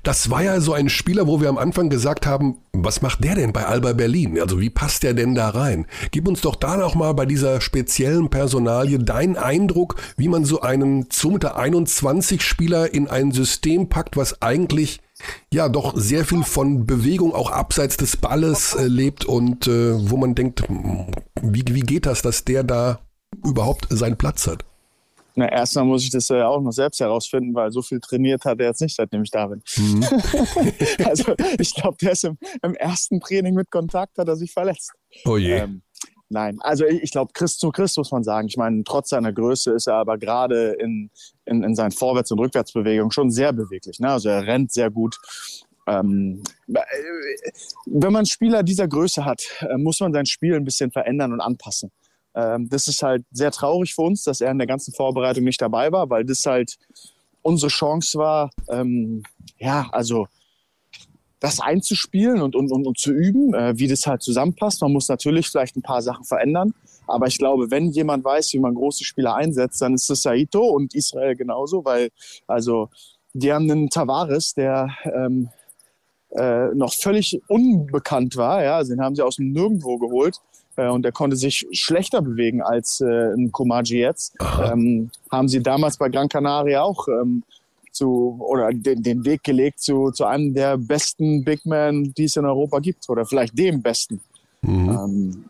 [0.02, 3.34] das war ja so ein Spieler, wo wir am Anfang gesagt haben, was macht der
[3.34, 4.40] denn bei Alba Berlin?
[4.40, 5.86] Also wie passt der denn da rein?
[6.10, 10.60] Gib uns doch da noch mal bei dieser speziellen Personalie deinen Eindruck, wie man so
[10.60, 15.00] einen 2 21 Spieler in ein System packt, was eigentlich
[15.52, 20.16] ja doch sehr viel von Bewegung auch abseits des Balles äh, lebt und äh, wo
[20.16, 21.06] man denkt, hm,
[21.42, 23.00] wie, wie geht das, dass der da
[23.44, 24.64] überhaupt seinen Platz hat?
[25.38, 28.58] Na, erstmal muss ich das ja auch noch selbst herausfinden, weil so viel trainiert hat
[28.58, 29.62] er jetzt nicht, seitdem ich da bin.
[29.76, 30.02] Mhm.
[31.04, 34.92] also ich glaube, der ist im, im, ersten Training mit Kontakt, hat er sich verletzt.
[35.26, 35.58] Oh je.
[35.58, 35.82] Ähm,
[36.28, 38.48] Nein, also ich glaube, Christ zu Christ muss man sagen.
[38.48, 41.10] Ich meine, trotz seiner Größe ist er aber gerade in,
[41.44, 44.00] in, in seinen Vorwärts- und Rückwärtsbewegungen schon sehr beweglich.
[44.00, 44.10] Ne?
[44.10, 45.16] Also er rennt sehr gut.
[45.86, 51.32] Ähm, wenn man Spieler dieser Größe hat, äh, muss man sein Spiel ein bisschen verändern
[51.32, 51.92] und anpassen.
[52.36, 55.60] Ähm, das ist halt sehr traurig für uns, dass er in der ganzen Vorbereitung nicht
[55.60, 56.76] dabei war, weil das halt
[57.42, 59.22] unsere Chance war, ähm,
[59.58, 60.26] ja, also
[61.40, 64.82] das einzuspielen und, und, und, und zu üben, äh, wie das halt zusammenpasst.
[64.82, 66.74] Man muss natürlich vielleicht ein paar Sachen verändern.
[67.06, 70.64] Aber ich glaube, wenn jemand weiß, wie man große Spieler einsetzt, dann ist es Saito
[70.64, 72.10] und Israel genauso, weil
[72.46, 72.88] also
[73.32, 75.50] die haben einen Tavares, der ähm,
[76.36, 78.62] äh, noch völlig unbekannt war.
[78.62, 80.40] Ja, also den haben sie aus dem Nirgendwo geholt
[80.76, 84.34] äh, und der konnte sich schlechter bewegen als äh, ein Komaji jetzt.
[84.62, 87.42] Ähm, haben sie damals bei Gran Canaria auch ähm,
[87.90, 92.36] zu oder den, den Weg gelegt zu, zu einem der besten Big Men, die es
[92.36, 94.20] in Europa gibt oder vielleicht dem besten.
[94.62, 94.88] Mhm.
[94.88, 95.44] Ähm,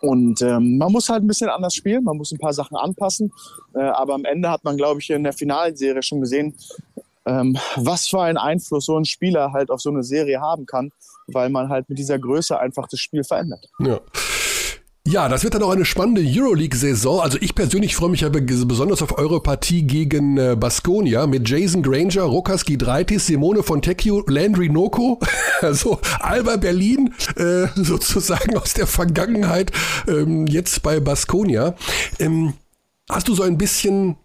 [0.00, 3.32] und ähm, man muss halt ein bisschen anders spielen, man muss ein paar Sachen anpassen.
[3.74, 6.54] Äh, aber am Ende hat man, glaube ich, in der Finalserie schon gesehen,
[7.26, 10.90] ähm, was für einen Einfluss so ein Spieler halt auf so eine Serie haben kann,
[11.26, 13.68] weil man halt mit dieser Größe einfach das Spiel verändert.
[13.80, 14.00] Ja.
[15.08, 17.20] Ja, das wird dann auch eine spannende Euroleague-Saison.
[17.20, 21.80] Also ich persönlich freue mich aber besonders auf eure Partie gegen äh, Baskonia mit Jason
[21.80, 25.20] Granger, Rokas Gidraitis, Simone Fontecchio, Landry Noko,
[25.60, 29.70] also Alba Berlin äh, sozusagen aus der Vergangenheit
[30.08, 31.76] ähm, jetzt bei Baskonia.
[32.18, 32.54] Ähm,
[33.08, 34.16] hast du so ein bisschen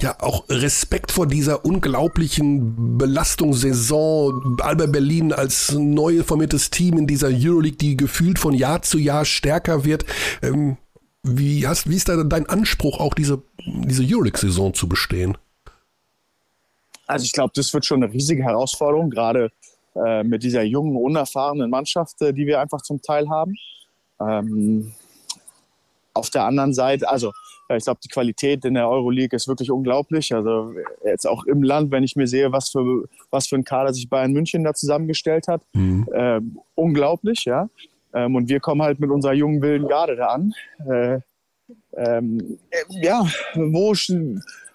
[0.00, 4.58] ja auch Respekt vor dieser unglaublichen Belastungssaison.
[4.60, 9.24] Alba Berlin als neu formiertes Team in dieser Euroleague, die gefühlt von Jahr zu Jahr
[9.24, 10.04] stärker wird.
[10.42, 10.76] Ähm,
[11.22, 15.36] wie, hast, wie ist da dein Anspruch, auch diese, diese Euroleague-Saison zu bestehen?
[17.06, 19.50] Also ich glaube, das wird schon eine riesige Herausforderung, gerade
[19.94, 23.54] äh, mit dieser jungen, unerfahrenen Mannschaft, äh, die wir einfach zum Teil haben.
[24.20, 24.92] Ähm,
[26.14, 27.32] auf der anderen Seite, also
[27.76, 30.34] ich glaube, die Qualität in der Euroleague ist wirklich unglaublich.
[30.34, 30.72] Also
[31.04, 34.08] jetzt auch im Land, wenn ich mir sehe, was für, was für ein Kader sich
[34.08, 36.06] Bayern München da zusammengestellt hat, mhm.
[36.12, 36.40] äh,
[36.74, 37.68] unglaublich, ja.
[38.14, 40.54] Ähm, und wir kommen halt mit unserer jungen wilden Garde da an.
[40.88, 41.20] Äh,
[41.94, 42.58] ähm,
[42.88, 43.94] ja, wo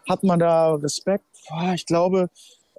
[0.10, 1.26] hat man da Respekt?
[1.74, 2.30] Ich glaube,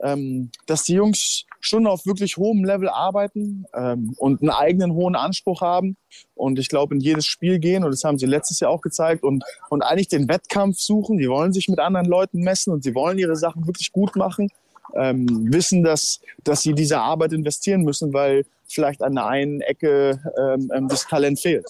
[0.01, 5.17] ähm, dass die Jungs schon auf wirklich hohem Level arbeiten ähm, und einen eigenen hohen
[5.17, 5.97] Anspruch haben
[6.35, 9.23] und ich glaube in jedes Spiel gehen und das haben sie letztes Jahr auch gezeigt
[9.23, 11.19] und, und eigentlich den Wettkampf suchen.
[11.19, 14.51] Die wollen sich mit anderen Leuten messen und sie wollen ihre Sachen wirklich gut machen.
[14.95, 20.21] Ähm, wissen, dass, dass sie diese Arbeit investieren müssen, weil vielleicht an der einen Ecke
[20.39, 21.67] ähm, ähm das Talent fehlt.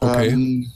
[0.00, 0.28] Okay.
[0.28, 0.72] Ähm,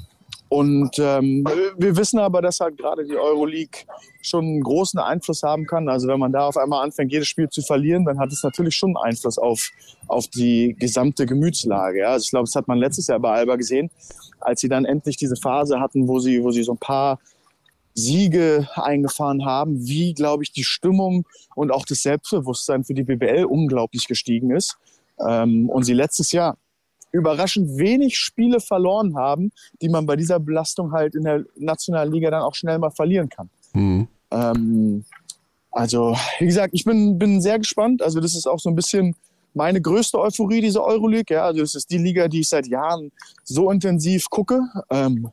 [0.51, 1.44] und ähm,
[1.78, 3.86] wir wissen aber, dass halt gerade die Euroleague
[4.20, 5.89] schon einen großen Einfluss haben kann.
[5.89, 8.74] Also wenn man da auf einmal anfängt, jedes Spiel zu verlieren, dann hat es natürlich
[8.74, 9.70] schon einen Einfluss auf,
[10.09, 12.01] auf die gesamte Gemütslage.
[12.01, 12.09] Ja?
[12.09, 13.90] Also ich glaube, das hat man letztes Jahr bei Alba gesehen,
[14.40, 17.20] als sie dann endlich diese Phase hatten, wo sie, wo sie so ein paar
[17.94, 23.44] Siege eingefahren haben, wie, glaube ich, die Stimmung und auch das Selbstbewusstsein für die BBL
[23.44, 24.78] unglaublich gestiegen ist.
[25.24, 26.56] Ähm, und sie letztes Jahr
[27.12, 29.51] überraschend wenig Spiele verloren haben,
[29.81, 33.28] die man bei dieser Belastung halt in der nationalen Liga dann auch schnell mal verlieren
[33.28, 33.51] kann.
[33.73, 34.09] Mhm.
[34.31, 35.05] Ähm,
[35.70, 38.03] also, wie gesagt, ich bin, bin sehr gespannt.
[38.03, 39.15] Also, das ist auch so ein bisschen
[39.55, 41.35] meine größte Euphorie, diese Euroleague.
[41.35, 43.11] Ja, also, es ist die Liga, die ich seit Jahren
[43.45, 44.61] so intensiv gucke.
[44.91, 45.31] Ähm,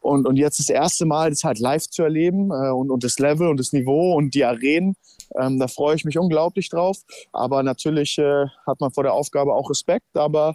[0.00, 3.18] und, und jetzt das erste Mal, das halt live zu erleben äh, und, und das
[3.18, 4.94] Level und das Niveau und die Arenen,
[5.38, 6.98] ähm, da freue ich mich unglaublich drauf.
[7.32, 10.16] Aber natürlich äh, hat man vor der Aufgabe auch Respekt.
[10.16, 10.54] Aber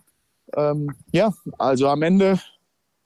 [0.56, 2.40] ähm, ja, also am Ende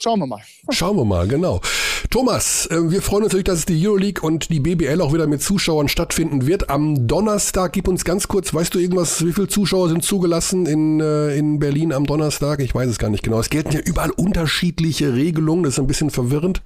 [0.01, 0.41] schauen wir mal.
[0.69, 1.61] Schauen wir mal, genau.
[2.09, 5.41] Thomas, äh, wir freuen uns natürlich, dass die Euroleague und die BBL auch wieder mit
[5.41, 6.69] Zuschauern stattfinden wird.
[6.69, 10.99] Am Donnerstag, gib uns ganz kurz, weißt du irgendwas, wie viele Zuschauer sind zugelassen in,
[11.01, 12.59] äh, in Berlin am Donnerstag?
[12.59, 13.39] Ich weiß es gar nicht genau.
[13.39, 16.61] Es gelten ja überall unterschiedliche Regelungen, das ist ein bisschen verwirrend.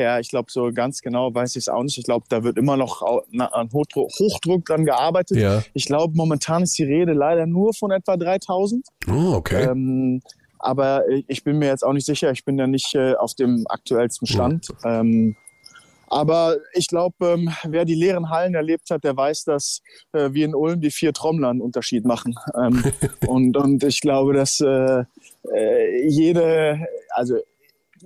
[0.00, 1.98] Ja, ich glaube, so ganz genau weiß ich es auch nicht.
[1.98, 5.38] Ich glaube, da wird immer noch an Hochdruck, Hochdruck dran gearbeitet.
[5.38, 5.62] Ja.
[5.74, 8.86] Ich glaube, momentan ist die Rede leider nur von etwa 3000.
[9.08, 9.64] Oh, okay.
[9.70, 10.22] Ähm,
[10.58, 12.30] aber ich bin mir jetzt auch nicht sicher.
[12.32, 14.68] Ich bin ja nicht äh, auf dem aktuellsten Stand.
[14.84, 15.00] Ja.
[15.00, 15.36] Ähm,
[16.10, 19.80] aber ich glaube, ähm, wer die leeren Hallen erlebt hat, der weiß, dass
[20.12, 22.34] äh, wir in Ulm die vier Trommler einen Unterschied machen.
[22.60, 22.82] Ähm,
[23.26, 25.04] und, und ich glaube, dass äh,
[25.54, 27.36] äh, jede, also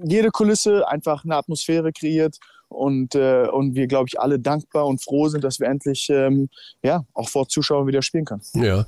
[0.02, 2.38] jede Kulisse einfach eine Atmosphäre kreiert
[2.74, 6.48] und, äh, und wir, glaube ich, alle dankbar und froh sind, dass wir endlich ähm,
[6.82, 8.42] ja, auch vor Zuschauern wieder spielen können.
[8.54, 8.86] Ja.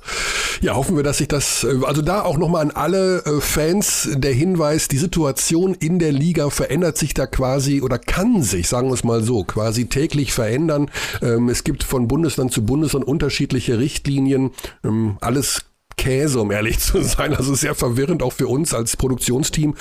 [0.61, 4.09] ja, hoffen wir, dass sich das, äh, also da auch nochmal an alle äh, Fans
[4.13, 8.89] der Hinweis, die Situation in der Liga verändert sich da quasi oder kann sich, sagen
[8.89, 10.91] wir es mal so, quasi täglich verändern.
[11.21, 14.51] Ähm, es gibt von Bundesland zu Bundesland unterschiedliche Richtlinien.
[14.83, 15.63] Ähm, alles
[15.97, 17.35] Käse, um ehrlich zu sein.
[17.35, 19.75] Also sehr verwirrend auch für uns als Produktionsteam.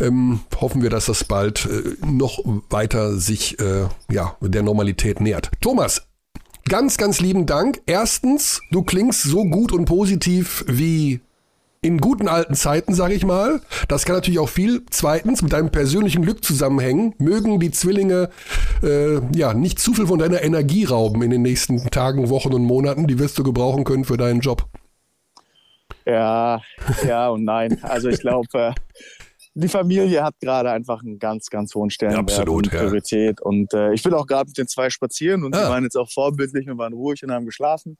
[0.00, 5.50] Ähm, hoffen wir, dass das bald äh, noch weiter sich äh, ja, der Normalität nähert.
[5.60, 6.02] Thomas,
[6.68, 7.80] ganz, ganz lieben Dank.
[7.86, 11.20] Erstens, du klingst so gut und positiv wie
[11.82, 13.62] in guten alten Zeiten, sage ich mal.
[13.88, 14.82] Das kann natürlich auch viel.
[14.90, 17.14] Zweitens, mit deinem persönlichen Glück zusammenhängen.
[17.18, 18.28] Mögen die Zwillinge
[18.82, 22.64] äh, ja nicht zu viel von deiner Energie rauben in den nächsten Tagen, Wochen und
[22.64, 23.06] Monaten.
[23.06, 24.66] Die wirst du gebrauchen können für deinen Job.
[26.10, 26.60] Ja,
[27.06, 27.78] ja und nein.
[27.82, 28.72] Also ich glaube, äh,
[29.54, 33.38] die Familie hat gerade einfach einen ganz, ganz hohen Stellenwert Absolut, und Priorität.
[33.40, 33.46] Ja.
[33.46, 35.64] Und äh, ich bin auch gerade mit den zwei spazieren und ah.
[35.64, 37.96] die waren jetzt auch vorbildlich und waren ruhig und haben geschlafen.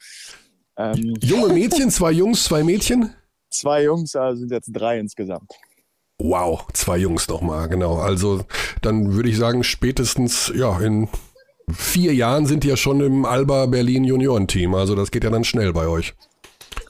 [0.77, 3.15] Ähm, Junge Mädchen, zwei Jungs, zwei Mädchen?
[3.51, 5.53] Zwei Jungs, also sind jetzt drei insgesamt.
[6.19, 7.97] Wow, zwei Jungs nochmal, genau.
[7.97, 8.45] Also
[8.83, 11.09] dann würde ich sagen, spätestens ja in
[11.73, 14.75] vier Jahren sind die ja schon im Alba Berlin Juniorenteam.
[14.75, 16.15] Also das geht ja dann schnell bei euch.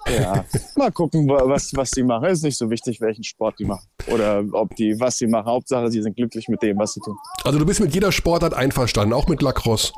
[0.08, 0.44] Ja,
[0.76, 2.24] mal gucken, was, was sie machen.
[2.24, 3.86] Es ist nicht so wichtig, welchen Sport die machen.
[4.08, 5.46] Oder ob die, was sie machen.
[5.46, 7.16] Hauptsache, sie sind glücklich mit dem, was sie tun.
[7.44, 9.92] Also du bist mit jeder Sportart einverstanden, auch mit Lacrosse.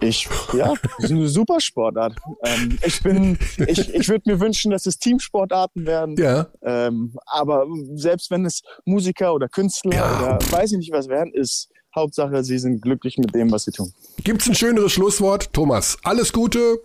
[0.00, 2.14] Ich, ja, das ist eine super Sportart.
[2.44, 6.16] Ähm, ich bin, ich, ich würde mir wünschen, dass es Teamsportarten werden.
[6.18, 6.48] Ja.
[6.62, 10.18] Ähm, aber selbst wenn es Musiker oder Künstler ja.
[10.18, 13.70] oder weiß ich nicht was werden, ist Hauptsache, sie sind glücklich mit dem, was sie
[13.70, 13.90] tun.
[14.22, 15.50] Gibt es ein schöneres Schlusswort?
[15.54, 16.78] Thomas, alles Gute,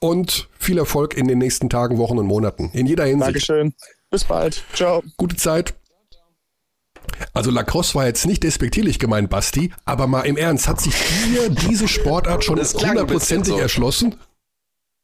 [0.00, 2.70] und viel Erfolg in den nächsten Tagen, Wochen und Monaten.
[2.72, 3.26] In jeder Hinsicht.
[3.26, 3.74] Dankeschön.
[4.10, 4.62] Bis bald.
[4.72, 5.02] Ciao.
[5.16, 5.74] Gute Zeit.
[7.32, 10.94] Also Lacrosse war jetzt nicht despektierlich gemeint, Basti, aber mal im Ernst, hat sich
[11.24, 13.58] dir diese Sportart schon hundertprozentig so.
[13.58, 14.16] erschlossen?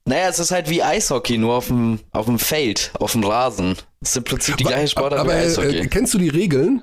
[0.04, 3.76] Naja, es ist halt wie Eishockey, nur auf dem, auf dem Feld, auf dem Rasen.
[4.00, 5.78] Es ist im Prinzip die gleiche Sportart aber, wie Eishockey.
[5.78, 6.82] Äh, kennst du die Regeln?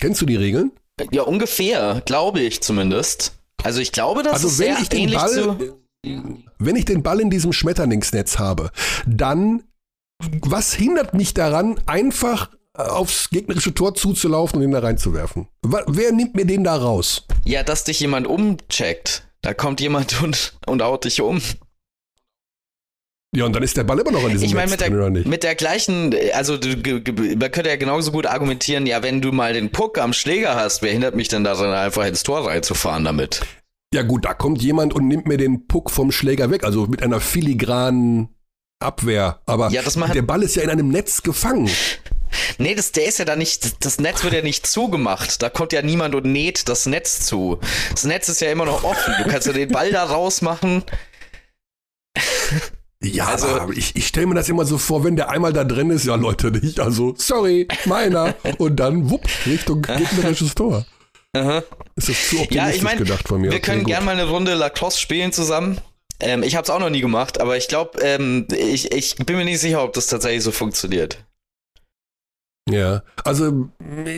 [0.00, 0.72] Kennst du die Regeln?
[1.10, 3.34] Ja, ungefähr, glaube ich zumindest.
[3.62, 5.78] Also ich glaube, das also ist wenn sehr ich den ähnlich Ball, zu
[6.58, 8.70] wenn ich den Ball in diesem Schmetterlingsnetz habe,
[9.06, 9.62] dann
[10.42, 15.48] was hindert mich daran, einfach aufs gegnerische Tor zuzulaufen und ihn da reinzuwerfen?
[15.62, 17.26] Wer nimmt mir den da raus?
[17.44, 19.28] Ja, dass dich jemand umcheckt.
[19.42, 21.40] Da kommt jemand und, und haut dich um.
[23.34, 25.42] Ja, und dann ist der Ball immer noch in diesem Ich meine, mit, der, mit
[25.42, 29.98] der gleichen, also man könnte ja genauso gut argumentieren, ja, wenn du mal den Puck
[29.98, 33.42] am Schläger hast, wer hindert mich denn daran, einfach ins Tor reinzufahren damit?
[33.94, 37.02] Ja gut, da kommt jemand und nimmt mir den Puck vom Schläger weg, also mit
[37.02, 38.28] einer filigranen
[38.80, 39.40] Abwehr.
[39.46, 41.70] Aber ja, der Ball ist ja in einem Netz gefangen.
[42.58, 45.42] Nee, das, der ist ja da nicht, das Netz wird ja nicht zugemacht.
[45.42, 47.58] Da kommt ja niemand und näht das Netz zu.
[47.90, 49.14] Das Netz ist ja immer noch offen.
[49.22, 50.84] Du kannst ja den Ball da rausmachen.
[53.02, 55.64] Ja, also, aber ich, ich stelle mir das immer so vor, wenn der einmal da
[55.64, 58.34] drin ist, ja Leute, nicht, also sorry, meiner.
[58.58, 60.84] Und dann wupp, Richtung gegnerisches Tor.
[61.36, 61.62] Aha.
[61.96, 63.50] Ist das zu optimistisch ja, ich mein, gedacht von mir?
[63.50, 65.80] Wir okay, können gerne mal eine Runde Lacrosse spielen zusammen.
[66.20, 69.36] Ähm, ich habe es auch noch nie gemacht, aber ich glaube, ähm, ich, ich bin
[69.36, 71.24] mir nicht sicher, ob das tatsächlich so funktioniert.
[72.70, 73.70] Ja, also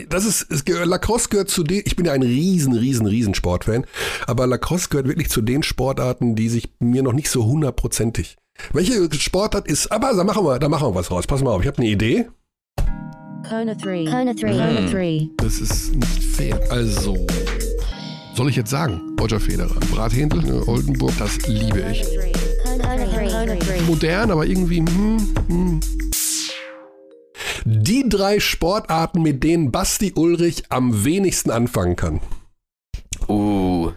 [0.09, 3.87] das ist, es, Lacrosse gehört zu den, ich bin ja ein riesen, riesen, riesen Sportfan,
[4.27, 8.37] aber Lacrosse gehört wirklich zu den Sportarten, die sich mir noch nicht so hundertprozentig.
[8.73, 11.27] Welche Sportart ist, aber da machen wir, da machen wir was raus.
[11.27, 12.29] Pass mal auf, ich habe eine Idee.
[13.49, 14.05] Kona 3.
[14.05, 14.53] Kona 3.
[14.53, 15.29] Kona 3.
[15.37, 16.61] Das ist nicht fair.
[16.71, 17.17] Also,
[18.35, 22.05] soll ich jetzt sagen, Roger Federer, Brathändel, ne, Oldenburg, das liebe ich.
[22.65, 23.29] Kona 3.
[23.29, 23.81] Kona 3.
[23.83, 25.81] Modern, aber irgendwie, hm, hm.
[27.65, 32.21] Die drei Sportarten, mit denen Basti Ulrich am wenigsten anfangen kann.
[33.29, 33.93] Uh.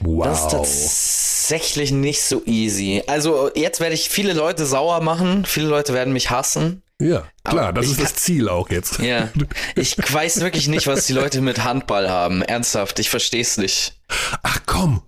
[0.00, 0.48] Wow.
[0.50, 1.20] Das ist
[1.50, 3.02] tatsächlich nicht so easy.
[3.08, 6.82] Also jetzt werde ich viele Leute sauer machen, viele Leute werden mich hassen.
[7.00, 8.98] Ja, klar, Aber das ist das Ziel auch jetzt.
[9.00, 9.28] Ja,
[9.74, 12.42] ich weiß wirklich nicht, was die Leute mit Handball haben.
[12.42, 14.00] Ernsthaft, ich verstehe es nicht.
[14.42, 15.02] Ach komm,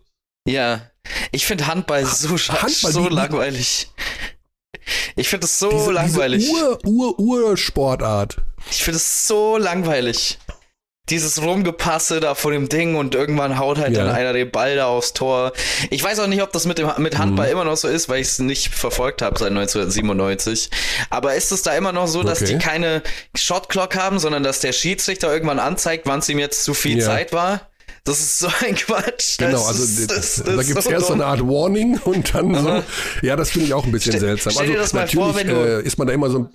[0.48, 0.90] Ja,
[1.30, 3.90] ich finde Handball so, scha- Handball, so langweilig.
[5.16, 6.44] Ich finde es so diese, langweilig.
[6.44, 8.38] diese Ur, Ur, Ur-Sportart.
[8.70, 10.38] Ich finde es so langweilig.
[11.10, 14.04] Dieses Rumgepasse da vor dem Ding und irgendwann haut halt Ja.
[14.04, 15.52] dann einer den Ball da aufs Tor.
[15.90, 17.52] Ich weiß auch nicht, ob das mit dem mit Handball Mhm.
[17.52, 20.70] immer noch so ist, weil ich es nicht verfolgt habe seit 1997.
[21.10, 22.52] Aber ist es da immer noch so, dass Okay.
[22.52, 23.02] die keine
[23.36, 27.04] Shotclock haben, sondern dass der Schiedsrichter irgendwann anzeigt, wann es ihm jetzt zu viel Ja.
[27.06, 27.68] Zeit war?
[28.04, 29.38] Das ist so ein Quatsch.
[29.38, 32.32] Genau, also ist, das, das da gibt es so erst so eine Art Warning und
[32.34, 32.82] dann so.
[33.26, 34.52] Ja, das finde ich auch ein bisschen Stell- seltsam.
[34.52, 36.48] stell Also dir das mal natürlich vor, wenn du- äh, ist man da immer so.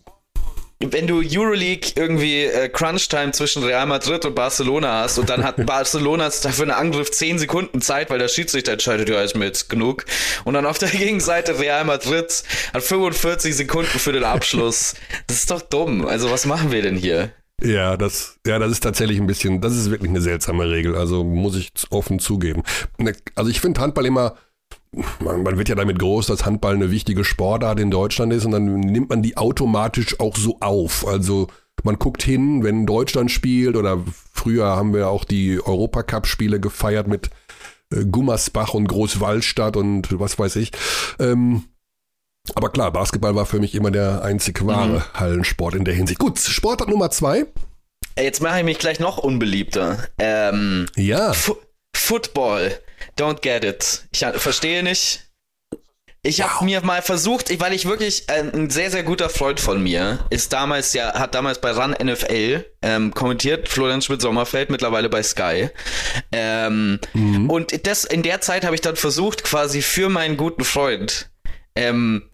[0.80, 5.66] Wenn du Euroleague irgendwie äh, Crunch-Time zwischen Real Madrid und Barcelona hast und dann hat
[5.66, 9.70] Barcelona dafür einen Angriff 10 Sekunden Zeit, weil der Schiedsrichter entscheidet, ja, ist mir jetzt
[9.70, 10.06] genug.
[10.44, 12.44] Und dann auf der Gegenseite Real Madrid
[12.74, 14.96] hat 45 Sekunden für den Abschluss.
[15.28, 16.06] Das ist doch dumm.
[16.06, 17.32] Also was machen wir denn hier?
[17.62, 20.96] Ja, das, ja, das ist tatsächlich ein bisschen, das ist wirklich eine seltsame Regel.
[20.96, 22.64] Also muss ich offen zugeben.
[22.98, 24.36] Ne, Also ich finde Handball immer,
[25.20, 28.52] man, man wird ja damit groß, dass Handball eine wichtige Sportart in Deutschland ist und
[28.52, 31.08] dann nimmt man die automatisch auch so auf.
[31.08, 31.48] Also
[31.84, 34.04] man guckt hin, wenn Deutschland spielt oder
[34.34, 37.30] früher haben wir auch die Europacup-Spiele gefeiert mit
[37.94, 40.72] äh, Gummersbach und Großwallstadt und was weiß ich.
[41.20, 41.66] Ähm,
[42.56, 46.20] aber klar, Basketball war für mich immer der einzig wahre Hallensport in der Hinsicht.
[46.20, 47.46] Gut, Sportart Nummer zwei.
[48.16, 49.98] Ey, Jetzt mache ich mich gleich noch unbeliebter.
[50.18, 51.34] Ähm, Ja.
[51.34, 51.56] Fu
[51.98, 52.80] Football.
[53.18, 54.04] Don't get it.
[54.12, 55.24] Ich verstehe nicht.
[56.24, 59.82] Ich habe mir mal versucht, weil ich wirklich äh, ein sehr sehr guter Freund von
[59.82, 65.08] mir ist damals ja hat damals bei Run NFL ähm, kommentiert Florian Schmidt Sommerfeld mittlerweile
[65.10, 65.70] bei Sky
[66.34, 67.00] ähm,
[67.48, 71.30] und das in der Zeit habe ich dann versucht quasi für meinen guten Freund
[71.78, 72.27] ähm,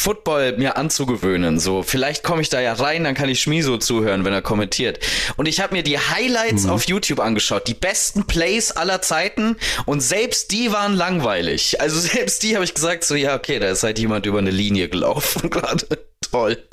[0.00, 1.60] Football mir anzugewöhnen.
[1.60, 4.98] So, vielleicht komme ich da ja rein, dann kann ich Schmiso zuhören, wenn er kommentiert.
[5.36, 10.00] Und ich habe mir die Highlights auf YouTube angeschaut, die besten Plays aller Zeiten und
[10.00, 11.80] selbst die waren langweilig.
[11.80, 14.50] Also selbst die habe ich gesagt, so ja, okay, da ist halt jemand über eine
[14.50, 15.86] Linie gelaufen gerade.
[16.30, 16.58] Toll.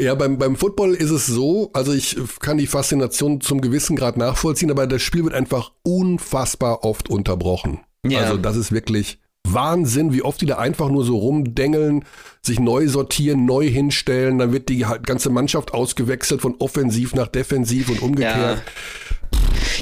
[0.00, 4.16] Ja, beim, beim Football ist es so, also ich kann die Faszination zum gewissen Grad
[4.16, 7.80] nachvollziehen, aber das Spiel wird einfach unfassbar oft unterbrochen.
[8.06, 8.20] Ja.
[8.20, 12.04] Also das ist wirklich Wahnsinn, wie oft die da einfach nur so rumdengeln,
[12.42, 17.28] sich neu sortieren, neu hinstellen, dann wird die halt ganze Mannschaft ausgewechselt von offensiv nach
[17.28, 18.62] defensiv und umgekehrt.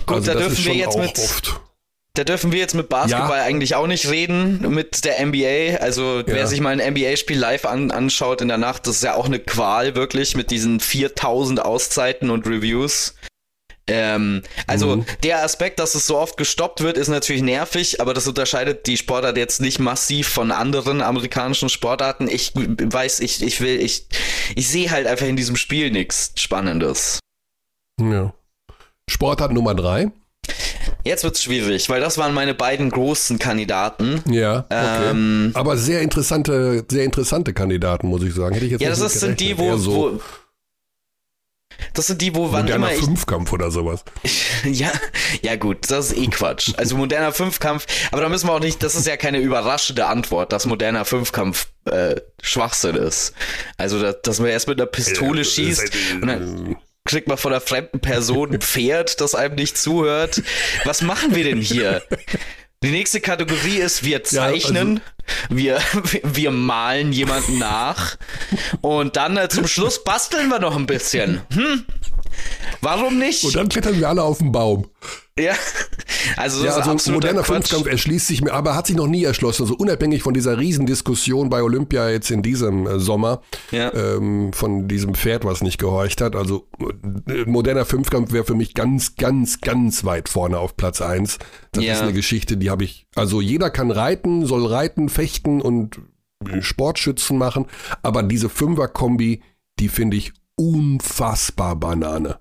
[0.06, 1.60] Gut, also da dürfen wir jetzt mit oft.
[2.14, 3.44] Da dürfen wir jetzt mit Basketball Ja.
[3.44, 5.76] eigentlich auch nicht reden, mit der NBA.
[5.80, 6.46] Also wer Ja.
[6.48, 9.38] sich mal ein NBA-Spiel live an, anschaut in der Nacht, das ist ja auch eine
[9.38, 13.14] Qual wirklich mit diesen 4000 Auszeiten und Reviews.
[13.88, 15.06] Ähm, also Mhm.
[15.22, 18.96] der Aspekt, dass es so oft gestoppt wird, ist natürlich nervig, aber das unterscheidet die
[18.96, 22.28] Sportart jetzt nicht massiv von anderen amerikanischen Sportarten.
[22.28, 24.06] Ich weiß, ich, ich will, ich,
[24.54, 27.18] ich sehe halt einfach in diesem Spiel nichts Spannendes.
[28.00, 28.32] Ja.
[29.10, 30.10] Sportart Nummer drei.
[31.04, 34.22] Jetzt wird's schwierig, weil das waren meine beiden großen Kandidaten.
[34.30, 35.10] Ja, okay.
[35.10, 38.54] Ähm, aber sehr interessante, sehr interessante Kandidaten, muss ich sagen.
[38.54, 40.20] Hätte ich jetzt Ja, das ist, sind die, wo, so wo.
[41.94, 43.04] Das sind die, wo wann moderner immer ich.
[43.04, 44.04] Fünfkampf oder sowas.
[44.64, 44.90] Ja,
[45.42, 46.72] ja, gut, das ist eh Quatsch.
[46.76, 50.52] Also moderner Fünfkampf, aber da müssen wir auch nicht, das ist ja keine überraschende Antwort,
[50.52, 53.34] dass moderner Fünfkampf äh, Schwachsinn ist.
[53.76, 57.38] Also, dass, dass man erst mit einer Pistole Ja, schießt ist- und dann kriegt man
[57.38, 60.42] von einer fremden Person ein Pferd, das einem nicht zuhört.
[60.84, 62.02] Was machen wir denn hier?
[62.84, 65.00] Die nächste Kategorie ist, wir Ja, also- zeichnen,
[65.50, 65.80] wir,
[66.22, 68.16] wir malen jemanden nach
[68.80, 71.42] und dann äh, zum Schluss basteln wir noch ein bisschen.
[71.52, 71.84] Hm?
[72.80, 73.44] Warum nicht?
[73.44, 74.86] Und dann klettern wir alle auf den Baum.
[75.38, 75.54] Ja,
[76.36, 77.68] also, Ja, also ein moderner Quatsch.
[77.68, 79.62] Fünfkampf erschließt sich mir, aber hat sich noch nie erschlossen.
[79.62, 83.92] Also unabhängig von dieser Riesendiskussion bei Olympia jetzt in diesem äh, Sommer, Ja.
[83.94, 86.34] ähm, von diesem Pferd, was nicht gehorcht hat.
[86.34, 86.66] Also
[87.28, 91.38] äh, moderner Fünfkampf wäre für mich ganz, ganz, ganz weit vorne auf Platz eins.
[91.72, 91.92] Das Ja.
[91.94, 93.06] ist eine Geschichte, die habe ich.
[93.14, 96.00] Also jeder kann reiten, soll reiten, fechten und
[96.60, 97.66] Sportschützen machen,
[98.02, 99.42] aber diese Fünfer-Kombi,
[99.80, 102.38] die finde ich unfassbar Banane.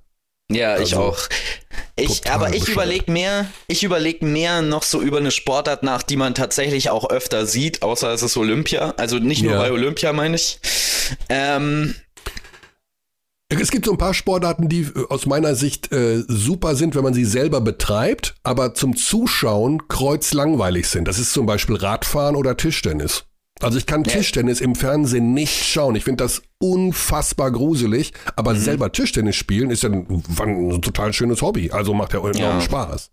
[0.52, 1.20] Ja, ich Also, auch.
[1.98, 6.16] Ich, aber ich überlege mehr, ich überlege mehr noch so über eine Sportart nach, die
[6.16, 8.94] man tatsächlich auch öfter sieht, außer es ist Olympia.
[8.98, 9.60] Also nicht nur Ja.
[9.60, 10.60] bei Olympia, meine ich.
[11.30, 11.96] Ähm,
[13.50, 17.04] Es gibt so ein paar Sportarten, die äh, aus meiner Sicht äh, super sind, wenn
[17.04, 21.08] man sie selber betreibt, aber zum Zuschauen kreuzlangweilig sind.
[21.08, 23.26] Das ist zum Beispiel Radfahren oder Tischtennis.
[23.62, 25.96] Also ich kann Tischtennis im Fernsehen nicht schauen.
[25.96, 28.60] Ich finde das unfassbar gruselig, aber Mhm.
[28.60, 31.72] selber Tischtennis spielen ist ja ein, ein total schönes Hobby.
[31.72, 32.62] Also macht ja enorm Ja.
[32.62, 33.12] Spaß.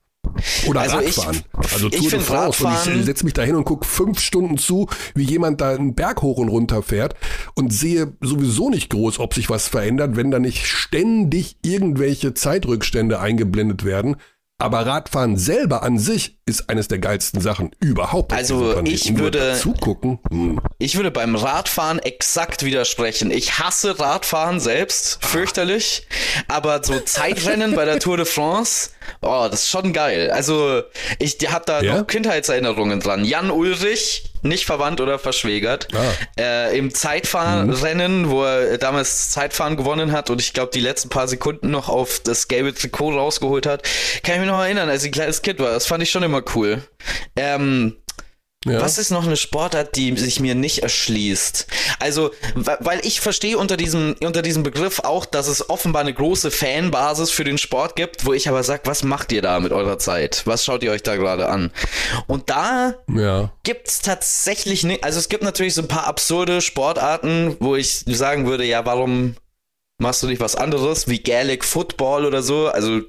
[0.66, 1.42] Oder Also ich- Radfahren.
[1.74, 2.64] also ich Tour de France.
[2.66, 5.94] Und ich setze mich da hin und gucke fünf Stunden zu, wie jemand da einen
[5.94, 7.14] Berg hoch und runter fährt
[7.54, 13.20] und sehe sowieso nicht groß, ob sich was verändert, wenn da nicht ständig irgendwelche Zeitrückstände
[13.20, 14.16] eingeblendet werden.
[14.64, 18.32] Aber Radfahren selber an sich ist eines der geilsten Sachen überhaupt.
[18.32, 20.20] Also ich würde- zugucken.
[20.30, 20.58] Hm.
[20.78, 23.30] Ich würde beim Radfahren exakt widersprechen.
[23.30, 26.06] Ich hasse Radfahren selbst, fürchterlich.
[26.48, 28.88] Aber so Zeitrennen bei der Tour de France,
[29.22, 30.30] oh, das ist schon geil.
[30.30, 30.82] Also
[31.18, 31.98] ich habe da Ja?
[31.98, 33.24] noch Kindheitserinnerungen dran.
[33.24, 36.40] Jan Ulrich, nicht verwandt oder verschwägert, Ah.
[36.40, 41.28] äh, im Zeitfahrrennen, wo er damals Zeitfahren gewonnen hat und ich glaube die letzten paar
[41.28, 43.82] Sekunden noch auf das gelbe Trikot rausgeholt hat.
[44.22, 45.70] Kann ich mich noch erinnern, als ich ein kleines Kind war.
[45.72, 46.82] Das fand ich schon immer cool.
[47.36, 47.96] Ähm,
[48.64, 48.80] Ja.
[48.80, 51.66] was ist noch eine Sportart, die sich mir nicht erschließt?
[52.00, 56.50] Also, weil ich verstehe unter diesem, unter diesem Begriff auch, dass es offenbar eine große
[56.50, 59.98] Fanbasis für den Sport gibt, wo ich aber sage, was macht ihr da mit eurer
[59.98, 60.42] Zeit?
[60.46, 61.70] Was schaut ihr euch da gerade an?
[62.26, 63.52] Und da Ja.
[63.64, 68.46] gibt's tatsächlich nicht, also es gibt natürlich so ein paar absurde Sportarten, wo ich sagen
[68.46, 69.36] würde, ja, warum
[69.98, 72.68] machst du nicht was anderes, wie Gaelic Football oder so?
[72.68, 73.00] Also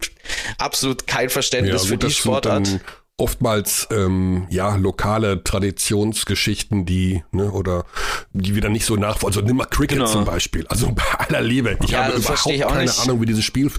[0.58, 2.80] absolut kein Verständnis für gut, die das sind Sportart.
[3.18, 7.86] Oftmals ähm, ja lokale Traditionsgeschichten, die ne, oder
[8.34, 9.40] die wir dann nicht so nachvollziehen.
[9.44, 10.12] Also nimm mal Cricket Genau.
[10.12, 10.68] zum Beispiel.
[10.68, 13.00] Also bei aller Liebe, ich Ja, habe überhaupt ich keine nicht.
[13.00, 13.72] Ahnung, wie dieses Spiel.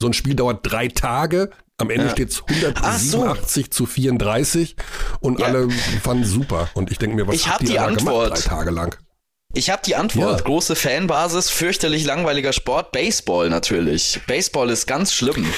[0.00, 1.50] So ein Spiel dauert drei Tage.
[1.78, 2.10] Am Ende Ja.
[2.10, 2.42] steht's
[2.82, 3.22] Ach so.
[3.22, 4.74] 187 zu 34
[5.20, 5.46] und Ja.
[5.46, 5.68] alle
[6.02, 6.68] fanden super.
[6.74, 8.24] Und ich denke mir, was Ich habt hab die da Antwort.
[8.34, 8.96] gemacht drei Tage lang?
[9.54, 10.40] Ich habe die Antwort.
[10.40, 10.44] Ja.
[10.44, 14.20] Große Fanbasis, fürchterlich langweiliger Sport, Baseball natürlich.
[14.26, 15.46] Baseball ist ganz schlimm.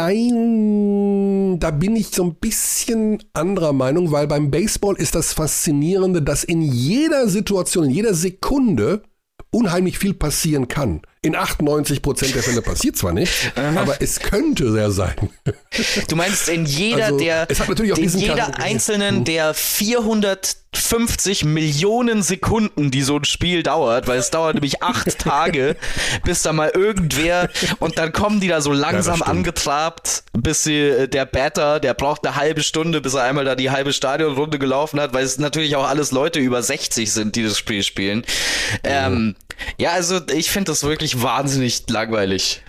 [0.00, 6.22] Nein, da bin ich so ein bisschen anderer Meinung, weil beim Baseball ist das Faszinierende,
[6.22, 9.02] dass in jeder Situation, in jeder Sekunde
[9.50, 11.02] unheimlich viel passieren kann.
[11.20, 15.14] In 98 Prozent der Fälle passiert zwar nicht, aber es könnte sehr sein.
[16.08, 19.52] Du meinst in jeder Also, der, es hat natürlich auch in jeder Charakter- einzelnen der
[19.52, 25.76] 450 Millionen Sekunden, die so ein Spiel dauert, weil es dauert nämlich acht Tage,
[26.24, 27.48] bis da mal irgendwer
[27.80, 29.28] und dann kommen die da so langsam stimmt.
[29.28, 33.56] angetrabt, bis sie äh, der Batter, der braucht eine halbe Stunde, bis er einmal da
[33.56, 37.42] die halbe Stadionrunde gelaufen hat, weil es natürlich auch alles Leute über 60 sind, die
[37.42, 38.24] das Spiel spielen.
[38.84, 39.34] Ähm,
[39.78, 42.62] ja, also ich finde das wirklich wahnsinnig langweilig.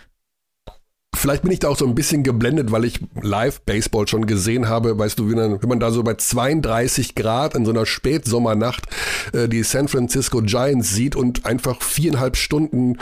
[1.19, 4.69] Vielleicht bin ich da auch so ein bisschen geblendet, weil ich live Baseball schon gesehen
[4.69, 4.97] habe.
[4.97, 8.85] Weißt du, wenn man, da so bei 32 Grad in so einer Spätsommernacht
[9.33, 12.97] äh, die San Francisco Giants sieht und einfach viereinhalb Stunden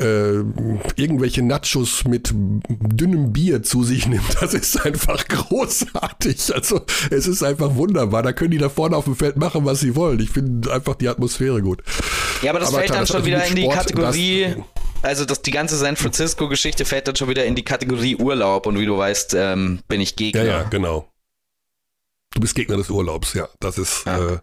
[0.00, 0.38] äh,
[0.96, 6.52] irgendwelche Nachos mit dünnem Bier zu sich nimmt, das ist einfach großartig.
[6.52, 6.80] Also
[7.10, 8.24] es ist einfach wunderbar.
[8.24, 10.18] Da können die da vorne auf dem Feld machen, was sie wollen.
[10.18, 11.82] Ich finde einfach die Atmosphäre gut.
[12.42, 14.64] Ja, aber das Aber fällt klar, dann schon wieder in die Sport- Kategorie, das-
[15.02, 18.78] also das, die ganze San Francisco-Geschichte fällt dann schon wieder in die Kategorie Urlaub und
[18.78, 20.44] wie du weißt, ähm, bin ich Gegner.
[20.44, 21.08] Ja, ja, genau.
[22.32, 23.48] Du bist Gegner des Urlaubs, ja.
[23.58, 24.34] Das ist, Ja.
[24.34, 24.38] äh,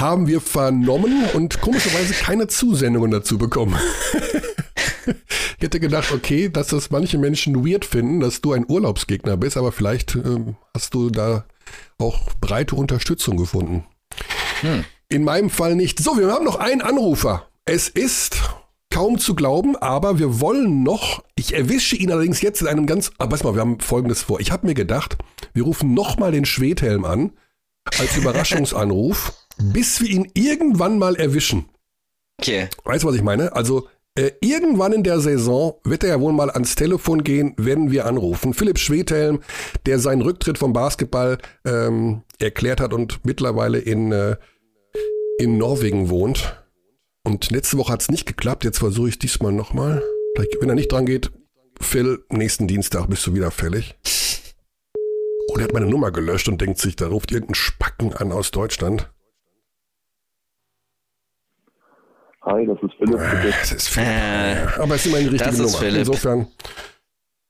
[0.00, 3.76] haben wir vernommen und komischerweise keine Zusendungen dazu bekommen.
[5.06, 9.56] ich hätte gedacht, okay, dass das manche Menschen weird finden, dass du ein Urlaubsgegner bist,
[9.56, 11.44] aber vielleicht ähm, hast du da
[11.98, 13.84] auch breite Unterstützung gefunden.
[14.60, 14.84] Hm.
[15.08, 15.98] In meinem Fall nicht.
[15.98, 17.48] So, wir haben noch einen Anrufer.
[17.64, 18.36] Es ist
[18.98, 23.12] kaum zu glauben, aber wir wollen noch, ich erwische ihn allerdings jetzt in einem ganz,
[23.18, 24.40] aber weiß mal, wir haben folgendes vor.
[24.40, 25.16] Ich habe mir gedacht,
[25.54, 27.30] wir rufen nochmal den Schwedhelm an,
[27.96, 31.66] als Überraschungsanruf, bis wir ihn irgendwann mal erwischen.
[32.42, 32.66] Okay.
[32.82, 33.54] Weißt du, was ich meine?
[33.54, 37.92] Also, äh, irgendwann in der Saison wird er ja wohl mal ans Telefon gehen, werden
[37.92, 38.52] wir anrufen.
[38.52, 39.42] Philipp Schwedhelm,
[39.86, 44.34] der seinen Rücktritt vom Basketball ähm, erklärt hat und mittlerweile in, äh,
[45.38, 46.57] in Norwegen wohnt.
[47.28, 50.02] Und letzte Woche hat es nicht geklappt, jetzt versuche ich es diesmal nochmal.
[50.60, 51.30] Wenn er nicht dran geht,
[51.78, 53.98] Phil, nächsten Dienstag bist du wieder fällig.
[55.48, 58.50] Oh, der hat meine Nummer gelöscht und denkt sich, da ruft irgendein Spacken an aus
[58.50, 59.12] Deutschland.
[62.46, 63.18] Hi, das ist Philipp.
[63.18, 63.54] bitte.
[63.60, 64.08] Das ist Philipp.
[64.08, 65.78] Äh, Aber es ist immer die richtige Das ist Nummer.
[65.78, 65.98] Philipp.
[65.98, 66.46] Insofern.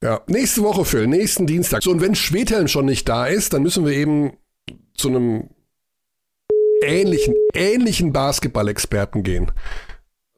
[0.03, 1.85] Ja, nächste Woche, Phil, nächsten Dienstag.
[1.85, 4.33] So, und wenn Schwedhelm schon nicht da ist, dann müssen wir eben
[4.97, 5.51] zu einem
[6.83, 9.51] ähnlichen, ähnlichen Basketball-Experten gehen.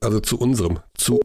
[0.01, 1.21] Also zu unserem, zu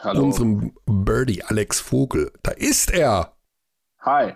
[0.00, 0.24] Hallo.
[0.24, 2.32] unserem Birdie Alex Vogel.
[2.42, 3.36] Da ist er.
[4.00, 4.34] Hi.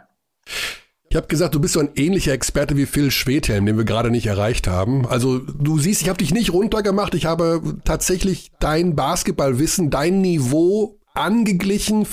[1.09, 4.11] Ich habe gesagt, du bist so ein ähnlicher Experte wie Phil Schwedhelm, den wir gerade
[4.11, 5.07] nicht erreicht haben.
[5.07, 7.15] Also du siehst, ich habe dich nicht runtergemacht.
[7.15, 12.05] Ich habe tatsächlich dein Basketballwissen, dein Niveau angeglichen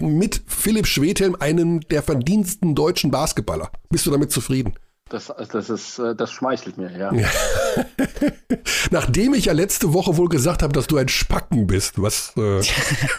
[0.00, 3.72] mit Philipp Schwedhelm, einem der verdiensten deutschen Basketballer.
[3.90, 4.74] Bist du damit zufrieden?
[5.08, 7.12] Das, das, ist, äh, das schmeichelt mir, ja.
[8.90, 12.32] Nachdem ich ja letzte Woche wohl gesagt habe, dass du ein Spacken bist, was.
[12.36, 12.62] Äh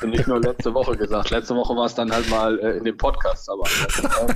[0.07, 1.29] nicht nur letzte Woche gesagt.
[1.29, 3.63] Letzte Woche war es dann halt mal äh, in dem Podcast, aber.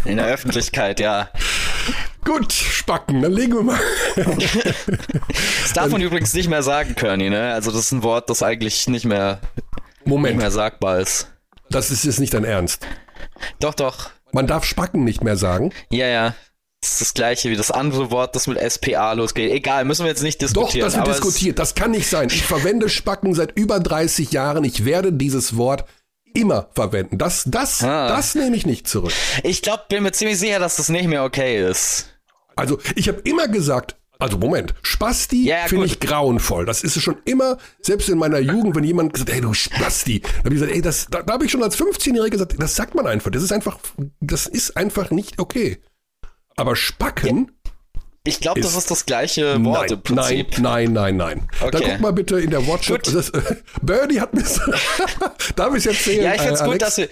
[0.06, 1.30] In der Öffentlichkeit, ja.
[2.24, 3.80] Gut, Spacken, dann legen wir mal.
[4.16, 7.54] das darf man übrigens nicht mehr sagen, Körny, ne?
[7.54, 9.40] Also, das ist ein Wort, das eigentlich nicht mehr,
[10.06, 10.36] Moment.
[10.36, 11.32] nicht mehr sagbar ist.
[11.70, 12.86] Das ist jetzt nicht dein Ernst.
[13.60, 14.12] Doch, doch.
[14.32, 15.72] Man darf Spacken nicht mehr sagen.
[15.90, 16.36] Ja, ja.
[16.82, 19.52] Das ist das gleiche wie das andere Wort, das mit SPA losgeht.
[19.52, 20.86] Egal, müssen wir jetzt nicht Doch, diskutieren.
[20.86, 21.60] das wird diskutiert.
[21.60, 22.30] Das kann nicht sein.
[22.32, 24.64] Ich verwende Spacken seit über 30 Jahren.
[24.64, 25.86] Ich werde dieses Wort
[26.36, 27.18] immer verwenden.
[27.18, 28.10] Das, das, Ah.
[28.10, 29.12] das nehme ich nicht zurück.
[29.42, 32.10] Es, ich glaube, bin mir ziemlich sicher, dass das nicht mehr okay ist.
[32.56, 36.66] Also ich habe immer gesagt, also Moment, Spasti Ja, ja, finde ich grauenvoll.
[36.66, 40.30] Das ist schon immer, selbst in meiner Jugend, wenn jemand gesagt, ey du Spasti, da
[40.40, 42.94] habe ich gesagt, ey, das, da, da habe ich schon als 15-Jähriger gesagt, das sagt
[42.94, 43.32] man einfach.
[43.32, 43.80] Das ist einfach,
[44.20, 45.80] das ist einfach nicht okay.
[46.58, 47.52] Aber Spacken,
[48.26, 50.60] Ich glaube, das Ist- das gleiche Wort nein, im Prinzip.
[50.60, 51.50] nein, nein, nein, nein.
[51.72, 51.92] Dann Okay.
[51.94, 52.60] guck mal bitte in der.
[52.60, 52.90] Gut.
[53.08, 54.44] Das, äh, Birdie hat mir,
[55.56, 56.26] darf ich erzählen?
[56.26, 57.08] Ja, ich find's äh, gut, dass wir.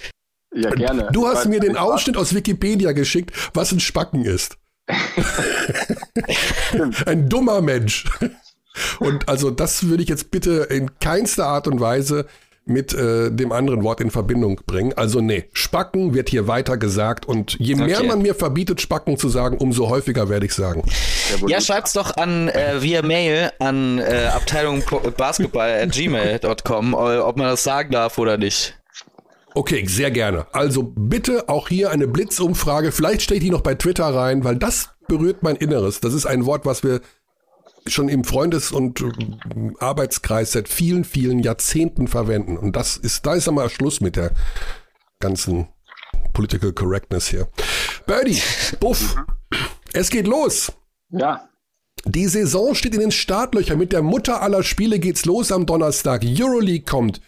[0.54, 1.08] Ja, gerne.
[1.14, 4.58] Du hast Weil- mir den Ausschnitt aus Wikipedia geschickt, was ein Spacken ist.
[7.06, 8.06] ein dummer Mensch.
[9.00, 12.26] Und also das würde ich jetzt bitte in keinster Art und Weise
[12.66, 14.94] mit äh, dem anderen Wort in Verbindung bringen.
[14.96, 18.08] Also nee, Spacken wird hier weiter gesagt und je mehr Okay.
[18.08, 20.84] man mir verbietet, Spacken zu sagen, umso häufiger werde ich sagen.
[21.48, 24.84] Ja, schreibt's doch an äh, via Mail an äh, Abteilung
[25.16, 28.76] Basketball at gmail.com, äh, ob man das sagen darf oder nicht.
[29.54, 30.48] Okay, sehr gerne.
[30.52, 32.92] Also bitte auch hier eine Blitzumfrage.
[32.92, 36.02] Vielleicht stelle ich die noch bei Twitter rein, weil das berührt mein Inneres.
[36.02, 37.00] Das ist ein Wort, was wir
[37.88, 39.12] schon im Freundes- und äh,
[39.80, 42.58] Arbeitskreis seit vielen, vielen Jahrzehnten verwenden.
[42.58, 44.32] Und das ist, da ist einmal Schluss mit der
[45.20, 45.68] ganzen
[46.34, 47.48] Political Correctness hier.
[48.06, 48.42] Birdie,
[48.80, 49.16] Buff,
[49.94, 50.72] es geht los.
[51.10, 51.48] Ja,
[52.06, 53.78] Die Saison steht in den Startlöchern.
[53.78, 56.24] Mit der Mutter aller Spiele geht's los am Donnerstag.
[56.26, 57.22] Euroleague kommt.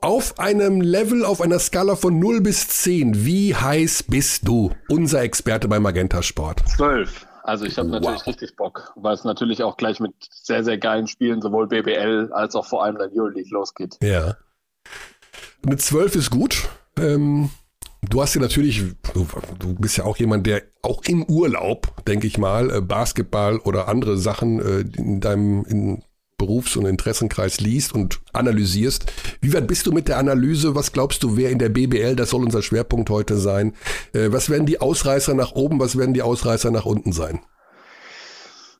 [0.00, 4.70] Auf einem Level, auf einer Skala von 0 bis 10, wie heiß bist du?
[4.90, 6.62] Unser Experte bei Magenta Sport.
[6.68, 7.26] zwölf.
[7.44, 11.06] Also ich habe natürlich richtig Bock, weil es natürlich auch gleich mit sehr, sehr geilen
[11.06, 13.98] Spielen sowohl BBL als auch vor allem dann Euroleague losgeht.
[14.02, 14.38] Ja.
[15.62, 16.70] Eine 12 ist gut.
[16.98, 17.50] Ähm,
[18.00, 19.26] du hast ja natürlich, du,
[19.58, 23.88] du bist ja auch jemand, der auch im Urlaub, denke ich mal, äh, Basketball oder
[23.88, 26.02] andere Sachen äh, in deinem in
[26.44, 29.06] Berufs- und Interessenkreis liest und analysierst.
[29.40, 30.74] Wie weit bist du mit der Analyse?
[30.74, 33.72] Was glaubst du, wer in der BBL, das soll unser Schwerpunkt heute sein?
[34.12, 37.40] Äh, was werden die Ausreißer nach oben, was werden die Ausreißer nach unten sein?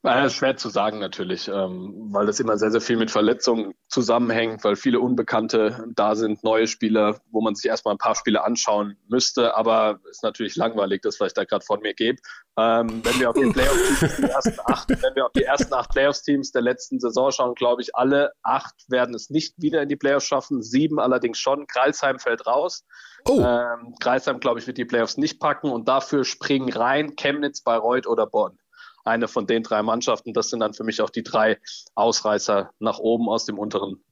[0.05, 3.73] Naja, ist schwer zu sagen natürlich, ähm, weil das immer sehr, sehr viel mit Verletzungen
[3.89, 8.45] zusammenhängt, weil viele Unbekannte da sind, neue Spieler, wo man sich erstmal ein paar Spiele
[8.45, 12.21] anschauen müsste, aber ist natürlich langweilig, das, ich da gerade von mir gebe.
[12.59, 15.89] Ähm, wenn wir auf die Playoff-Teams, die ersten acht, wenn wir auf die ersten acht
[15.89, 19.97] Playoff-Teams der letzten Saison schauen, glaube ich, alle acht werden es nicht wieder in die
[19.97, 21.67] Playoffs schaffen, sieben allerdings schon.
[21.67, 22.85] Kreilsheim fällt raus.
[23.27, 27.63] Oh, Ähm, Kreisheim, glaube ich, wird die Playoffs nicht packen und dafür springen rein Chemnitz,
[27.63, 28.59] Bayreuth oder Bonn.
[29.05, 31.59] Eine von den drei Mannschaften, das sind dann für mich auch die drei
[31.95, 34.03] Ausreißer nach oben aus dem unteren,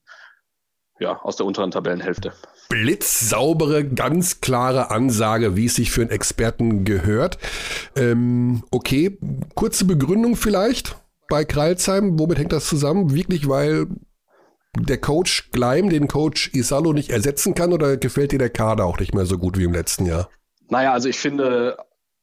[1.00, 2.32] ja, aus der unteren Tabellenhälfte.
[2.68, 7.38] blitzsaubere, ganz klare Ansage, wie es sich für einen Experten gehört.
[7.96, 9.18] Ähm, okay,
[9.54, 10.96] kurze Begründung vielleicht
[11.28, 12.18] bei Kreilsheim.
[12.18, 13.14] Womit hängt das zusammen?
[13.14, 13.86] Wirklich, weil
[14.78, 18.98] der Coach Gleim den Coach Isalo nicht ersetzen kann oder gefällt dir der Kader auch
[18.98, 20.30] nicht mehr so gut wie im letzten Jahr?
[20.68, 21.76] Naja, also ich finde,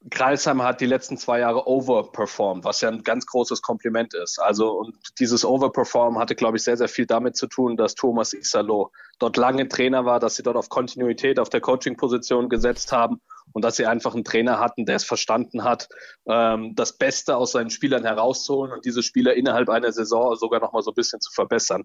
[0.10, 4.40] Kreilsheim hat die letzten zwei Jahre overperformed, was ja ein ganz großes Kompliment ist.
[4.40, 8.34] Also, und dieses Overperform hatte, glaube ich, sehr, sehr viel damit zu tun, dass Thomas
[8.34, 13.20] Isalo dort lange Trainer war, dass sie dort auf Kontinuität auf der Coaching-Position gesetzt haben
[13.52, 15.90] und dass sie einfach einen Trainer hatten, der es verstanden hat,
[16.28, 20.72] ähm, das Beste aus seinen Spielern herauszuholen und diese Spieler innerhalb einer Saison sogar noch
[20.72, 21.84] mal so ein bisschen zu verbessern.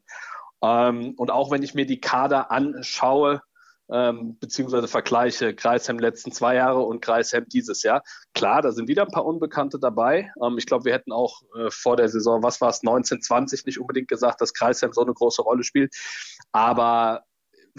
[0.62, 3.43] Ähm, und auch wenn ich mir die Kader anschaue,
[3.90, 8.02] ähm, beziehungsweise vergleiche Kreisheim letzten zwei Jahre und Kreisheim dieses Jahr.
[8.32, 10.32] Klar, da sind wieder ein paar Unbekannte dabei.
[10.43, 13.81] Ähm, ich glaube, wir hätten auch äh, vor der Saison, was war es, 1920 nicht
[13.81, 15.94] unbedingt gesagt, dass Kreisheim so eine große Rolle spielt.
[16.52, 17.24] Aber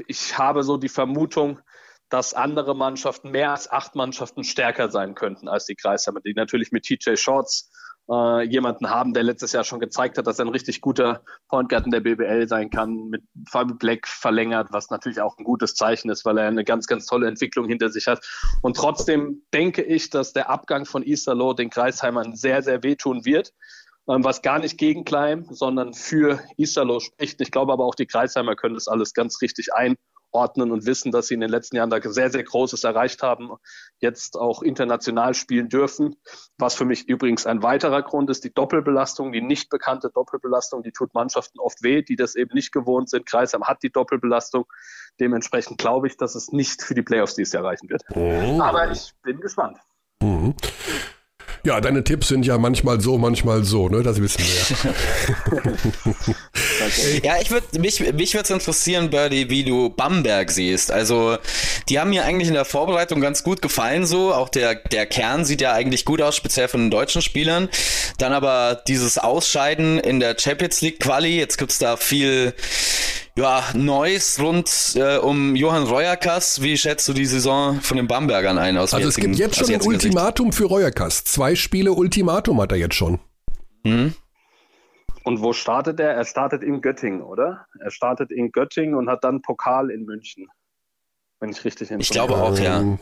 [0.08, 1.60] ich habe so die Vermutung,
[2.10, 6.72] dass andere Mannschaften, mehr als acht Mannschaften stärker sein könnten als die Kreisheimer, die natürlich
[6.72, 7.72] mit TJ Shorts
[8.10, 11.70] äh, jemanden haben, der letztes Jahr schon gezeigt hat, dass er ein richtig guter Point
[11.70, 15.76] Guard in der BBL sein kann, mit Fabi Black verlängert, was natürlich auch ein gutes
[15.76, 18.26] Zeichen ist, weil er eine ganz, ganz tolle Entwicklung hinter sich hat.
[18.62, 23.54] Und trotzdem denke ich, dass der Abgang von Isalo den Kreisheimern sehr, sehr wehtun wird
[24.08, 27.42] ähm, was gar nicht gegen Klein, sondern für Isalo spricht.
[27.42, 29.96] Ich glaube aber auch, die Kreisheimer können das alles ganz richtig ein
[30.36, 33.52] ordnen und wissen, dass sie in den letzten Jahren da sehr, sehr Großes erreicht haben,
[34.00, 36.18] jetzt auch international spielen dürfen.
[36.58, 40.92] Was für mich übrigens ein weiterer Grund ist, die Doppelbelastung, die nicht bekannte Doppelbelastung, die
[40.92, 43.26] tut Mannschaften oft weh, die das eben nicht gewohnt sind.
[43.26, 44.66] Kreisheim hat die Doppelbelastung.
[45.20, 48.04] Dementsprechend glaube ich, dass es nicht für die Playoffs dieses Jahr reichen wird.
[48.14, 48.62] Oh.
[48.62, 49.80] Aber ich bin gespannt.
[51.66, 54.04] Ja, deine Tipps sind ja manchmal so, manchmal so, ne?
[54.04, 54.94] Das wissen wir.
[57.24, 60.92] ja, ich würde mich mich würde es interessieren, Birdie, wie du Bamberg siehst.
[60.92, 61.40] Also,
[61.90, 65.44] die haben mir eigentlich in der Vorbereitung ganz gut gefallen so, auch der der Kern
[65.44, 67.68] sieht ja eigentlich gut aus, speziell von den deutschen Spielern.
[68.20, 72.54] Dann aber dieses Ausscheiden in der Champions League Quali, jetzt gibt's da viel
[73.38, 76.62] ja, Neues rund äh, um Johann Reuerkas.
[76.62, 78.78] Wie schätzt du die Saison von den Bambergern ein?
[78.78, 80.58] Aus also es gibt jetzt schon ein Ultimatum Sicht?
[80.58, 81.26] für Reuerkas.
[81.26, 83.20] Zwei Spiele Ultimatum hat er jetzt schon.
[83.84, 84.14] Hm?
[85.24, 86.12] Und wo startet er?
[86.12, 87.66] Er startet in Göttingen, oder?
[87.80, 90.48] Er startet in Göttingen und hat dann Pokal in München.
[91.40, 92.80] Wenn ich richtig informiert Ich glaube auch, ja.
[92.80, 93.00] Ähm,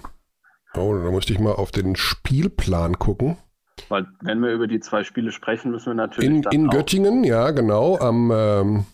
[0.73, 3.37] oh, da musste ich mal auf den Spielplan gucken.
[3.89, 6.29] Weil, wenn wir über die zwei Spiele sprechen, müssen wir natürlich.
[6.29, 7.99] In, in Göttingen, ja, genau.
[7.99, 8.31] Am.
[8.33, 8.85] Ähm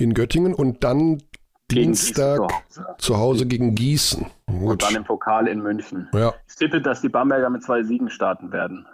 [0.00, 1.18] in Göttingen und dann
[1.68, 2.96] gegen Dienstag zu Hause.
[2.98, 3.46] zu Hause.
[3.46, 4.26] gegen Gießen.
[4.46, 4.70] Gut.
[4.70, 6.08] Und dann im Pokal in München.
[6.12, 6.34] Ja.
[6.48, 8.86] Ich tippe, dass die Bamberger mit zwei Siegen starten werden.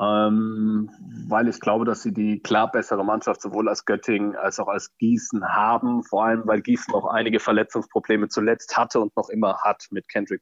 [0.00, 0.90] Ähm,
[1.28, 4.96] weil ich glaube, dass sie die klar bessere Mannschaft sowohl als Göttingen als auch als
[4.98, 6.02] Gießen haben.
[6.02, 10.40] Vor allem, weil Gießen auch einige Verletzungsprobleme zuletzt hatte und noch immer hat mit Kendrick,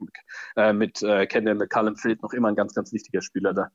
[0.57, 3.69] äh, mit äh, Kendall McCallum fehlt noch immer ein ganz, ganz wichtiger Spieler da.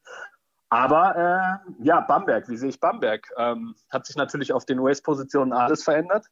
[0.76, 3.26] Aber äh, ja, Bamberg, wie sehe ich Bamberg?
[3.38, 6.26] Ähm, hat sich natürlich auf den US-Positionen alles verändert,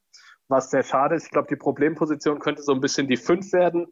[0.48, 1.24] was sehr schade ist.
[1.24, 3.86] Ich glaube, die Problemposition könnte so ein bisschen die 5 werden.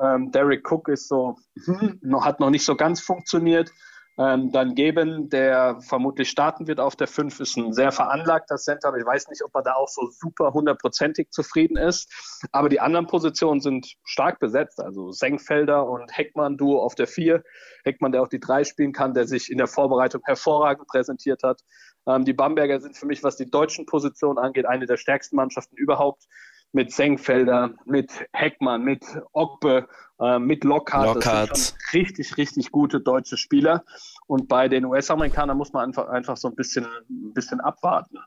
[0.00, 3.70] Ähm, Derek Cook ist so, hm, noch, hat noch nicht so ganz funktioniert.
[4.18, 8.88] Ähm, dann Geben, der vermutlich starten wird auf der 5, ist ein sehr veranlagter Center,
[8.88, 12.12] aber ich weiß nicht, ob er da auch so super hundertprozentig zufrieden ist.
[12.50, 14.80] Aber die anderen Positionen sind stark besetzt.
[14.80, 17.44] Also Senkfelder und Heckmann-Duo auf der 4.
[17.84, 21.60] Heckmann, der auch die 3 spielen kann, der sich in der Vorbereitung hervorragend präsentiert hat.
[22.08, 25.76] Ähm, die Bamberger sind für mich, was die deutschen Positionen angeht, eine der stärksten Mannschaften
[25.76, 26.24] überhaupt
[26.72, 29.88] mit Senkfelder, mit Heckmann, mit Ogbe,
[30.20, 31.14] äh, mit Lockhart.
[31.14, 31.50] Lockhart.
[31.50, 33.84] Das sind richtig, richtig gute deutsche Spieler.
[34.26, 38.18] Und bei den US-Amerikanern muss man einfach, einfach so ein bisschen, ein bisschen abwarten.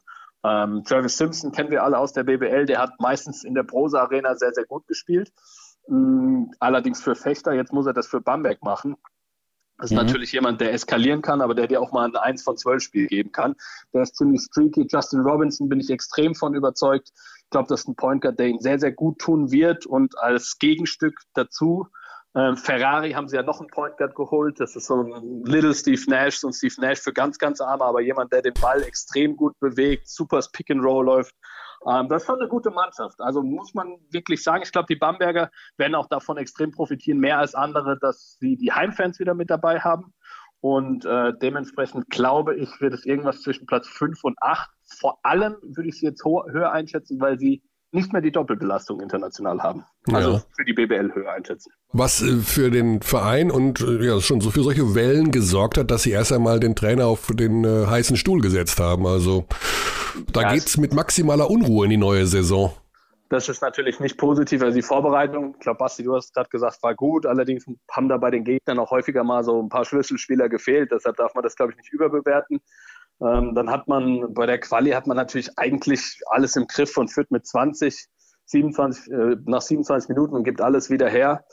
[0.44, 4.02] Ähm, Travis Simpson kennen wir alle aus der BBL, der hat meistens in der Prosa
[4.02, 5.32] Arena sehr, sehr gut gespielt.
[5.88, 8.96] Ähm, allerdings für Fechter, jetzt muss er das für Bamberg machen.
[9.78, 10.06] Das ist mhm.
[10.06, 13.08] natürlich jemand, der eskalieren kann, aber der dir auch mal ein 1 von 12 Spiel
[13.08, 13.56] geben kann.
[13.94, 14.86] Der ist ziemlich streaky.
[14.88, 17.12] Justin Robinson bin ich extrem von überzeugt.
[17.52, 19.86] Ich glaube, das ist ein Point Guard, der ihn sehr, sehr gut tun wird.
[19.86, 21.86] Und als Gegenstück dazu,
[22.34, 24.58] äh, Ferrari haben sie ja noch einen Point Guard geholt.
[24.62, 27.84] Das ist so ein Little Steve Nash, so ein Steve Nash für ganz, ganz arme,
[27.84, 31.36] aber jemand, der den Ball extrem gut bewegt, super Pick and Roll läuft.
[31.86, 33.20] Ähm, das ist schon eine gute Mannschaft.
[33.20, 37.38] Also muss man wirklich sagen, ich glaube, die Bamberger werden auch davon extrem profitieren, mehr
[37.40, 40.14] als andere, dass sie die Heimfans wieder mit dabei haben.
[40.62, 44.70] Und äh, dementsprechend glaube ich, wird es irgendwas zwischen Platz 5 und 8.
[45.00, 49.60] Vor allem würde ich sie jetzt höher einschätzen, weil sie nicht mehr die Doppelbelastung international
[49.62, 49.84] haben.
[50.12, 50.44] Also ja.
[50.56, 51.72] für die BBL höher einschätzen.
[51.92, 55.92] Was äh, für den Verein und äh, ja schon so für solche Wellen gesorgt hat,
[55.92, 59.06] dass sie erst einmal den Trainer auf den äh, heißen Stuhl gesetzt haben.
[59.06, 59.46] Also
[60.32, 62.72] da ja, geht's mit maximaler Unruhe in die neue Saison.
[63.32, 64.62] Das ist natürlich nicht positiv.
[64.62, 67.26] Also die Vorbereitung, ich glaube, Basti, du hast gerade gesagt, war gut.
[67.26, 70.92] Allerdings haben da bei den Gegnern auch häufiger mal so ein paar Schlüsselspieler gefehlt.
[70.92, 72.60] Deshalb darf man das, glaube ich, nicht überbewerten.
[73.22, 77.08] Ähm, dann hat man bei der Quali hat man natürlich eigentlich alles im Griff und
[77.08, 78.06] führt mit 20,
[78.48, 81.46] 27, äh, nach 27 Minuten und gibt alles wieder her.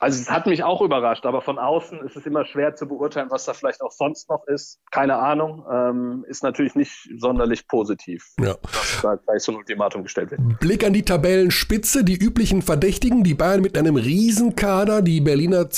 [0.00, 3.26] Also es hat mich auch überrascht, aber von außen ist es immer schwer zu beurteilen,
[3.30, 4.80] was da vielleicht auch sonst noch ist.
[4.90, 5.62] Keine Ahnung.
[5.70, 8.54] Ähm, ist natürlich nicht sonderlich positiv, ja.
[8.62, 10.40] dass da gleich so ein Ultimatum gestellt wird.
[10.58, 15.68] Blick an die Tabellenspitze, die üblichen Verdächtigen, die Bayern mit einem Riesenkader, die Berliner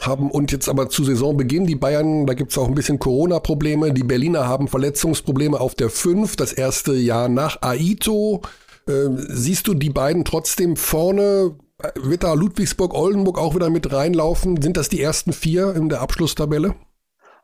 [0.00, 3.92] haben und jetzt aber zu Saisonbeginn, die Bayern, da gibt es auch ein bisschen Corona-Probleme,
[3.92, 8.42] die Berliner haben Verletzungsprobleme auf der 5, das erste Jahr nach Aito.
[8.88, 11.54] Äh, siehst du die beiden trotzdem vorne?
[11.94, 14.60] Wird da Ludwigsburg-Oldenburg auch wieder mit reinlaufen?
[14.60, 16.74] Sind das die ersten vier in der Abschlusstabelle?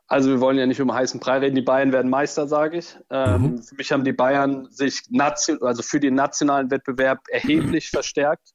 [0.07, 1.55] Also wir wollen ja nicht um heißen Brei reden.
[1.55, 2.97] Die Bayern werden Meister, sage ich.
[3.09, 3.63] Ähm, mhm.
[3.63, 5.03] Für mich haben die Bayern sich
[5.61, 8.49] also für den nationalen Wettbewerb erheblich verstärkt,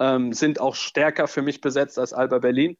[0.00, 2.76] ähm, sind auch stärker für mich besetzt als Alba Berlin.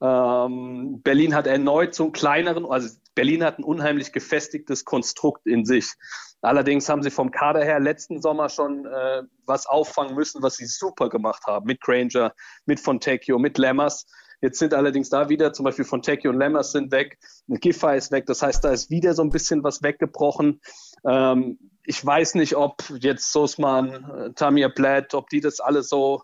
[0.00, 5.64] Ähm, Berlin hat erneut so einen kleineren, also Berlin hat ein unheimlich gefestigtes Konstrukt in
[5.64, 5.92] sich.
[6.40, 10.66] Allerdings haben sie vom Kader her letzten Sommer schon äh, was auffangen müssen, was sie
[10.66, 11.66] super gemacht haben.
[11.66, 12.32] Mit Granger,
[12.64, 14.06] mit Fontecchio, mit Lammers.
[14.40, 17.18] Jetzt sind allerdings da wieder, zum Beispiel Fontecchio und Lammers sind weg,
[17.48, 18.26] Giffey ist weg.
[18.26, 20.60] Das heißt, da ist wieder so ein bisschen was weggebrochen.
[21.04, 26.22] Ähm, ich weiß nicht, ob jetzt Sosman, äh, Tamir Platt, ob die das alles so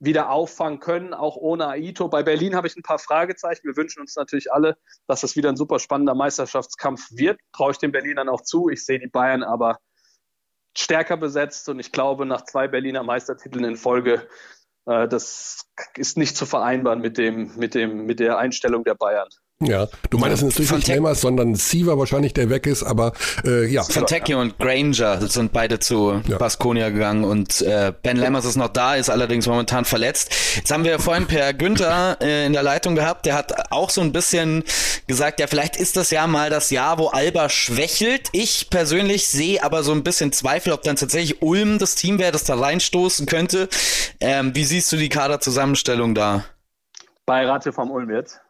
[0.00, 2.08] wieder auffangen können, auch ohne Aito.
[2.08, 3.66] Bei Berlin habe ich ein paar Fragezeichen.
[3.66, 4.76] Wir wünschen uns natürlich alle,
[5.06, 7.40] dass das wieder ein super spannender Meisterschaftskampf wird.
[7.52, 8.68] Traue ich den Berlinern auch zu.
[8.68, 9.78] Ich sehe die Bayern aber
[10.76, 14.28] stärker besetzt und ich glaube, nach zwei Berliner Meistertiteln in Folge,
[14.86, 19.28] äh, das ist nicht zu vereinbaren mit dem, mit dem, mit der Einstellung der Bayern.
[19.60, 23.12] Ja, du meinst ja, natürlich nicht Lemers, sondern Siever wahrscheinlich, der weg ist, aber
[23.44, 23.82] äh, ja.
[23.82, 26.38] Fontecchio und Granger sind beide zu ja.
[26.38, 30.32] Baskonia gegangen und äh, Ben Lemmers ist noch da, ist allerdings momentan verletzt.
[30.54, 34.00] Jetzt haben wir vorhin Per Günther äh, in der Leitung gehabt, der hat auch so
[34.00, 34.62] ein bisschen
[35.08, 38.28] gesagt, ja, vielleicht ist das ja mal das Jahr, wo Alba schwächelt.
[38.30, 42.30] Ich persönlich sehe aber so ein bisschen Zweifel, ob dann tatsächlich Ulm das Team wäre,
[42.30, 43.68] das da reinstoßen könnte.
[44.20, 46.44] Ähm, wie siehst du die Kaderzusammenstellung da?
[47.26, 48.40] Bei Ratio vom Ulm jetzt?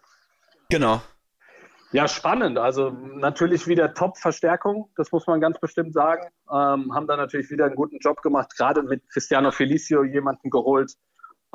[0.71, 1.01] Genau.
[1.93, 2.59] Ja, spannend.
[2.59, 6.29] Also natürlich wieder Top-Verstärkung, das muss man ganz bestimmt sagen.
[6.53, 10.93] Ähm, haben da natürlich wieder einen guten Job gemacht, gerade mit Cristiano Felicio jemanden geholt,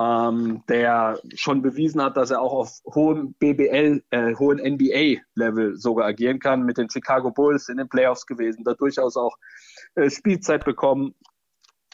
[0.00, 6.06] ähm, der schon bewiesen hat, dass er auch auf hohem BBL, äh, hohen NBA-Level sogar
[6.06, 6.64] agieren kann.
[6.64, 9.36] Mit den Chicago Bulls in den Playoffs gewesen, da durchaus auch
[9.94, 11.14] äh, Spielzeit bekommen.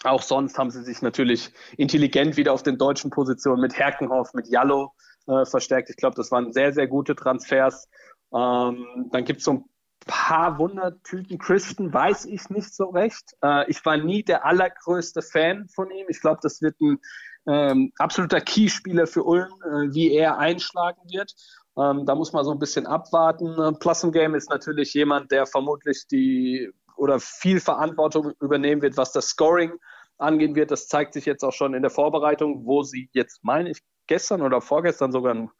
[0.04, 4.48] Auch sonst haben sie sich natürlich intelligent wieder auf den deutschen Positionen mit Herkenhoff, mit
[4.48, 4.94] Jallo
[5.26, 5.90] äh, verstärkt.
[5.90, 7.88] Ich glaube, das waren sehr, sehr gute Transfers.
[8.34, 9.64] Ähm, dann gibt es so ein
[10.06, 11.38] paar Wundertüten.
[11.38, 13.36] Christian weiß ich nicht so recht.
[13.42, 16.06] Äh, ich war nie der allergrößte Fan von ihm.
[16.08, 16.98] Ich glaube, das wird ein
[17.46, 21.34] ähm, absoluter Keyspieler für Ulm, äh, wie er einschlagen wird.
[21.76, 23.76] Ähm, da muss man so ein bisschen abwarten.
[23.78, 29.28] Plasm Game ist natürlich jemand, der vermutlich die oder viel Verantwortung übernehmen wird, was das
[29.28, 29.72] Scoring
[30.18, 30.70] angehen wird.
[30.70, 33.80] Das zeigt sich jetzt auch schon in der Vorbereitung, wo sie jetzt, meine ich,
[34.10, 35.50] gestern oder vorgestern sogar einen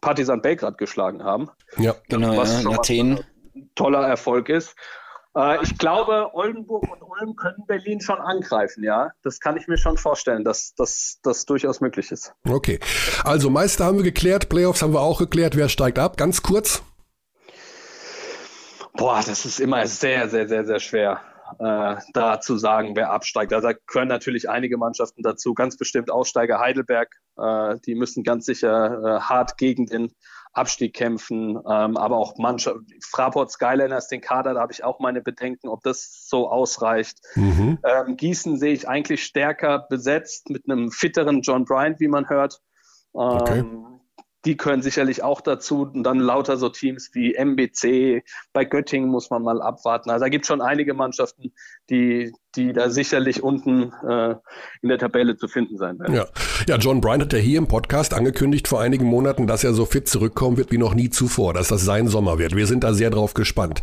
[0.00, 1.48] Partisan Belgrad geschlagen haben.
[1.78, 3.24] Ja, genau, was ja, in Athen.
[3.74, 4.74] toller Erfolg ist.
[5.36, 9.12] Äh, ich glaube, Oldenburg und Ulm können Berlin schon angreifen, ja.
[9.22, 12.34] Das kann ich mir schon vorstellen, dass das durchaus möglich ist.
[12.48, 12.80] Okay.
[13.22, 15.56] Also Meister haben wir geklärt, Playoffs haben wir auch geklärt.
[15.56, 16.16] Wer steigt ab?
[16.16, 16.82] Ganz kurz.
[18.92, 21.20] Boah, das ist immer sehr, sehr, sehr, sehr schwer
[21.58, 23.52] äh, da zu sagen, wer absteigt.
[23.52, 27.08] Also da können natürlich einige Mannschaften dazu, ganz bestimmt Aussteiger Heidelberg,
[27.86, 30.12] die müssen ganz sicher äh, hart gegen den
[30.52, 35.20] Abstieg kämpfen, ähm, aber auch Mannschaften, Fraport Skyliners, den Kader, da habe ich auch meine
[35.20, 37.18] Bedenken, ob das so ausreicht.
[37.34, 37.78] Mhm.
[37.82, 42.60] Ähm, Gießen sehe ich eigentlich stärker besetzt mit einem fitteren John Bryant, wie man hört.
[43.14, 43.64] Ähm, okay
[44.44, 45.90] die können sicherlich auch dazu.
[45.92, 48.22] Und dann lauter so Teams wie MBC,
[48.52, 50.10] bei Göttingen muss man mal abwarten.
[50.10, 51.52] Also da gibt es schon einige Mannschaften,
[51.90, 54.34] die, die da sicherlich unten äh,
[54.82, 56.14] in der Tabelle zu finden sein werden.
[56.14, 56.26] Ja.
[56.66, 59.86] ja, John Bryan hat ja hier im Podcast angekündigt vor einigen Monaten, dass er so
[59.86, 62.54] fit zurückkommen wird wie noch nie zuvor, dass das sein Sommer wird.
[62.54, 63.82] Wir sind da sehr drauf gespannt.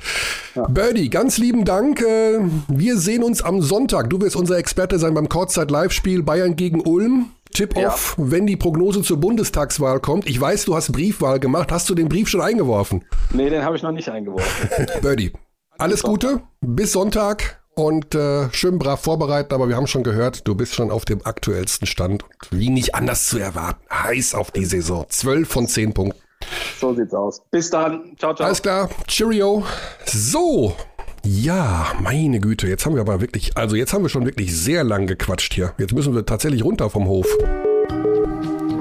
[0.55, 0.67] Ja.
[0.67, 2.01] Birdie, ganz lieben Dank.
[2.01, 4.09] Äh, wir sehen uns am Sonntag.
[4.09, 7.31] Du wirst unser Experte sein beim Kurzzeit-Live-Spiel Bayern gegen Ulm.
[7.51, 8.31] Tip-off, ja.
[8.31, 10.27] wenn die Prognose zur Bundestagswahl kommt.
[10.27, 11.71] Ich weiß, du hast Briefwahl gemacht.
[11.71, 13.05] Hast du den Brief schon eingeworfen?
[13.31, 14.87] Nee, den habe ich noch nicht eingeworfen.
[15.01, 15.31] Birdie,
[15.77, 16.41] alles Gute.
[16.61, 17.61] Bis Sonntag.
[17.73, 21.25] Und äh, schön brav vorbereiten, aber wir haben schon gehört, du bist schon auf dem
[21.25, 22.25] aktuellsten Stand.
[22.51, 23.81] Wie nicht anders zu erwarten.
[23.89, 25.05] Heiß auf die Saison.
[25.07, 26.19] 12 von 10 Punkten.
[26.79, 27.41] So sieht's aus.
[27.49, 28.15] Bis dann.
[28.17, 28.47] Ciao, ciao.
[28.47, 28.89] Alles klar.
[29.07, 29.63] Cheerio.
[30.05, 30.75] So,
[31.23, 34.83] ja, meine Güte, jetzt haben wir aber wirklich, also jetzt haben wir schon wirklich sehr
[34.83, 35.73] lang gequatscht hier.
[35.77, 37.27] Jetzt müssen wir tatsächlich runter vom Hof.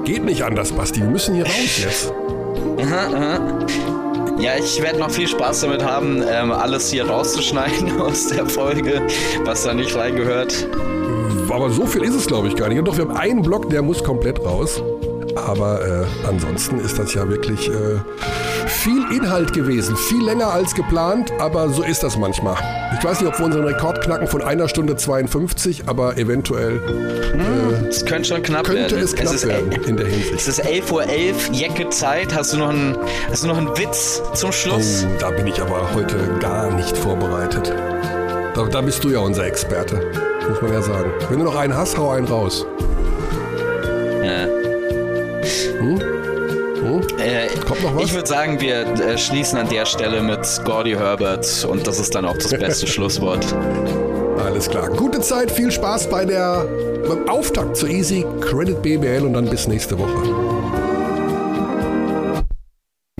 [0.05, 2.13] Geht nicht anders, Basti, wir müssen hier raus jetzt.
[2.81, 3.65] Aha, aha.
[4.39, 9.03] Ja, ich werde noch viel Spaß damit haben, ähm, alles hier rauszuschneiden aus der Folge,
[9.45, 10.67] was da nicht reingehört.
[11.47, 12.79] Aber so viel ist es, glaube ich, gar nicht.
[12.79, 14.81] Und doch, wir haben einen Block, der muss komplett raus.
[15.35, 17.99] Aber äh, ansonsten ist das ja wirklich äh,
[18.67, 19.95] viel Inhalt gewesen.
[19.95, 22.55] Viel länger als geplant, aber so ist das manchmal.
[22.97, 26.81] Ich weiß nicht, ob wir unseren Rekord knacken von einer Stunde 52, aber eventuell.
[27.33, 29.03] Hm, es könnte schon knapp könnte werden.
[29.03, 30.33] es knapp es werden in der Hinsicht.
[30.35, 31.03] Es ist 11.11 Uhr,
[31.53, 32.35] Jacke Zeit.
[32.35, 32.97] Hast du, noch einen,
[33.29, 35.05] hast du noch einen Witz zum Schluss?
[35.07, 37.73] Oh, da bin ich aber heute gar nicht vorbereitet.
[38.53, 40.11] Da, da bist du ja unser Experte,
[40.49, 41.11] muss man ja sagen.
[41.29, 42.65] Wenn du noch einen hast, hau einen raus.
[44.23, 44.60] Ja.
[45.79, 45.99] Hm?
[45.99, 47.01] Hm?
[47.19, 47.47] Äh,
[48.03, 52.15] ich würde sagen, wir äh, schließen an der Stelle mit Gordy Herbert und das ist
[52.15, 53.45] dann auch das beste Schlusswort.
[54.43, 54.89] Alles klar.
[54.89, 56.65] Gute Zeit, viel Spaß bei der,
[57.07, 60.51] beim Auftakt zur Easy Credit BBL und dann bis nächste Woche.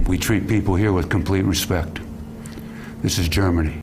[0.07, 2.01] We treat people here with complete respect.
[3.03, 3.79] This is Germany.